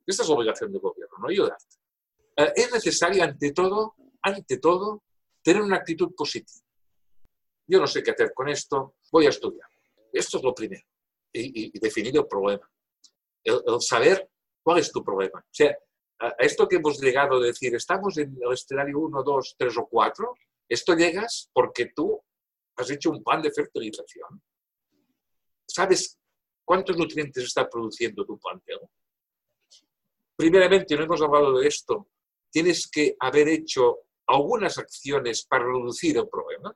Esta 0.07 0.23
es 0.23 0.29
la 0.29 0.35
obligación 0.35 0.71
del 0.71 0.83
gobierno, 0.83 1.17
no 1.19 1.29
ayudarte. 1.29 1.77
Eh, 2.37 2.53
es 2.57 2.73
necesario, 2.73 3.25
ante 3.25 3.53
todo, 3.53 3.95
ante 4.21 4.59
todo, 4.59 5.03
tener 5.43 5.63
una 5.63 5.77
actitud 5.77 6.15
positiva. 6.15 6.61
Yo 7.67 7.81
no 7.81 7.87
sé 7.87 8.03
qué 8.03 8.11
hacer 8.11 8.35
con 8.35 8.49
esto, 8.51 8.97
voy 9.11 9.25
a 9.27 9.31
estudiar. 9.31 9.69
Esto 10.13 10.39
es 10.39 10.45
lo 10.45 10.55
primero. 10.55 10.85
Y, 11.33 11.77
definir 11.81 12.17
el 12.17 12.27
problema. 12.27 12.71
El, 13.43 13.63
el, 13.67 13.81
saber 13.81 14.31
cuál 14.65 14.79
es 14.79 14.91
tu 14.91 15.05
problema. 15.05 15.39
O 15.39 15.55
sea, 15.55 15.79
a 16.19 16.31
esto 16.39 16.67
que 16.67 16.77
hemos 16.77 17.01
llegado 17.01 17.37
a 17.37 17.41
decir, 17.41 17.75
estamos 17.75 18.17
en 18.19 18.37
el 18.43 18.53
escenario 18.53 18.99
1, 18.99 19.23
2, 19.23 19.57
3 19.59 19.77
o 19.79 19.87
4, 19.87 20.35
esto 20.69 20.95
llegas 20.95 21.51
porque 21.53 21.93
tú 21.95 22.21
has 22.77 22.91
hecho 22.91 23.11
un 23.11 23.23
plan 23.23 23.43
de 23.43 23.53
fertilización. 23.53 24.43
¿Sabes 25.67 26.19
cuántos 26.65 26.97
nutrientes 26.97 27.45
está 27.45 27.69
produciendo 27.69 28.25
tu 28.25 28.39
planteo? 28.39 28.91
Primeramente, 30.37 30.97
no 30.97 31.05
hemos 31.05 31.21
hablado 31.23 31.59
de 31.59 31.69
esto, 31.69 32.09
tienes 32.51 32.89
que 32.89 33.17
haber 33.21 33.49
hecho 33.49 33.99
algunas 34.27 34.79
acciones 34.79 35.45
para 35.45 35.65
reducir 35.65 36.17
el 36.17 36.29
problema. 36.29 36.75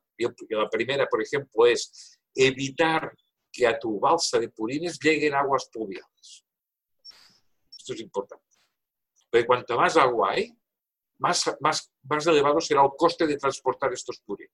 La 0.50 0.68
primera, 0.68 1.06
por 1.06 1.22
ejemplo, 1.22 1.66
es 1.66 2.20
evitar 2.34 3.16
que 3.50 3.66
a 3.66 3.78
tu 3.78 3.98
balsa 3.98 4.38
de 4.38 4.50
purines 4.50 4.98
lleguen 5.00 5.34
aguas 5.34 5.68
pluviales. 5.72 6.44
Esto 7.88 7.94
es 7.94 8.00
importante. 8.00 8.44
Porque 9.30 9.46
cuanto 9.46 9.78
más 9.78 9.96
agua 9.96 10.32
hay, 10.32 10.52
más, 11.18 11.56
más, 11.60 11.90
más 12.02 12.26
elevado 12.26 12.60
será 12.60 12.82
el 12.82 12.90
coste 12.98 13.26
de 13.26 13.38
transportar 13.38 13.90
estos 13.94 14.20
purinos. 14.20 14.52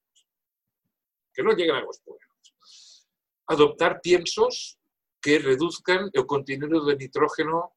Que 1.32 1.42
no 1.42 1.50
lleguen 1.50 1.74
a 1.74 1.80
los 1.80 1.98
purinos. 1.98 3.08
Adoptar 3.48 4.00
piensos 4.00 4.78
que 5.20 5.40
reduzcan 5.40 6.10
el 6.12 6.26
contenido 6.26 6.84
de 6.84 6.96
nitrógeno 6.96 7.74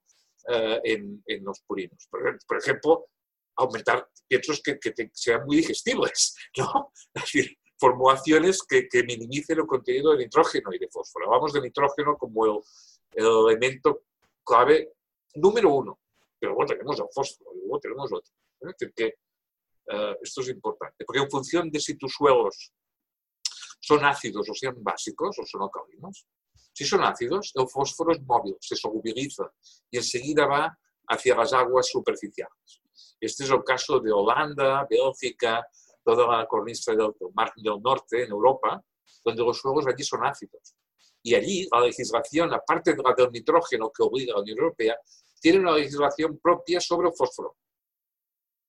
eh, 0.48 0.80
en, 0.84 1.24
en, 1.26 1.44
los 1.44 1.62
purinos. 1.62 2.08
Por, 2.08 2.58
ejemplo, 2.58 3.08
aumentar 3.56 4.08
piensos 4.28 4.62
que, 4.62 4.78
sean 5.14 5.44
muy 5.48 5.58
digestibles, 5.58 6.36
¿no? 6.58 6.94
Es 7.16 7.24
decir, 7.24 7.58
formulaciones 7.80 8.62
que, 8.62 8.88
que, 8.88 9.04
minimicen 9.04 9.58
el 9.58 9.66
contenido 9.66 10.12
de 10.12 10.26
nitrógeno 10.26 10.72
y 10.72 10.78
de 10.78 10.88
fósforo. 10.88 11.26
Hablamos 11.26 11.54
de 11.54 11.62
nitrógeno 11.62 12.16
como 12.16 12.46
el 12.46 12.62
elemento 13.26 14.04
clave 14.48 14.97
número 15.36 15.74
uno 15.74 16.00
pero 16.40 16.54
luego 16.54 16.66
tenemos 16.68 17.00
el 17.00 17.08
fósforo, 17.14 17.52
y 17.56 17.60
luego 17.60 17.80
tenemos 17.80 18.12
otro. 18.12 18.34
¿eh? 18.62 18.92
que, 18.96 19.06
eh, 19.90 20.18
esto 20.22 20.42
es 20.42 20.50
importante, 20.50 21.06
porque 21.06 21.22
en 21.22 21.30
función 21.30 21.70
de 21.70 21.80
si 21.80 21.98
tus 21.98 22.14
suelos 22.14 22.72
son 23.80 24.04
ácidos 24.06 24.50
o 24.50 24.54
sean 24.54 24.76
básicos 24.84 25.38
o 25.40 25.46
son 25.46 25.64
alcalinos, 25.64 26.28
si 26.74 26.86
son 26.86 27.04
ácidos, 27.04 27.52
el 27.56 27.68
fósforo 27.68 28.12
es 28.12 28.22
móvil, 28.22 28.56
se 28.60 28.76
solubiliza 28.76 29.52
y 29.90 29.98
enseguida 29.98 30.46
va 30.46 30.78
hacia 31.08 31.36
las 31.36 31.54
aguas 31.54 31.88
superficiales. 31.88 32.82
Este 33.20 33.46
es 33.46 33.50
el 33.50 33.64
caso 33.64 34.00
de 34.00 34.12
Holanda, 34.12 34.86
Bélgica, 34.88 35.66
toda 36.04 36.38
la 36.38 36.48
cornisa 36.48 36.92
del, 36.94 37.14
mar 37.34 37.52
del 37.56 37.82
norte, 37.82 38.24
en 38.24 38.30
Europa, 38.30 38.84
donde 39.24 39.44
los 39.44 39.58
suelos 39.58 39.88
allí 39.88 40.04
son 40.04 40.24
ácidos. 40.26 40.76
Y 41.28 41.36
allí 41.36 41.68
la 41.70 41.82
legislación, 41.82 42.54
aparte 42.54 42.94
de 42.94 43.04
la 43.04 43.14
del 43.14 43.30
nitrógeno 43.30 43.92
que 43.92 44.02
obliga 44.02 44.32
a 44.32 44.38
la 44.38 44.44
Unión 44.44 44.60
Europea, 44.60 44.98
tiene 45.42 45.60
una 45.60 45.74
legislación 45.74 46.40
propia 46.40 46.80
sobre 46.80 47.10
el 47.10 47.14
fósforo. 47.14 47.58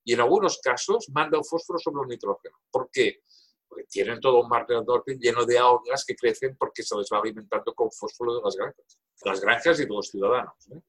Y 0.04 0.14
en 0.14 0.22
algunos 0.22 0.58
casos 0.58 1.06
manda 1.14 1.38
el 1.38 1.44
fósforo 1.44 1.78
sobre 1.78 2.02
el 2.02 2.08
nitrógeno. 2.08 2.56
¿Por 2.68 2.90
qué? 2.90 3.20
Porque 3.68 3.84
tienen 3.84 4.18
todo 4.18 4.40
un 4.40 4.48
mar 4.48 4.66
del 4.66 4.84
norte 4.84 5.16
lleno 5.20 5.46
de 5.46 5.56
algas 5.56 6.04
que 6.04 6.16
crecen 6.16 6.56
porque 6.58 6.82
se 6.82 6.96
les 6.96 7.06
va 7.12 7.20
alimentando 7.20 7.72
con 7.74 7.92
fósforo 7.92 8.34
de 8.34 8.42
las 8.42 8.56
granjas. 8.56 8.98
Las 9.24 9.40
granjas 9.40 9.78
y 9.78 9.84
de 9.84 9.94
los 9.94 10.08
ciudadanos. 10.08 10.54
¿eh? 10.72 10.80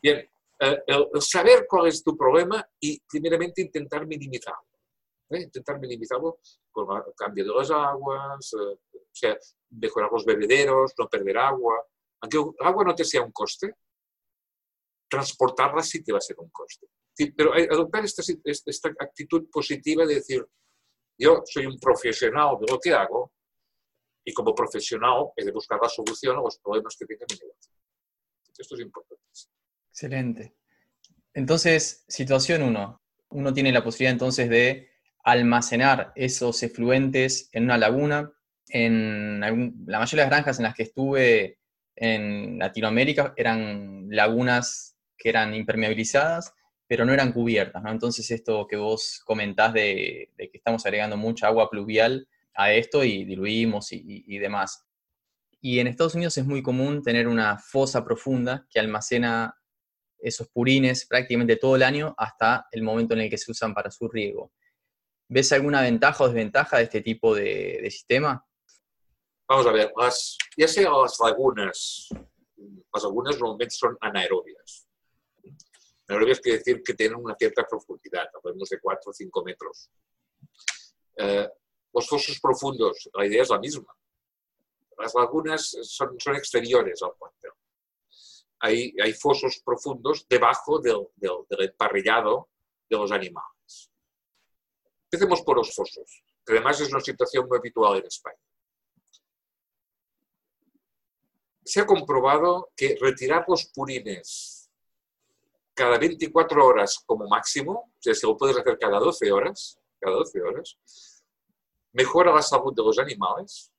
Bien, 0.00 0.30
eh, 0.60 0.82
el, 0.86 1.08
saber 1.22 1.66
cuál 1.68 1.88
es 1.88 2.04
tu 2.04 2.16
problema 2.16 2.64
y 2.78 3.00
primeramente 3.00 3.62
intentar 3.62 4.06
minimizarlo. 4.06 4.65
¿Eh? 5.30 5.42
Intentar 5.42 5.78
minimizarlo 5.78 6.38
con 6.70 6.86
cambio 7.16 7.44
de 7.44 7.54
las 7.54 7.70
aguas, 7.70 8.52
o 8.54 8.78
sea, 9.12 9.36
mejorar 9.70 10.10
los 10.12 10.24
bebederos, 10.24 10.92
no 10.98 11.08
perder 11.08 11.38
agua. 11.38 11.84
Aunque 12.20 12.38
el 12.38 12.66
agua 12.66 12.84
no 12.84 12.94
te 12.94 13.04
sea 13.04 13.22
un 13.22 13.32
coste, 13.32 13.74
transportarla 15.08 15.82
sí 15.82 16.02
te 16.02 16.12
va 16.12 16.18
a 16.18 16.20
ser 16.20 16.36
un 16.38 16.50
coste. 16.50 16.86
Pero 17.34 17.52
adoptar 17.54 18.04
esta, 18.04 18.22
esta 18.44 18.88
actitud 18.98 19.48
positiva 19.50 20.04
de 20.04 20.16
decir, 20.16 20.46
yo 21.18 21.42
soy 21.46 21.66
un 21.66 21.78
profesional 21.78 22.56
de 22.60 22.66
lo 22.70 22.78
que 22.78 22.92
hago 22.92 23.32
y 24.24 24.34
como 24.34 24.54
profesional 24.54 25.28
he 25.36 25.44
de 25.44 25.52
buscar 25.52 25.78
la 25.80 25.88
solución 25.88 26.36
a 26.36 26.40
los 26.40 26.58
problemas 26.58 26.96
que 26.98 27.06
tiene 27.06 27.24
mi 27.30 27.38
negocio. 27.38 27.72
Esto 28.58 28.74
es 28.74 28.80
importante. 28.80 29.22
Excelente. 29.90 30.56
Entonces, 31.32 32.04
situación 32.08 32.62
1. 32.62 33.02
Uno 33.28 33.52
tiene 33.52 33.72
la 33.72 33.84
posibilidad 33.84 34.12
entonces 34.12 34.48
de 34.48 34.90
almacenar 35.26 36.12
esos 36.14 36.62
efluentes 36.62 37.50
en 37.52 37.64
una 37.64 37.76
laguna. 37.76 38.32
En 38.68 39.40
la 39.40 39.98
mayoría 39.98 40.24
de 40.24 40.30
las 40.30 40.30
granjas 40.30 40.58
en 40.58 40.62
las 40.62 40.74
que 40.74 40.84
estuve 40.84 41.58
en 41.96 42.58
Latinoamérica 42.58 43.34
eran 43.36 44.06
lagunas 44.08 44.96
que 45.18 45.28
eran 45.28 45.52
impermeabilizadas, 45.52 46.54
pero 46.86 47.04
no 47.04 47.12
eran 47.12 47.32
cubiertas. 47.32 47.82
Entonces, 47.86 48.30
esto 48.30 48.68
que 48.68 48.76
vos 48.76 49.20
comentás 49.24 49.72
de, 49.72 50.30
que 50.36 50.50
estamos 50.52 50.86
agregando 50.86 51.16
mucha 51.16 51.48
agua 51.48 51.68
pluvial 51.68 52.28
a 52.54 52.72
esto 52.72 53.02
y 53.02 53.24
diluimos 53.24 53.88
y 53.90 54.38
demás. 54.38 54.86
Y 55.60 55.80
en 55.80 55.88
Estados 55.88 56.14
Unidos 56.14 56.38
es 56.38 56.46
muy 56.46 56.62
común 56.62 57.02
tener 57.02 57.26
una 57.26 57.58
fosa 57.58 58.04
profunda 58.04 58.64
que 58.70 58.78
almacena 58.78 59.56
esos 60.20 60.46
purines 60.48 61.04
prácticamente 61.06 61.56
todo 61.56 61.74
el 61.74 61.82
año 61.82 62.14
hasta 62.16 62.68
el 62.70 62.84
momento 62.84 63.14
en 63.14 63.22
el 63.22 63.30
que 63.30 63.38
se 63.38 63.50
usan 63.50 63.74
para 63.74 63.90
su 63.90 64.06
riego. 64.08 64.52
¿Ves 65.28 65.52
alguna 65.52 65.82
ventaja 65.82 66.22
o 66.22 66.28
desventaja 66.28 66.78
de 66.78 66.84
este 66.84 67.00
tipo 67.00 67.34
de, 67.34 67.88
sistema? 67.90 68.44
Vamos 69.48 69.66
a 69.66 69.72
ver, 69.72 69.92
las, 69.96 70.36
ya 70.56 70.68
sea 70.68 70.90
las 70.90 71.18
lagunas, 71.20 72.08
las 72.92 73.02
lagunas 73.02 73.38
normalmente 73.38 73.74
son 73.74 73.96
anaerobias. 74.00 74.86
Anaerobias 76.08 76.40
quiere 76.40 76.58
decir 76.58 76.82
que 76.82 76.94
tienen 76.94 77.18
una 77.18 77.34
cierta 77.34 77.64
profundidad, 77.64 78.28
hablamos 78.34 78.68
de 78.68 78.80
4 78.80 79.10
o 79.10 79.12
5 79.12 79.44
metros. 79.44 79.90
Eh, 81.16 81.48
los 81.92 82.08
fosos 82.08 82.38
profundos, 82.40 83.08
la 83.14 83.26
idea 83.26 83.42
es 83.42 83.48
la 83.48 83.58
misma. 83.58 83.96
Las 84.98 85.14
lagunas 85.14 85.76
son, 85.82 86.18
son 86.20 86.36
exteriores 86.36 87.02
al 87.02 87.14
cuartel. 87.18 87.50
Hay, 88.60 88.94
hay, 89.02 89.12
fosos 89.12 89.60
profundos 89.64 90.26
debajo 90.28 90.78
del, 90.78 91.08
del, 91.16 91.44
del, 91.48 91.68
emparrillado 91.68 92.48
de 92.88 92.96
los 92.96 93.12
animales. 93.12 93.55
Empecemos 95.16 95.40
por 95.44 95.56
los 95.56 95.74
fosos, 95.74 96.22
que 96.44 96.52
además 96.52 96.78
es 96.78 96.90
una 96.92 97.00
situación 97.00 97.48
muy 97.48 97.56
habitual 97.56 97.96
en 97.96 98.04
España. 98.04 98.36
Se 101.64 101.80
ha 101.80 101.86
comprobado 101.86 102.68
que 102.76 102.98
retirar 103.00 103.46
los 103.48 103.64
purines 103.74 104.70
cada 105.72 105.96
24 105.96 106.66
horas 106.66 107.02
como 107.06 107.26
máximo, 107.28 107.72
o 107.72 107.98
sea, 107.98 108.14
si 108.14 108.26
lo 108.26 108.36
puedes 108.36 108.58
hacer 108.58 108.78
cada 108.78 108.98
12 108.98 109.32
horas, 109.32 109.78
cada 109.98 110.16
12 110.16 110.42
horas, 110.42 110.76
mejora 111.94 112.34
la 112.34 112.42
salud 112.42 112.74
de 112.74 112.82
los 112.82 112.98
animales, 112.98 113.72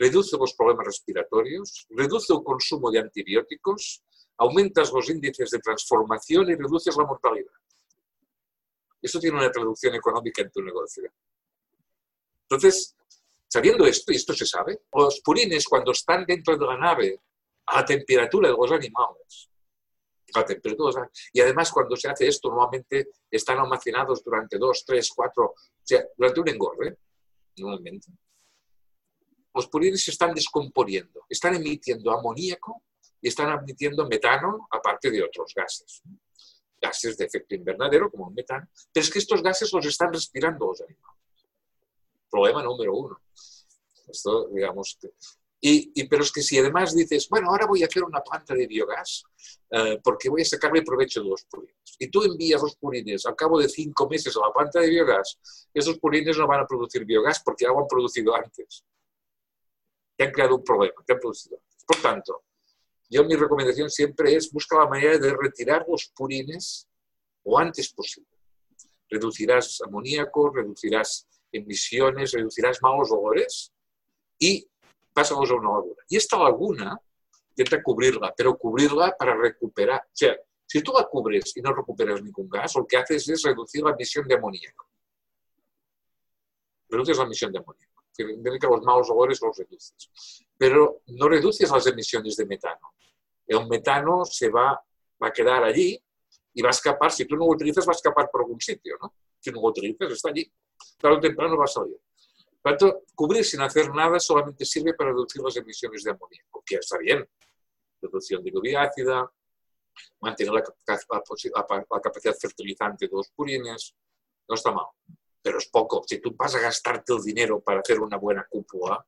reduce 0.00 0.36
los 0.36 0.52
problemas 0.54 0.86
respiratorios, 0.86 1.86
reduce 1.90 2.32
el 2.32 2.42
consumo 2.42 2.90
de 2.90 2.98
antibióticos, 2.98 4.02
aumentas 4.36 4.90
los 4.92 5.08
índices 5.10 5.48
de 5.50 5.60
transformación 5.60 6.50
y 6.50 6.56
reduces 6.56 6.96
la 6.96 7.04
mortalidad. 7.04 7.52
Eso 9.00 9.18
tiene 9.18 9.38
una 9.38 9.50
traducción 9.50 9.94
económica 9.94 10.42
en 10.42 10.50
tu 10.50 10.62
negocio. 10.62 11.10
Entonces, 12.42 12.96
sabiendo 13.48 13.86
esto, 13.86 14.12
y 14.12 14.16
esto 14.16 14.34
se 14.34 14.46
sabe, 14.46 14.80
los 14.92 15.20
purines 15.20 15.66
cuando 15.66 15.92
están 15.92 16.24
dentro 16.26 16.56
de 16.56 16.66
la 16.66 16.76
nave 16.76 17.20
a 17.66 17.76
la 17.76 17.84
temperatura 17.84 18.48
de 18.48 18.56
los 18.56 18.72
animales, 18.72 19.48
a 20.34 20.44
temperatura 20.44 21.10
y 21.32 21.40
además 21.40 21.72
cuando 21.72 21.96
se 21.96 22.08
hace 22.08 22.28
esto, 22.28 22.48
normalmente 22.48 23.08
están 23.30 23.58
almacenados 23.58 24.22
durante 24.22 24.58
dos, 24.58 24.84
tres, 24.86 25.10
cuatro, 25.14 25.46
o 25.46 25.54
sea, 25.82 26.04
durante 26.16 26.40
un 26.40 26.48
engorde, 26.48 26.98
normalmente 27.56 28.12
los 29.54 29.68
purines 29.68 30.02
se 30.02 30.12
están 30.12 30.32
descomponiendo, 30.34 31.24
están 31.28 31.54
emitiendo 31.54 32.12
amoníaco 32.12 32.82
y 33.20 33.28
están 33.28 33.58
emitiendo 33.58 34.06
metano, 34.06 34.68
aparte 34.70 35.10
de 35.10 35.22
otros 35.22 35.52
gases. 35.54 36.02
Gases 36.80 37.16
de 37.16 37.26
efecto 37.26 37.54
invernadero, 37.54 38.10
como 38.10 38.28
el 38.28 38.34
metano, 38.34 38.68
pero 38.92 39.04
es 39.04 39.10
que 39.10 39.18
estos 39.18 39.42
gases 39.42 39.72
los 39.72 39.84
están 39.86 40.12
respirando 40.12 40.66
los 40.66 40.80
animales. 40.80 41.20
Problema 42.30 42.62
número 42.62 42.94
uno. 42.94 43.20
Esto, 44.08 44.48
digamos, 44.48 44.98
y, 45.62 46.08
pero 46.08 46.22
es 46.22 46.32
que 46.32 46.40
si 46.40 46.58
además 46.58 46.94
dices, 46.94 47.28
bueno, 47.28 47.50
ahora 47.50 47.66
voy 47.66 47.82
a 47.82 47.86
hacer 47.86 48.02
una 48.02 48.22
planta 48.22 48.54
de 48.54 48.66
biogás 48.66 49.24
eh, 49.70 50.00
porque 50.02 50.30
voy 50.30 50.40
a 50.40 50.44
sacarme 50.46 50.80
provecho 50.80 51.22
de 51.22 51.28
los 51.28 51.44
purines. 51.44 51.76
Y 51.98 52.08
tú 52.08 52.22
envías 52.22 52.62
los 52.62 52.76
purines 52.76 53.26
al 53.26 53.36
cabo 53.36 53.58
de 53.58 53.68
cinco 53.68 54.08
meses 54.08 54.34
a 54.36 54.40
la 54.40 54.52
planta 54.54 54.80
de 54.80 54.88
biogás, 54.88 55.38
esos 55.74 55.98
purines 55.98 56.38
no 56.38 56.46
van 56.46 56.60
a 56.60 56.66
producir 56.66 57.04
biogás 57.04 57.42
porque 57.44 57.66
ya 57.66 57.72
lo 57.72 57.80
han 57.80 57.86
producido 57.86 58.34
antes 58.34 58.84
te 60.20 60.26
han 60.26 60.32
creado 60.32 60.56
un 60.56 60.62
problema, 60.62 61.02
te 61.06 61.14
han 61.14 61.18
producido. 61.18 61.58
Por 61.86 61.96
tanto, 61.96 62.42
yo 63.10 63.24
mi 63.24 63.34
recomendación 63.34 63.90
siempre 63.90 64.34
es 64.34 64.50
busca 64.52 64.78
la 64.78 64.88
manera 64.88 65.18
de 65.18 65.34
retirar 65.36 65.84
los 65.88 66.12
purines 66.14 66.88
lo 67.44 67.58
antes 67.58 67.92
posible. 67.92 68.30
Reducirás 69.08 69.80
amoníaco, 69.84 70.50
reducirás 70.50 71.26
emisiones, 71.50 72.32
reducirás 72.32 72.80
malos 72.80 73.10
olores 73.10 73.72
y 74.38 74.66
pasamos 75.12 75.50
a 75.50 75.54
una 75.54 75.70
laguna. 75.70 76.02
Y 76.08 76.16
esta 76.16 76.38
laguna 76.38 77.00
intenta 77.50 77.82
cubrirla, 77.82 78.32
pero 78.36 78.56
cubrirla 78.56 79.16
para 79.18 79.34
recuperar. 79.36 80.02
O 80.04 80.10
sea, 80.12 80.36
si 80.64 80.80
tú 80.82 80.92
la 80.96 81.04
cubres 81.04 81.56
y 81.56 81.60
no 81.60 81.74
recuperas 81.74 82.22
ningún 82.22 82.48
gas, 82.48 82.76
lo 82.76 82.86
que 82.86 82.96
haces 82.96 83.28
es 83.28 83.42
reducir 83.42 83.82
la 83.82 83.90
emisión 83.90 84.28
de 84.28 84.36
amoníaco. 84.36 84.86
Reduces 86.88 87.18
la 87.18 87.24
emisión 87.24 87.50
de 87.50 87.58
amoníaco 87.58 87.90
que 88.24 88.66
los 88.66 88.82
malos 88.82 89.10
olores 89.10 89.40
los 89.42 89.56
reduces. 89.56 90.10
Pero 90.56 91.02
no 91.08 91.28
reduces 91.28 91.70
las 91.70 91.86
emisiones 91.86 92.36
de 92.36 92.46
metano. 92.46 92.94
El 93.50 93.66
metano 93.68 94.24
se 94.24 94.48
va, 94.48 94.80
va 95.22 95.28
a 95.28 95.32
quedar 95.32 95.64
allí 95.64 96.00
y 96.54 96.62
va 96.62 96.68
a 96.68 96.70
escapar, 96.70 97.10
si 97.10 97.24
tú 97.24 97.36
no 97.36 97.46
lo 97.46 97.52
utilizas, 97.52 97.86
va 97.86 97.92
a 97.92 97.96
escapar 97.96 98.28
por 98.30 98.42
algún 98.42 98.60
sitio, 98.60 98.96
¿no? 99.00 99.14
Si 99.38 99.50
no 99.50 99.60
lo 99.60 99.68
utilizas, 99.68 100.12
está 100.12 100.30
allí. 100.30 100.50
Tarde 100.98 101.16
o 101.16 101.20
temprano 101.20 101.56
va 101.56 101.64
a 101.64 101.68
salir. 101.68 101.98
Por 102.62 102.76
tanto, 102.76 103.02
cubrir 103.14 103.44
sin 103.44 103.60
hacer 103.60 103.90
nada 103.94 104.20
solamente 104.20 104.64
sirve 104.64 104.94
para 104.94 105.10
reducir 105.10 105.42
las 105.42 105.56
emisiones 105.56 106.04
de 106.04 106.10
amoníaco, 106.10 106.62
que 106.64 106.76
está 106.76 106.98
bien. 106.98 107.28
Reducción 108.00 108.42
de 108.44 108.50
lluvia 108.50 108.82
ácida, 108.82 109.30
mantener 110.20 110.52
la, 110.52 110.62
la, 110.86 112.00
capacidad 112.00 112.34
fertilizante 112.34 113.06
de 113.06 113.12
los 113.12 113.30
purines, 113.30 113.94
no 114.48 114.54
está 114.54 114.72
mal 114.72 114.86
pero 115.42 115.58
es 115.58 115.68
poco. 115.68 116.02
Si 116.06 116.20
tú 116.20 116.34
vas 116.36 116.54
a 116.54 116.60
gastarte 116.60 117.12
el 117.12 117.22
dinero 117.22 117.60
para 117.60 117.80
hacer 117.80 118.00
una 118.00 118.16
buena 118.16 118.46
cúpula, 118.48 119.04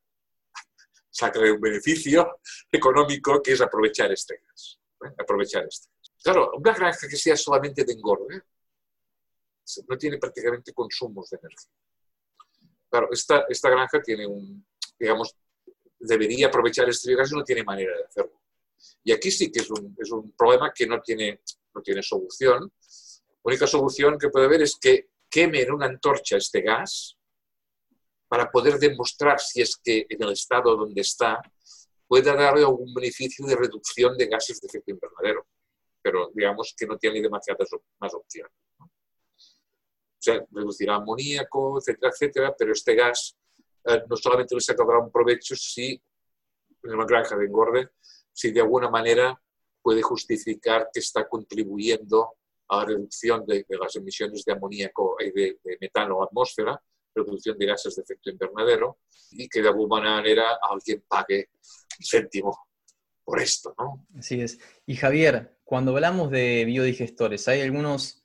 sacarle 1.13 1.51
un 1.51 1.61
beneficio 1.61 2.39
económico 2.71 3.41
que 3.41 3.53
es 3.53 3.61
aprovechar 3.61 4.11
este 4.11 4.41
gas. 4.45 4.79
¿eh? 5.05 5.13
Aprovechar 5.17 5.65
este 5.65 5.89
Claro, 6.23 6.51
una 6.55 6.73
granja 6.73 7.07
que 7.07 7.17
sea 7.17 7.35
solamente 7.35 7.83
de 7.83 7.93
engorde 7.93 8.41
no 9.87 9.97
tiene 9.97 10.17
prácticamente 10.17 10.73
consumos 10.73 11.29
de 11.29 11.37
energía. 11.37 11.71
Claro, 12.89 13.09
esta, 13.11 13.45
esta 13.49 13.69
granja 13.69 14.01
tiene 14.01 14.25
un, 14.25 14.65
digamos, 14.97 15.35
debería 15.99 16.47
aprovechar 16.47 16.87
este 16.89 17.15
gas 17.15 17.31
y 17.31 17.35
no 17.35 17.43
tiene 17.43 17.63
manera 17.63 17.95
de 17.95 18.05
hacerlo. 18.05 18.41
Y 19.03 19.11
aquí 19.11 19.31
sí 19.31 19.51
que 19.51 19.59
es 19.59 19.69
un, 19.69 19.95
es 19.99 20.11
un 20.11 20.31
problema 20.31 20.71
que 20.73 20.87
no 20.87 21.01
tiene, 21.01 21.41
no 21.73 21.81
tiene 21.81 22.01
solución. 22.01 22.71
La 23.27 23.41
única 23.43 23.67
solución 23.67 24.17
que 24.17 24.29
puede 24.29 24.45
haber 24.45 24.61
es 24.61 24.77
que 24.79 25.09
queme 25.29 25.61
en 25.61 25.73
una 25.73 25.87
antorcha 25.87 26.37
este 26.37 26.61
gas 26.61 27.17
para 28.33 28.49
poder 28.49 28.79
demostrar 28.79 29.39
si 29.39 29.61
es 29.61 29.77
que 29.77 30.07
en 30.09 30.23
el 30.23 30.31
estado 30.31 30.75
donde 30.75 31.01
está 31.01 31.39
puede 32.07 32.33
darle 32.35 32.63
algún 32.63 32.91
beneficio 32.91 33.45
de 33.45 33.55
reducción 33.55 34.17
de 34.17 34.25
gases 34.25 34.59
de 34.59 34.69
efecto 34.69 34.89
invernadero. 34.89 35.45
Pero 36.01 36.31
digamos 36.33 36.73
que 36.75 36.87
no 36.87 36.97
tiene 36.97 37.21
demasiadas 37.21 37.69
más 37.99 38.11
opciones. 38.15 38.51
O 38.79 38.87
sea, 40.17 40.43
reducirá 40.49 40.95
amoníaco, 40.95 41.77
etcétera, 41.77 42.11
etcétera, 42.11 42.55
pero 42.57 42.71
este 42.71 42.95
gas 42.95 43.37
eh, 43.85 44.01
no 44.09 44.17
solamente 44.17 44.55
le 44.55 44.61
sacará 44.61 44.97
un 44.97 45.11
provecho 45.11 45.55
si, 45.55 46.01
en 46.81 46.91
una 46.91 47.05
granja 47.05 47.37
de 47.37 47.45
engorde, 47.45 47.89
si 48.31 48.49
de 48.49 48.61
alguna 48.61 48.89
manera 48.89 49.39
puede 49.79 50.01
justificar 50.01 50.89
que 50.91 51.01
está 51.01 51.29
contribuyendo 51.29 52.31
a 52.69 52.77
la 52.77 52.85
reducción 52.85 53.45
de, 53.45 53.63
las 53.69 53.95
emisiones 53.95 54.43
de 54.43 54.53
amoníaco 54.53 55.17
y 55.19 55.29
de, 55.29 55.59
metano 55.79 56.15
a 56.15 56.19
la 56.21 56.25
atmósfera, 56.25 56.81
reducción 57.13 57.57
de 57.57 57.65
gases 57.65 57.95
de 57.95 58.01
efecto 58.03 58.29
invernadero 58.29 58.99
y 59.31 59.47
que 59.47 59.61
de 59.61 59.69
alguna 59.69 60.15
manera 60.15 60.57
alguien 60.69 61.03
pague 61.07 61.49
un 61.51 62.05
céntimo 62.05 62.57
por 63.23 63.39
esto, 63.39 63.73
¿no? 63.77 64.05
Así 64.17 64.41
es. 64.41 64.59
Y 64.85 64.95
Javier, 64.95 65.57
cuando 65.63 65.91
hablamos 65.91 66.29
de 66.29 66.65
biodigestores, 66.65 67.47
hay 67.47 67.61
algunos 67.61 68.23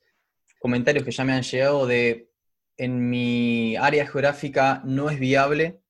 comentarios 0.59 1.05
que 1.05 1.11
ya 1.11 1.23
me 1.23 1.33
han 1.33 1.43
llegado 1.43 1.87
de 1.87 2.29
en 2.77 3.09
mi 3.09 3.75
área 3.75 4.05
geográfica 4.05 4.81
no 4.85 5.09
es 5.09 5.19
viable 5.19 5.81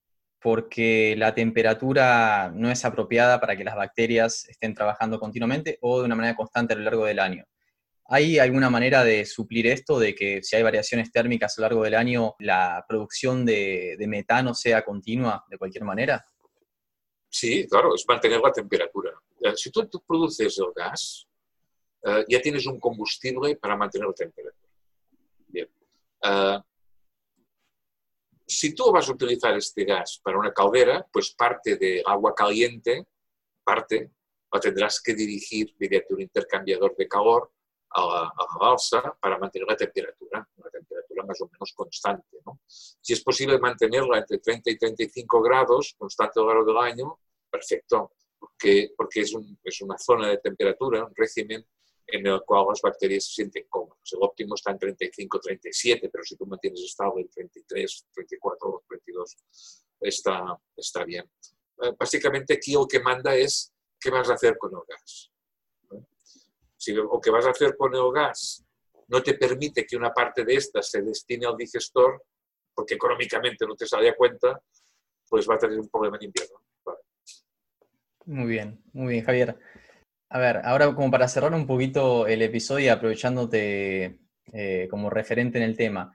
porque 0.41 1.15
la 1.17 1.35
temperatura 1.35 2.51
no 2.55 2.71
es 2.71 2.85
apropiada 2.85 3.39
para 3.39 3.55
que 3.55 3.63
las 3.63 3.75
bacterias 3.75 4.47
estén 4.47 4.73
trabajando 4.73 5.19
continuamente 5.19 5.77
o 5.81 5.99
de 5.99 6.05
una 6.05 6.15
manera 6.15 6.35
constante 6.35 6.73
a 6.73 6.77
lo 6.77 6.83
largo 6.83 7.05
del 7.05 7.19
año. 7.19 7.45
¿Hay 8.11 8.39
alguna 8.39 8.71
manera 8.71 9.03
de 9.03 9.23
suplir 9.23 9.67
esto, 9.67 9.99
de 9.99 10.15
que 10.15 10.41
si 10.41 10.55
hay 10.55 10.63
variaciones 10.63 11.11
térmicas 11.11 11.55
a 11.55 11.61
lo 11.61 11.67
largo 11.67 11.83
del 11.83 11.93
año, 11.93 12.35
la 12.39 12.83
producción 12.89 13.45
de, 13.45 13.95
metano 14.07 14.55
sea 14.55 14.83
continua 14.83 15.45
de 15.47 15.59
cualquier 15.59 15.83
manera? 15.83 16.25
Sí, 17.29 17.67
claro, 17.67 17.93
es 17.93 18.03
mantener 18.07 18.41
la 18.41 18.51
temperatura. 18.51 19.11
Eh, 19.41 19.55
si 19.55 19.69
tú, 19.69 19.87
produces 20.07 20.57
el 20.57 20.73
gas, 20.75 21.27
eh, 22.03 22.25
ya 22.27 22.41
tienes 22.41 22.65
un 22.65 22.79
combustible 22.79 23.55
para 23.57 23.77
mantener 23.77 24.07
la 24.07 24.13
temperatura. 24.15 24.73
Bien. 25.45 25.69
Eh, 26.23 26.59
si 28.47 28.73
tú 28.73 28.91
vas 28.91 29.07
a 29.07 29.11
utilizar 29.11 29.55
este 29.55 29.85
gas 29.85 30.19
para 30.23 30.39
una 30.39 30.51
caldera, 30.51 31.05
pues 31.13 31.29
parte 31.35 31.77
de 31.77 32.01
agua 32.03 32.33
caliente, 32.33 33.05
parte, 33.63 34.09
la 34.51 34.59
tendrás 34.59 34.99
que 34.99 35.13
dirigir 35.13 35.75
mediante 35.77 36.11
un 36.11 36.21
intercambiador 36.21 36.95
de 36.95 37.07
calor 37.07 37.51
a 37.91 38.05
la, 38.05 38.33
balsa 38.59 39.17
para 39.19 39.37
mantener 39.37 39.67
la 39.67 39.75
temperatura, 39.75 40.47
una 40.55 40.69
temperatura 40.69 41.23
más 41.25 41.41
o 41.41 41.49
menos 41.51 41.73
constante. 41.73 42.37
Si 42.67 43.13
es 43.13 43.23
posible 43.23 43.59
mantenerla 43.59 44.19
entre 44.19 44.39
30 44.39 44.69
y 44.69 44.77
35 44.77 45.41
grados 45.41 45.95
constante 45.97 46.39
a 46.39 46.43
lo 46.43 46.49
largo 46.49 46.65
del 46.65 46.77
año, 46.77 47.19
perfecto, 47.49 48.13
porque, 48.37 48.91
porque 48.95 49.21
es, 49.21 49.35
es 49.63 49.81
una 49.81 49.97
zona 49.97 50.29
de 50.29 50.37
temperatura, 50.37 51.05
un 51.05 51.15
régimen 51.15 51.65
en 52.11 52.27
el 52.27 52.41
cual 52.41 52.67
las 52.69 52.81
bacterias 52.81 53.25
se 53.25 53.33
sienten 53.33 53.65
cómodas. 53.69 53.99
El 54.11 54.19
óptimo 54.21 54.55
está 54.55 54.71
en 54.71 54.79
35, 54.79 55.39
37, 55.39 56.09
pero 56.09 56.23
si 56.23 56.35
tú 56.35 56.45
mantienes 56.45 56.81
estable 56.81 57.21
en 57.21 57.29
33, 57.29 58.07
34, 58.13 58.83
32, 58.87 59.37
está, 59.99 60.59
está 60.75 61.03
bien. 61.03 61.29
Eh, 61.81 61.93
básicamente 61.97 62.55
aquí 62.55 62.73
lo 62.73 62.87
que 62.87 62.99
manda 62.99 63.35
es 63.35 63.71
qué 63.99 64.09
vas 64.09 64.29
a 64.29 64.33
hacer 64.33 64.57
con 64.57 64.71
el 64.71 64.81
gas. 64.87 65.31
Si 66.79 66.93
lo 66.93 67.19
que 67.19 67.29
vas 67.29 67.45
a 67.45 67.49
hacer 67.49 67.75
con 67.75 67.93
el 67.93 68.09
gas 68.13 68.65
no 69.09 69.21
te 69.21 69.33
permite 69.33 69.85
que 69.85 69.97
una 69.97 70.13
parte 70.13 70.45
de 70.45 70.53
esta 70.53 70.81
se 70.81 71.01
destine 71.01 71.45
al 71.45 71.57
digestor, 71.57 72.23
porque 72.73 72.93
económicamente 72.93 73.65
no 73.67 73.75
te 73.75 73.85
sale 73.85 74.07
a 74.07 74.15
cuenta, 74.15 74.61
pues 75.27 75.45
va 75.49 75.55
a 75.55 75.57
tener 75.57 75.77
un 75.77 75.89
problema 75.89 76.15
en 76.15 76.27
invierno. 76.27 76.57
Muy 78.25 78.47
bien, 78.47 78.81
muy 78.93 79.13
bien, 79.13 79.25
Javier. 79.25 79.59
A 80.29 80.39
ver, 80.39 80.61
ahora 80.63 80.93
como 80.95 81.11
para 81.11 81.27
cerrar 81.27 81.53
un 81.53 81.67
poquito 81.67 82.27
el 82.27 82.41
episodio 82.43 82.93
aprovechándote 82.93 84.19
eh, 84.53 84.87
como 84.89 85.09
referente 85.09 85.57
en 85.57 85.65
el 85.65 85.75
tema, 85.75 86.13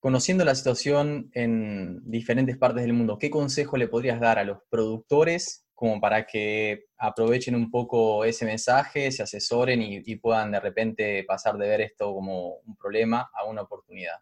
conociendo 0.00 0.44
la 0.44 0.54
situación 0.54 1.30
en 1.34 2.00
diferentes 2.08 2.56
partes 2.56 2.82
del 2.82 2.94
mundo, 2.94 3.18
¿qué 3.18 3.28
consejo 3.28 3.76
le 3.76 3.88
podrías 3.88 4.20
dar 4.20 4.38
a 4.38 4.44
los 4.44 4.58
productores 4.70 5.65
como 5.76 6.00
para 6.00 6.26
que 6.26 6.86
aprovechen 6.98 7.54
un 7.54 7.70
poco 7.70 8.24
ese 8.24 8.44
mensaje, 8.44 9.12
se 9.12 9.22
asesoren 9.22 9.80
y, 9.82 10.16
puedan 10.16 10.50
de 10.50 10.58
repente 10.58 11.22
pasar 11.24 11.56
de 11.56 11.68
ver 11.68 11.80
esto 11.82 12.12
como 12.12 12.56
un 12.66 12.74
problema 12.76 13.30
a 13.32 13.44
una 13.44 13.62
oportunidad? 13.62 14.18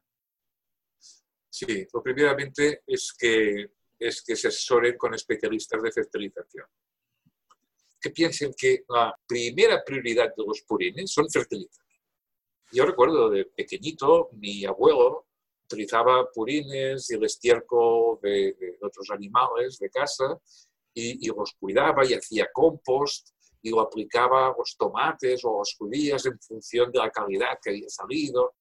Sí, 1.48 1.86
lo 1.92 2.02
primeramente 2.02 2.82
es 2.86 3.14
que, 3.16 3.70
es 3.98 4.22
que 4.22 4.36
se 4.36 4.48
asesoren 4.48 4.98
con 4.98 5.14
especialistas 5.14 5.80
de 5.80 5.92
fertilización 5.92 6.66
que 8.04 8.10
piensen 8.10 8.52
que 8.54 8.84
la 8.90 9.18
primera 9.26 9.82
prioridad 9.82 10.34
de 10.36 10.44
los 10.46 10.60
purines 10.60 11.10
son 11.10 11.30
fertilizar. 11.30 11.86
Yo 12.70 12.84
recuerdo 12.84 13.30
de 13.30 13.46
pequeñito, 13.46 14.28
mi 14.32 14.62
abuelo 14.66 15.26
utilizaba 15.64 16.30
purines 16.30 17.10
y 17.10 17.14
el 17.14 17.24
estiércol 17.24 18.18
de, 18.20 18.76
otros 18.82 19.10
animales 19.10 19.78
de 19.78 19.88
casa 19.88 20.38
y, 20.94 21.26
los 21.28 21.54
cuidaba 21.58 22.06
y 22.06 22.14
hacía 22.14 22.48
compost 22.52 23.30
y 23.62 23.70
lo 23.70 23.80
aplicaba 23.80 24.48
a 24.48 24.54
los 24.56 24.76
tomates 24.76 25.44
o 25.44 25.56
a 25.56 25.58
las 25.58 25.74
judías 25.76 26.24
en 26.26 26.38
función 26.38 26.92
de 26.92 26.98
la 26.98 27.10
calidad 27.10 27.58
que 27.62 27.70
había 27.70 27.88
salido. 27.88 28.54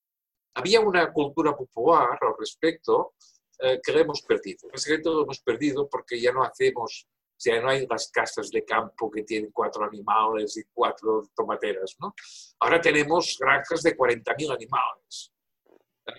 Había 0.56 0.80
una 0.80 1.12
cultura 1.12 1.56
popular 1.56 2.18
al 2.22 2.34
respecto 2.40 3.14
eh, 3.60 3.80
que 3.84 3.92
la 3.92 4.02
hemos 4.02 4.22
perdido. 4.22 4.70
Básicamente 4.72 5.10
lo 5.10 5.24
hemos 5.24 5.40
perdido 5.42 5.88
porque 5.90 6.20
ya 6.20 6.32
no 6.32 6.44
hacemos 6.44 7.08
sea, 7.44 7.62
no 7.62 7.70
hay 7.70 7.86
las 7.88 8.10
casas 8.10 8.50
de 8.50 8.64
campo 8.64 9.12
que 9.12 9.24
tienen 9.24 9.52
cuatro 9.52 9.84
animales 9.84 10.56
y 10.58 10.64
cuatro 10.74 11.30
tomateras, 11.36 11.96
¿no? 12.00 12.16
Ahora 12.60 12.80
tenemos 12.80 13.38
granjas 13.40 13.84
de 13.84 13.98
40.000 13.98 14.54
animales 14.54 15.32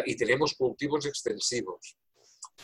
y 0.04 0.16
tenemos 0.16 0.54
cultivos 0.54 1.06
extensivos. 1.06 1.96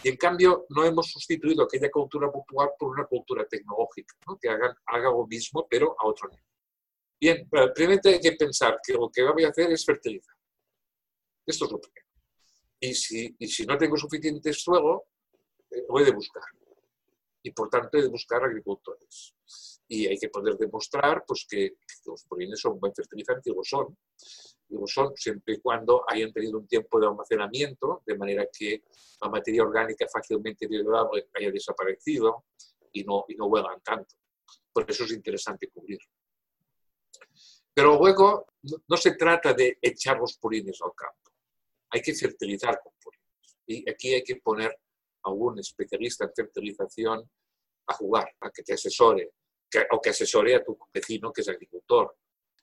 Y 0.02 0.08
en 0.08 0.16
cambio 0.16 0.66
no 0.70 0.84
hemos 0.84 1.10
sustituido 1.10 1.64
aquella 1.64 1.90
cultura 1.90 2.30
popular 2.30 2.70
por 2.78 2.90
una 2.90 3.06
cultura 3.06 3.46
tecnológica, 3.46 4.14
¿no? 4.26 4.38
que 4.38 4.48
haga 4.48 5.10
lo 5.10 5.26
mismo 5.26 5.66
pero 5.68 5.94
a 5.98 6.06
otro 6.06 6.28
nivel. 6.28 6.44
Bien, 7.20 7.48
primero 7.74 8.00
hay 8.04 8.20
que 8.20 8.32
pensar 8.32 8.78
que 8.82 8.94
lo 8.94 9.10
que 9.10 9.22
voy 9.22 9.44
a 9.44 9.48
hacer 9.48 9.70
es 9.70 9.84
fertilizar. 9.84 10.34
Esto 11.46 11.66
es 11.66 11.72
lo 11.72 11.80
primero. 11.80 12.06
Y 12.80 12.94
si, 12.94 13.36
y 13.38 13.46
si 13.46 13.66
no 13.66 13.76
tengo 13.76 13.96
suficiente 13.96 14.52
suelo, 14.54 15.04
eh, 15.70 15.84
voy 15.88 16.08
a 16.08 16.12
buscar 16.12 16.42
y 17.42 17.50
por 17.52 17.68
tanto 17.68 17.96
hay 17.96 18.02
de 18.02 18.08
buscar 18.08 18.42
agricultores. 18.44 19.34
Y 19.88 20.06
hay 20.06 20.18
que 20.18 20.28
poder 20.28 20.56
demostrar 20.56 21.24
pues, 21.26 21.46
que, 21.48 21.76
los 22.06 22.24
purines 22.24 22.60
son 22.60 22.72
un 22.72 22.80
buen 22.80 22.94
fertilizante 22.94 23.50
y 23.50 23.54
lo 23.54 23.64
son. 23.64 23.96
Lo 24.70 24.86
son 24.86 25.16
siempre 25.16 25.54
y 25.54 25.60
cuando 25.60 26.04
hayan 26.08 26.32
tenido 26.32 26.58
un 26.58 26.66
tiempo 26.66 27.00
de 27.00 27.06
almacenamiento, 27.06 28.02
de 28.06 28.16
manera 28.16 28.46
que 28.56 28.84
la 29.20 29.28
materia 29.28 29.62
orgánica 29.62 30.06
fácilmente 30.12 30.68
degradable 30.68 31.28
haya 31.34 31.50
desaparecido 31.50 32.44
y 32.92 33.02
no, 33.04 33.24
y 33.28 33.34
no 33.34 33.46
huelan 33.46 33.80
tanto. 33.82 34.14
Por 34.72 34.88
eso 34.88 35.04
es 35.04 35.12
interesante 35.12 35.68
cubrir. 35.68 35.98
Pero 37.74 37.98
luego 37.98 38.46
no, 38.88 38.96
se 38.96 39.14
trata 39.14 39.54
de 39.54 39.78
echar 39.80 40.18
los 40.18 40.36
purines 40.36 40.80
al 40.82 40.92
campo. 40.94 41.30
Hay 41.90 42.02
que 42.02 42.14
fertilizar 42.14 42.80
con 42.82 42.92
purines. 43.02 43.58
Y 43.66 43.90
aquí 43.90 44.14
hay 44.14 44.22
que 44.22 44.36
poner 44.36 44.78
algún 45.24 45.58
especialista 45.58 46.24
en 46.24 46.32
fertilización 46.34 47.30
a 47.86 47.94
jugar, 47.94 48.34
a 48.40 48.50
que 48.50 48.62
te 48.62 48.74
asesore, 48.74 49.32
o 49.92 50.00
que 50.00 50.10
asesore 50.10 50.54
a 50.54 50.64
tu 50.64 50.78
vecino 50.92 51.32
que 51.32 51.40
es 51.40 51.48
agricultor. 51.48 52.16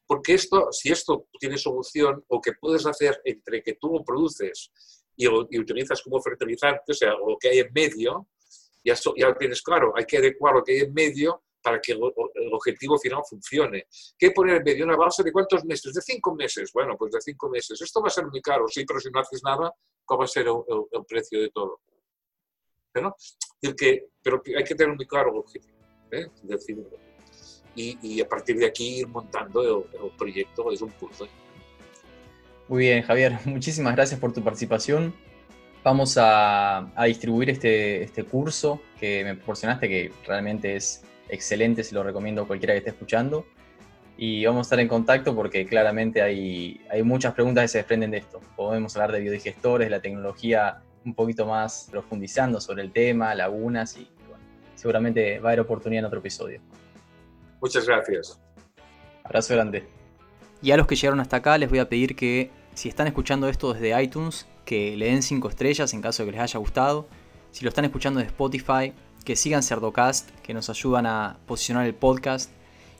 Porque 0.08 0.34
esto, 0.34 0.70
si 0.72 0.92
esto 0.92 1.28
tiene 1.40 1.58
solución, 1.58 2.24
o 2.30 2.42
que 2.42 2.54
puedes 2.54 2.86
hacer 2.86 3.22
entre 3.26 3.62
que 3.62 3.74
tú 3.74 3.90
lo 3.94 4.04
produces 4.04 4.72
y, 5.16 5.28
utilizas 5.28 6.02
como 6.02 6.22
fertilizante, 6.22 6.92
o 6.92 6.94
sea, 6.94 7.12
lo 7.12 7.38
que 7.40 7.50
hay 7.50 7.60
en 7.60 7.74
medio, 7.74 8.28
ya, 8.84 8.96
ya 9.18 9.28
lo 9.28 9.36
tienes 9.36 9.62
claro, 9.62 9.94
hay 9.96 10.06
que 10.06 10.18
adecuar 10.18 10.56
lo 10.56 10.64
que 10.64 10.74
hay 10.74 10.80
en 10.80 10.94
medio 10.94 11.44
para 11.62 11.82
que 11.82 11.92
el, 11.92 12.00
objetivo 12.54 12.98
final 12.98 13.22
funcione. 13.30 13.88
¿Qué 14.18 14.32
poner 14.32 14.58
en 14.58 14.64
medio? 14.64 14.86
¿Una 14.86 14.96
balsa 14.96 15.22
de 15.22 15.34
cuántos 15.34 15.66
meses? 15.66 15.94
De 15.94 16.02
cinco 16.02 16.34
meses. 16.34 16.72
Bueno, 16.74 16.96
pues 16.98 17.12
de 17.12 17.20
cinco 17.20 17.50
meses. 17.50 17.82
Esto 17.82 18.02
va 18.02 18.08
a 18.08 18.12
ser 18.12 18.26
muy 18.28 18.42
caro, 18.42 18.68
sí, 18.70 18.86
pero 18.86 19.02
si 19.02 19.10
no 19.12 19.20
haces 19.20 19.42
nada, 19.44 19.74
¿cuál 20.06 20.22
va 20.22 20.24
a 20.24 20.28
ser 20.28 20.48
el 20.48 21.06
precio 21.06 21.42
de 21.42 21.50
todo? 21.50 21.82
¿no? 23.02 23.16
que, 23.76 24.10
pero 24.22 24.42
hay 24.56 24.64
que 24.64 24.76
tener 24.76 24.96
muy 24.96 25.06
claro 25.06 25.32
el 25.32 25.38
objetivo, 25.38 25.78
¿eh? 26.12 26.28
Y, 27.78 28.22
a 28.22 28.28
partir 28.28 28.58
de 28.58 28.66
aquí 28.66 29.00
ir 29.00 29.08
montando 29.08 29.86
el, 29.94 30.12
proyecto 30.18 30.72
es 30.72 30.82
un 30.82 30.90
puzzle. 30.92 31.30
Muy 32.68 32.86
bien, 32.86 33.04
Javier, 33.04 33.38
muchísimas 33.46 33.96
gracias 33.96 34.20
por 34.20 34.34
tu 34.34 34.44
participación. 34.44 35.14
Vamos 35.84 36.18
a, 36.18 36.92
a 36.96 37.06
distribuir 37.06 37.50
este, 37.50 38.04
este 38.04 38.24
curso 38.24 38.82
que 39.00 39.24
me 39.24 39.36
proporcionaste, 39.36 39.88
que 39.88 40.12
realmente 40.26 40.76
es 40.76 41.04
excelente, 41.30 41.84
se 41.84 41.96
lo 41.96 42.04
recomiendo 42.04 42.42
a 42.42 42.48
cualquiera 42.48 42.74
que 42.74 42.80
esté 42.80 42.90
escuchando. 42.90 43.46
Y 44.18 44.44
vamos 44.46 44.62
a 44.62 44.68
estar 44.68 44.80
en 44.80 44.88
contacto 44.88 45.36
porque 45.36 45.66
claramente 45.68 46.24
hay, 46.24 46.82
hay 46.90 47.04
muchas 47.04 47.34
preguntas 47.34 47.64
que 47.66 47.68
se 47.68 47.78
desprenden 47.78 48.12
de 48.12 48.18
esto. 48.18 48.42
Podemos 48.56 48.96
hablar 48.96 49.12
de 49.12 49.20
biodigestores, 49.20 49.92
la 49.92 50.02
tecnología 50.02 50.82
un 51.06 51.14
poquito 51.14 51.46
más 51.46 51.88
profundizando 51.92 52.60
sobre 52.60 52.82
el 52.82 52.92
tema, 52.92 53.36
lagunas 53.36 53.96
y 53.96 54.10
seguramente 54.76 55.40
va 55.40 55.50
a 55.50 55.52
haber 55.52 55.62
oportunidad 55.62 56.00
en 56.00 56.06
otro 56.06 56.20
episodio. 56.20 56.60
Muchas 57.62 57.86
gracias. 57.86 58.40
Abrazo 59.24 59.54
grande. 59.54 59.88
Y 60.62 60.72
a 60.72 60.78
los 60.78 60.88
que 60.88 60.96
llegaron 60.96 61.20
hasta 61.20 61.38
acá 61.38 61.58
les 61.58 61.70
voy 61.70 61.80
a 61.80 61.90
pedir 61.90 62.16
que 62.16 62.50
si 62.74 62.90
están 62.90 63.08
escuchando 63.08 63.48
esto 63.48 63.74
desde 63.74 64.02
iTunes, 64.02 64.48
que 64.66 64.96
le 64.98 65.08
den 65.08 65.24
5 65.24 65.50
estrellas 65.50 65.94
en 65.94 66.02
caso 66.02 66.24
de 66.24 66.28
que 66.28 66.32
les 66.34 66.42
haya 66.42 66.60
gustado. 66.60 67.08
Si 67.52 67.64
lo 67.64 67.70
están 67.70 67.86
escuchando 67.86 68.20
de 68.20 68.26
Spotify, 68.26 68.94
que 69.24 69.36
sigan 69.36 69.64
Cerdocast, 69.64 70.30
que 70.42 70.54
nos 70.54 70.70
ayudan 70.70 71.06
a 71.06 71.38
posicionar 71.48 71.86
el 71.86 71.96
podcast. 71.96 72.52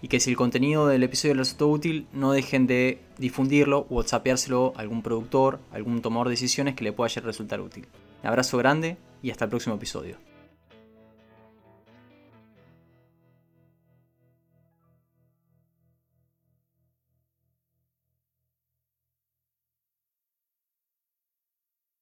Y 0.02 0.10
que 0.10 0.20
si 0.20 0.30
el 0.30 0.38
contenido 0.38 0.88
del 0.88 1.02
episodio 1.04 1.34
les 1.34 1.48
resultó 1.48 1.68
útil, 1.70 2.08
no 2.14 2.32
dejen 2.32 2.68
de 2.68 3.02
difundirlo 3.18 3.88
o 3.90 3.96
whatsappeárselo 3.96 4.74
a 4.76 4.82
algún 4.82 5.02
productor, 5.02 5.60
algún 5.72 6.02
tomador 6.04 6.28
de 6.28 6.34
decisiones 6.34 6.76
que 6.76 6.84
le 6.84 6.94
pueda 6.94 7.10
resultar 7.22 7.62
útil. 7.62 7.88
Un 8.22 8.28
abrazo 8.30 8.58
grande 8.58 8.98
y 9.24 9.32
hasta 9.32 9.46
el 9.46 9.50
próximo 9.50 9.76
episodio. 9.76 10.18